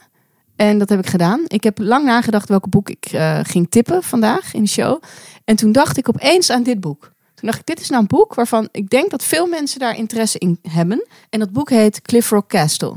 En 0.56 0.78
dat 0.78 0.88
heb 0.88 0.98
ik 0.98 1.06
gedaan. 1.06 1.40
Ik 1.46 1.64
heb 1.64 1.78
lang 1.78 2.04
nagedacht 2.04 2.48
welke 2.48 2.68
boek 2.68 2.90
ik 2.90 3.04
eh, 3.12 3.38
ging 3.42 3.70
tippen 3.70 4.02
vandaag 4.02 4.54
in 4.54 4.62
de 4.62 4.68
show. 4.68 5.02
En 5.44 5.56
toen 5.56 5.72
dacht 5.72 5.98
ik 5.98 6.08
opeens 6.08 6.50
aan 6.50 6.62
dit 6.62 6.80
boek. 6.80 7.12
Toen 7.34 7.50
dacht 7.50 7.58
ik, 7.58 7.66
dit 7.66 7.80
is 7.80 7.88
nou 7.88 8.00
een 8.00 8.08
boek 8.08 8.34
waarvan 8.34 8.68
ik 8.72 8.90
denk 8.90 9.10
dat 9.10 9.24
veel 9.24 9.46
mensen 9.46 9.80
daar 9.80 9.96
interesse 9.96 10.38
in 10.38 10.58
hebben. 10.68 11.06
En 11.30 11.38
dat 11.38 11.52
boek 11.52 11.70
heet 11.70 12.02
Cliff 12.02 12.30
Rock 12.30 12.48
Castle. 12.48 12.94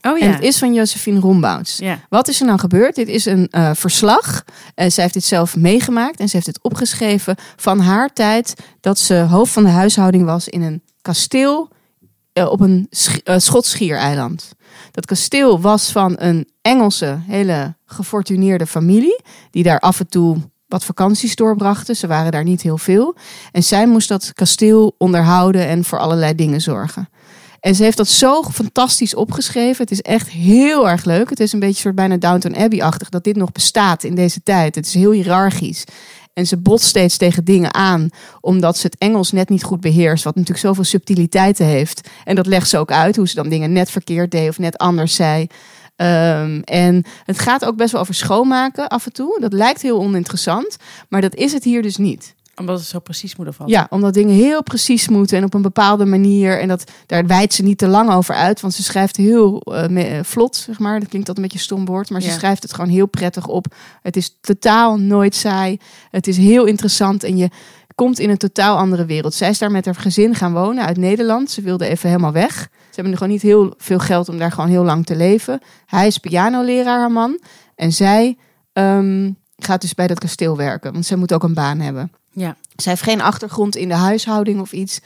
Oh 0.00 0.22
En 0.22 0.32
het 0.32 0.42
is 0.42 0.58
van 0.58 0.74
Josephine 0.74 1.20
Rombouts. 1.20 1.76
Ja. 1.76 1.98
Wat 2.08 2.28
is 2.28 2.40
er 2.40 2.46
nou 2.46 2.58
gebeurd? 2.58 2.94
Dit 2.94 3.08
is 3.08 3.24
een 3.24 3.48
eh, 3.50 3.70
verslag. 3.74 4.44
Eh 4.74 4.90
zij 4.90 5.02
heeft 5.02 5.14
dit 5.14 5.24
zelf 5.24 5.56
meegemaakt 5.56 6.20
en 6.20 6.28
ze 6.28 6.34
heeft 6.34 6.46
dit 6.46 6.62
opgeschreven 6.62 7.36
van 7.56 7.80
haar 7.80 8.12
tijd 8.12 8.54
dat 8.80 8.98
ze 8.98 9.14
hoofd 9.14 9.52
van 9.52 9.62
de 9.62 9.70
huishouding 9.70 10.24
was 10.24 10.48
in 10.48 10.62
een 10.62 10.82
kasteel 11.02 11.68
eh, 11.68 11.78
op 12.32 12.60
een 12.60 12.86
sch 12.90 13.16
eh. 13.16 14.26
Dat 14.90 15.06
kasteel 15.06 15.60
was 15.60 15.92
van 15.92 16.14
een 16.18 16.48
Engelse, 16.62 17.18
hele 17.26 17.74
gefortuneerde 17.86 18.66
familie, 18.66 19.22
die 19.50 19.62
daar 19.62 19.78
af 19.78 20.00
en 20.00 20.08
toe 20.08 20.36
wat 20.66 20.84
vakanties 20.84 21.36
doorbrachten. 21.36 21.96
Ze 21.96 22.06
waren 22.06 22.32
daar 22.32 22.44
niet 22.44 22.62
heel 22.62 22.78
veel. 22.78 23.16
En 23.52 23.62
zij 23.62 23.86
moest 23.86 24.08
dat 24.08 24.32
kasteel 24.32 24.94
onderhouden 24.98 25.66
en 25.66 25.84
voor 25.84 25.98
allerlei 25.98 26.34
dingen 26.34 26.60
zorgen. 26.60 27.08
En 27.60 27.74
ze 27.74 27.82
heeft 27.82 27.96
dat 27.96 28.08
zo 28.08 28.42
fantastisch 28.42 29.14
opgeschreven. 29.14 29.82
Het 29.82 29.90
is 29.90 30.00
echt 30.00 30.28
heel 30.28 30.88
erg 30.88 31.04
leuk. 31.04 31.30
Het 31.30 31.40
is 31.40 31.52
een 31.52 31.60
beetje 31.60 31.80
soort 31.80 31.94
bijna 31.94 32.16
Downton 32.16 32.56
Abbey-achtig 32.56 33.08
dat 33.08 33.24
dit 33.24 33.36
nog 33.36 33.52
bestaat 33.52 34.04
in 34.04 34.14
deze 34.14 34.42
tijd. 34.42 34.74
Het 34.74 34.86
is 34.86 34.94
heel 34.94 35.10
hiërarchisch. 35.10 35.84
En 36.32 36.46
ze 36.46 36.56
botst 36.56 36.86
steeds 36.86 37.16
tegen 37.16 37.44
dingen 37.44 37.74
aan, 37.74 38.08
omdat 38.40 38.76
ze 38.76 38.86
het 38.86 38.98
Engels 38.98 39.32
net 39.32 39.48
niet 39.48 39.62
goed 39.62 39.80
beheerst, 39.80 40.24
wat 40.24 40.34
natuurlijk 40.34 40.66
zoveel 40.66 40.84
subtiliteiten 40.84 41.66
heeft. 41.66 42.08
En 42.24 42.36
dat 42.36 42.46
legt 42.46 42.68
ze 42.68 42.78
ook 42.78 42.92
uit, 42.92 43.16
hoe 43.16 43.28
ze 43.28 43.34
dan 43.34 43.48
dingen 43.48 43.72
net 43.72 43.90
verkeerd 43.90 44.30
deed 44.30 44.48
of 44.48 44.58
net 44.58 44.78
anders 44.78 45.14
zei. 45.14 45.46
Ehm, 45.96 46.60
en 46.64 47.04
het 47.24 47.38
gaat 47.38 47.64
ook 47.64 47.76
best 47.76 47.92
wel 47.92 48.00
over 48.00 48.14
schoonmaken 48.14 48.88
af 48.88 49.06
en 49.06 49.12
toe. 49.12 49.40
Dat 49.40 49.52
lijkt 49.52 49.82
heel 49.82 49.98
oninteressant, 49.98 50.76
maar 51.08 51.20
dat 51.20 51.34
is 51.34 51.52
het 51.52 51.64
hier 51.64 51.82
dus 51.82 51.96
niet. 51.96 52.34
Omdat 52.62 52.78
het 52.78 52.88
zo 52.88 52.98
precies 52.98 53.36
moet 53.36 53.54
vallen. 53.54 53.72
Ja, 53.72 53.86
omdat 53.90 54.14
dingen 54.14 54.34
heel 54.34 54.62
precies 54.62 55.08
moeten 55.08 55.38
en 55.38 55.44
op 55.44 55.54
een 55.54 55.62
bepaalde 55.62 56.04
manier. 56.04 56.60
En 56.60 56.68
dat, 56.68 56.90
daar 57.06 57.26
wijdt 57.26 57.54
ze 57.54 57.62
niet 57.62 57.78
te 57.78 57.88
lang 57.88 58.10
over 58.12 58.34
uit, 58.34 58.60
want 58.60 58.74
ze 58.74 58.82
schrijft 58.82 59.16
heel 59.16 59.60
eh, 59.60 60.20
vlot, 60.22 60.56
zeg 60.56 60.78
maar. 60.78 61.00
Dat 61.00 61.08
klinkt 61.08 61.28
altijd 61.28 61.36
een 61.36 61.52
beetje 61.52 61.64
stom 61.64 61.84
woord, 61.84 62.10
maar 62.10 62.22
ze 62.22 62.30
schrijft 62.30 62.62
het 62.62 62.74
gewoon 62.74 62.90
heel 62.90 63.06
prettig 63.06 63.46
op. 63.46 63.66
Het 64.02 64.16
is 64.16 64.36
totaal 64.40 64.98
nooit 64.98 65.34
saai. 65.34 65.78
Het 66.10 66.26
is 66.26 66.36
heel 66.36 66.64
interessant 66.64 67.24
en 67.24 67.36
je 67.36 67.48
komt 67.94 68.18
in 68.18 68.30
een 68.30 68.36
totaal 68.36 68.76
andere 68.76 69.04
wereld. 69.04 69.34
Zij 69.34 69.48
is 69.48 69.58
daar 69.58 69.70
met 69.70 69.84
haar 69.84 69.94
gezin 69.94 70.34
gaan 70.34 70.52
wonen 70.52 70.84
uit 70.84 70.96
Nederland. 70.96 71.50
Ze 71.50 71.62
wilde 71.62 71.86
even 71.86 72.08
helemaal 72.08 72.32
weg. 72.32 72.68
Ze 72.72 73.00
hebben 73.00 73.16
gewoon 73.16 73.32
niet 73.32 73.42
heel 73.42 73.74
veel 73.76 73.98
geld 73.98 74.28
om 74.28 74.38
daar 74.38 74.52
gewoon 74.52 74.70
heel 74.70 74.84
lang 74.84 75.06
te 75.06 75.16
leven. 75.16 75.60
Hij 75.86 76.06
is 76.06 76.18
pianoleraar, 76.18 76.98
haar 76.98 77.12
man. 77.12 77.40
En 77.74 77.92
zij 77.92 78.36
ehm, 78.72 79.30
gaat 79.64 79.80
dus 79.80 79.94
bij 79.94 80.06
dat 80.06 80.18
kasteel 80.18 80.56
werken, 80.56 80.92
want 80.92 81.06
zij 81.06 81.16
moet 81.16 81.32
ook 81.32 81.42
een 81.42 81.54
baan 81.54 81.80
hebben. 81.80 82.12
Ja. 82.32 82.56
Zij 82.76 82.92
heeft 82.92 83.04
geen 83.04 83.20
achtergrond 83.20 83.76
in 83.76 83.88
de 83.88 83.94
huishouding 83.94 84.60
of 84.60 84.72
iets. 84.72 85.00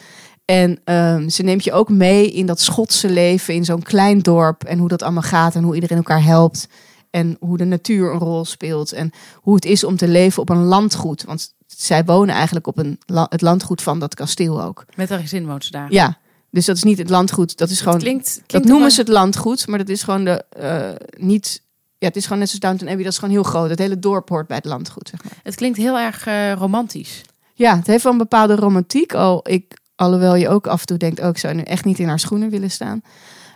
En 0.44 0.80
ehm, 0.84 1.28
ze 1.28 1.42
neemt 1.42 1.64
je 1.64 1.72
ook 1.72 1.88
mee 1.88 2.30
in 2.32 2.46
dat 2.46 2.60
Schotse 2.60 3.08
leven, 3.10 3.54
in 3.54 3.64
zo'n 3.64 3.82
klein 3.82 4.18
dorp. 4.18 4.64
En 4.64 4.78
hoe 4.78 4.88
dat 4.88 5.02
allemaal 5.02 5.22
gaat 5.22 5.54
en 5.54 5.62
hoe 5.62 5.74
iedereen 5.74 5.96
elkaar 5.96 6.22
helpt. 6.24 6.68
En 7.10 7.36
hoe 7.40 7.56
de 7.56 7.64
natuur 7.64 8.12
een 8.12 8.18
rol 8.18 8.44
speelt. 8.44 8.92
En 8.92 9.10
hoe 9.34 9.54
het 9.54 9.64
is 9.64 9.84
om 9.84 9.96
te 9.96 10.08
leven 10.08 10.42
op 10.42 10.48
een 10.48 10.64
landgoed. 10.64 11.24
Want 11.24 11.54
zij 11.66 12.04
wonen 12.04 12.34
eigenlijk 12.34 12.66
op 12.66 12.78
een, 12.78 12.98
la- 13.06 13.26
het 13.28 13.40
landgoed 13.42 13.82
van 13.82 13.98
dat 13.98 14.14
kasteel 14.14 14.62
ook. 14.62 14.84
Met 14.96 15.08
haar 15.08 15.18
gezin 15.18 15.46
woont 15.46 15.64
ze 15.64 15.70
daar. 15.70 15.92
Ja, 15.92 16.18
dus 16.50 16.64
dat 16.64 16.76
is 16.76 16.82
niet 16.82 16.98
het 16.98 17.10
landgoed. 17.10 17.56
Dat 17.58 17.70
is 17.70 17.78
gewoon. 17.78 17.94
Het 17.94 18.02
klinkt, 18.02 18.24
klinkt 18.32 18.52
dat 18.52 18.64
noemen 18.64 18.90
ze 18.90 19.00
het 19.00 19.08
landgoed, 19.08 19.66
maar 19.66 19.78
dat 19.78 19.88
is 19.88 20.02
gewoon 20.02 20.24
de. 20.24 20.44
eh, 20.48 20.90
niet. 21.26 21.62
Ja, 21.98 22.06
het 22.06 22.16
is 22.16 22.22
gewoon 22.24 22.38
net 22.38 22.48
zoals 22.48 22.64
Downton 22.64 22.88
Abbey. 22.88 23.04
Dat 23.04 23.12
is 23.12 23.18
gewoon 23.18 23.34
heel 23.34 23.42
groot. 23.42 23.70
Het 23.70 23.78
hele 23.78 23.98
dorp 23.98 24.28
hoort 24.28 24.46
bij 24.46 24.56
het 24.56 24.64
landgoed, 24.64 25.08
zeg 25.08 25.24
maar. 25.24 25.32
Het 25.42 25.54
klinkt 25.54 25.78
heel 25.78 25.98
erg 25.98 26.26
eh, 26.26 26.52
romantisch. 26.52 27.22
Ja, 27.54 27.76
het 27.76 27.86
heeft 27.86 28.02
wel 28.02 28.12
een 28.12 28.18
bepaalde 28.18 28.54
romantiek. 28.54 29.14
Al 29.14 29.48
ik, 29.48 29.78
alhoewel 29.94 30.34
je 30.34 30.48
ook 30.48 30.66
af 30.66 30.80
en 30.80 30.86
toe 30.86 30.96
denkt, 30.96 31.20
oh, 31.20 31.28
ik 31.28 31.38
zou 31.38 31.54
nu 31.54 31.62
echt 31.62 31.84
niet 31.84 31.98
in 31.98 32.08
haar 32.08 32.18
schoenen 32.18 32.50
willen 32.50 32.70
staan. 32.70 33.02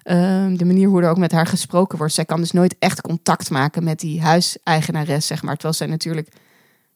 Ehm, 0.03 0.57
de 0.57 0.65
manier 0.65 0.89
hoe 0.89 1.03
er 1.03 1.11
ook 1.11 1.19
met 1.19 1.33
haar 1.33 1.47
gesproken 1.47 1.99
wordt. 1.99 2.15
Zij 2.15 2.25
kan 2.25 2.41
dus 2.41 2.53
nooit 2.53 2.77
echt 2.79 3.01
contact 3.01 3.51
maken 3.51 3.85
met 3.85 4.01
die 4.01 4.23
huiseigenares, 4.23 5.27
zeg 5.27 5.43
maar. 5.43 5.55
Terwijl 5.55 5.75
zij 5.75 5.87
natuurlijk 5.87 6.29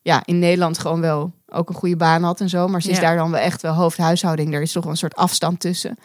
ja, 0.04 0.22
in 0.24 0.38
Nederland 0.38 0.78
gewoon 0.78 1.00
wel 1.00 1.32
ook 1.48 1.68
een 1.68 1.74
goede 1.74 1.96
baan 1.96 2.22
had 2.22 2.40
en 2.40 2.48
zo. 2.48 2.68
Maar 2.68 2.82
ze 2.82 2.90
is 2.90 2.96
Ja. 2.96 3.02
daar 3.02 3.16
dan 3.16 3.30
wel 3.30 3.40
echt 3.40 3.62
wel 3.62 3.72
hoofdhuishouding. 3.72 4.54
Er 4.54 4.62
is 4.62 4.72
toch 4.72 4.82
wel 4.82 4.92
een 4.92 4.98
soort 4.98 5.14
afstand 5.16 5.60
tussen. 5.60 5.98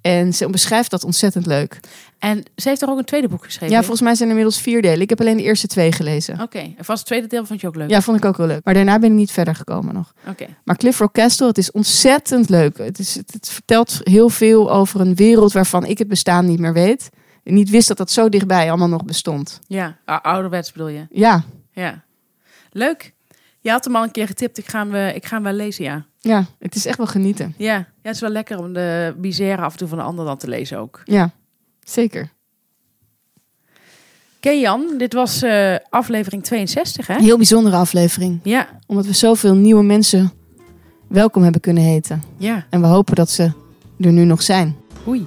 En 0.00 0.32
ze 0.34 0.50
beschrijft 0.50 0.90
dat 0.90 1.04
ontzettend 1.04 1.46
leuk. 1.46 1.80
En 2.18 2.42
ze 2.56 2.68
heeft 2.68 2.82
er 2.82 2.88
ook 2.88 2.98
een 2.98 3.04
tweede 3.04 3.28
boek 3.28 3.44
geschreven. 3.44 3.74
Ja, 3.74 3.78
volgens 3.80 4.00
mij 4.00 4.14
zijn 4.14 4.28
er 4.28 4.34
inmiddels 4.36 4.62
vier 4.62 4.82
delen. 4.82 5.00
Ik 5.00 5.08
heb 5.08 5.20
alleen 5.20 5.36
de 5.36 5.42
eerste 5.42 5.66
twee 5.66 5.92
gelezen. 5.92 6.40
Oké, 6.40 6.58
en 6.58 6.84
vast 6.84 6.98
het 6.98 7.06
tweede 7.06 7.26
deel 7.26 7.46
vond 7.46 7.60
je 7.60 7.66
ook 7.66 7.74
leuk. 7.76 7.90
Ja, 7.90 8.00
vond 8.00 8.16
ik 8.16 8.24
ook 8.24 8.36
wel 8.36 8.46
leuk. 8.46 8.64
Maar 8.64 8.74
daarna 8.74 8.98
ben 8.98 9.10
ik 9.10 9.16
niet 9.16 9.30
verder 9.32 9.54
gekomen 9.54 9.94
nog. 9.94 10.12
Oké. 10.28 10.46
Maar 10.64 10.76
Cliff 10.76 10.98
Rock 10.98 11.12
Castle, 11.12 11.46
het 11.46 11.58
is 11.58 11.70
ontzettend 11.70 12.48
leuk. 12.48 12.78
Het, 12.78 12.98
is, 12.98 13.14
het, 13.14 13.32
het 13.32 13.48
vertelt 13.48 14.00
heel 14.02 14.28
veel 14.28 14.70
over 14.72 15.00
een 15.00 15.14
wereld 15.14 15.52
waarvan 15.52 15.84
ik 15.84 15.98
het 15.98 16.08
bestaan 16.08 16.46
niet 16.46 16.58
meer 16.58 16.72
weet. 16.72 17.08
En 17.44 17.54
niet 17.54 17.70
wist 17.70 17.88
dat 17.88 17.96
dat 17.96 18.10
zo 18.10 18.28
dichtbij 18.28 18.68
allemaal 18.68 18.88
nog 18.88 19.04
bestond. 19.04 19.60
Ja, 19.66 19.96
ou- 20.04 20.20
ouderwets 20.22 20.72
bedoel 20.72 20.88
je. 20.88 21.06
Ja, 21.10 21.42
Ja. 21.72 22.04
Leuk. 22.70 23.14
Je 23.66 23.72
had 23.72 23.84
hem 23.84 23.96
al 23.96 24.02
een 24.02 24.10
keer 24.10 24.26
getipt. 24.26 24.58
Ik 24.58 24.68
ga 24.68 24.78
hem, 24.78 24.94
eh, 24.94 25.14
ik 25.14 25.26
ga 25.26 25.34
hem 25.34 25.44
wel 25.44 25.52
lezen, 25.52 25.84
ja. 25.84 26.04
ja, 26.20 26.44
het 26.58 26.74
is 26.74 26.86
echt 26.86 26.96
wel 26.96 27.06
genieten. 27.06 27.54
Ja, 27.56 27.74
ja 27.74 27.86
het 28.02 28.14
is 28.14 28.20
wel 28.20 28.30
lekker 28.30 28.58
om 28.58 28.72
de 28.72 29.14
bizarre 29.18 29.62
af 29.62 29.72
en 29.72 29.78
toe 29.78 29.88
van 29.88 29.98
de 29.98 30.04
ander 30.04 30.24
dan 30.24 30.36
te 30.36 30.48
lezen 30.48 30.78
ook. 30.78 31.00
Ja, 31.04 31.30
zeker. 31.84 32.28
Oké 34.36 34.50
Jan, 34.50 34.94
dit 34.98 35.12
was 35.12 35.42
eh, 35.42 35.76
aflevering 35.88 36.44
62 36.44 37.06
hè? 37.06 37.14
Een 37.14 37.22
heel 37.22 37.36
bijzondere 37.36 37.76
aflevering. 37.76 38.40
Ja, 38.42 38.68
Omdat 38.86 39.06
we 39.06 39.12
zoveel 39.12 39.54
nieuwe 39.54 39.82
mensen 39.82 40.32
welkom 41.08 41.42
hebben 41.42 41.60
kunnen 41.60 41.82
heten. 41.82 42.22
ja. 42.36 42.66
En 42.70 42.80
we 42.80 42.86
hopen 42.86 43.14
dat 43.14 43.30
ze 43.30 43.52
er 44.00 44.12
nu 44.12 44.24
nog 44.24 44.42
zijn. 44.42 44.76
Oei. 45.08 45.26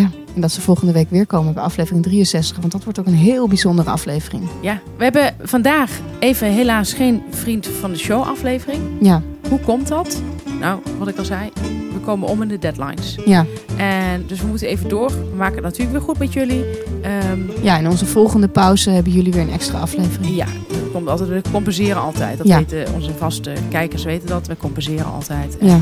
Ja. 0.00 0.10
En 0.34 0.40
dat 0.40 0.52
ze 0.52 0.60
volgende 0.60 0.92
week 0.92 1.10
weer 1.10 1.26
komen 1.26 1.54
bij 1.54 1.62
aflevering 1.62 2.02
63. 2.04 2.56
Want 2.60 2.72
dat 2.72 2.84
wordt 2.84 2.98
ook 2.98 3.06
een 3.06 3.14
heel 3.14 3.48
bijzondere 3.48 3.90
aflevering. 3.90 4.42
Ja, 4.60 4.80
we 4.96 5.04
hebben 5.04 5.34
vandaag 5.42 5.90
even 6.18 6.48
helaas 6.52 6.92
geen 6.92 7.22
vriend 7.30 7.66
van 7.80 7.90
de 7.90 7.98
show 7.98 8.22
aflevering. 8.22 8.82
Ja, 9.00 9.22
Hoe 9.48 9.60
komt 9.60 9.88
dat? 9.88 10.22
Nou, 10.60 10.80
wat 10.98 11.08
ik 11.08 11.18
al 11.18 11.24
zei, 11.24 11.50
we 11.92 11.98
komen 12.04 12.28
om 12.28 12.42
in 12.42 12.48
de 12.48 12.58
deadlines. 12.58 13.18
ja. 13.24 13.46
En 13.76 14.24
dus 14.26 14.40
we 14.40 14.46
moeten 14.46 14.66
even 14.68 14.88
door. 14.88 15.08
We 15.10 15.36
maken 15.36 15.54
het 15.54 15.64
natuurlijk 15.64 15.90
weer 15.92 16.00
goed 16.00 16.18
met 16.18 16.32
jullie. 16.32 16.64
Ehm, 17.02 17.40
ja 17.62 17.78
in 17.78 17.88
onze 17.88 18.06
volgende 18.06 18.48
pauze 18.48 18.90
hebben 18.90 19.12
jullie 19.12 19.32
weer 19.32 19.42
een 19.42 19.50
extra 19.52 19.78
aflevering. 19.78 20.36
ja, 20.36 20.46
dat 20.68 20.90
komt 20.92 21.08
altijd, 21.08 21.28
we 21.28 21.42
compenseren 21.52 22.02
altijd. 22.02 22.38
Dat 22.38 22.46
Ja. 22.46 22.56
weten 22.56 22.94
onze 22.94 23.10
vaste 23.18 23.52
kijkers 23.68 24.04
weten 24.04 24.28
dat. 24.28 24.46
We 24.46 24.56
compenseren 24.56 25.06
altijd. 25.12 25.58
En 25.58 25.66
Ja. 25.66 25.74
eh, 25.74 25.80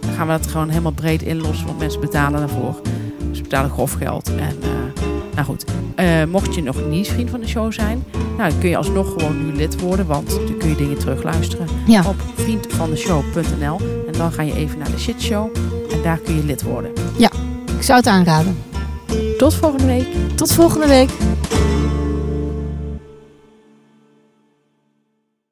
dan 0.00 0.10
gaan 0.14 0.26
we 0.26 0.32
dat 0.32 0.46
gewoon 0.46 0.68
helemaal 0.68 0.92
breed 0.92 1.22
inlossen, 1.22 1.66
want 1.66 1.78
mensen 1.78 2.00
betalen 2.00 2.38
daarvoor. 2.40 2.80
Ze 3.32 3.42
betalen 3.42 3.70
grof 3.70 3.92
geld. 3.92 4.28
En 4.34 4.56
eh, 4.62 5.02
nou 5.34 5.46
goed, 5.46 5.64
eh, 5.94 6.06
mocht 6.30 6.54
je 6.54 6.62
nog 6.62 6.76
niet 6.88 7.08
vriend 7.08 7.30
van 7.30 7.40
de 7.40 7.48
show 7.48 7.72
zijn, 7.72 8.04
nou, 8.36 8.50
dan 8.50 8.58
kun 8.58 8.68
je 8.68 8.76
alsnog 8.76 9.12
gewoon 9.12 9.46
nu 9.46 9.52
lid 9.56 9.80
worden, 9.80 10.06
want 10.06 10.30
dan 10.30 10.56
kun 10.58 10.68
je 10.68 10.76
dingen 10.76 10.98
terugluisteren 10.98 11.66
Ja. 11.86 12.02
op 12.06 12.16
vriendvandeshow.nl. 12.34 13.80
En 14.06 14.12
dan 14.18 14.32
ga 14.32 14.42
je 14.42 14.54
even 14.54 14.78
naar 14.78 14.90
de 14.90 14.98
shitshow 14.98 15.56
en 15.92 16.02
daar 16.02 16.18
kun 16.18 16.34
je 16.36 16.44
lid 16.44 16.62
worden. 16.62 16.90
Ik 17.76 17.82
zou 17.82 17.98
het 17.98 18.06
aanraden. 18.08 18.56
Tot 19.38 19.54
volgende 19.54 19.86
week. 19.86 20.06
Tot 20.34 20.52
volgende 20.52 20.86
week. 20.86 21.10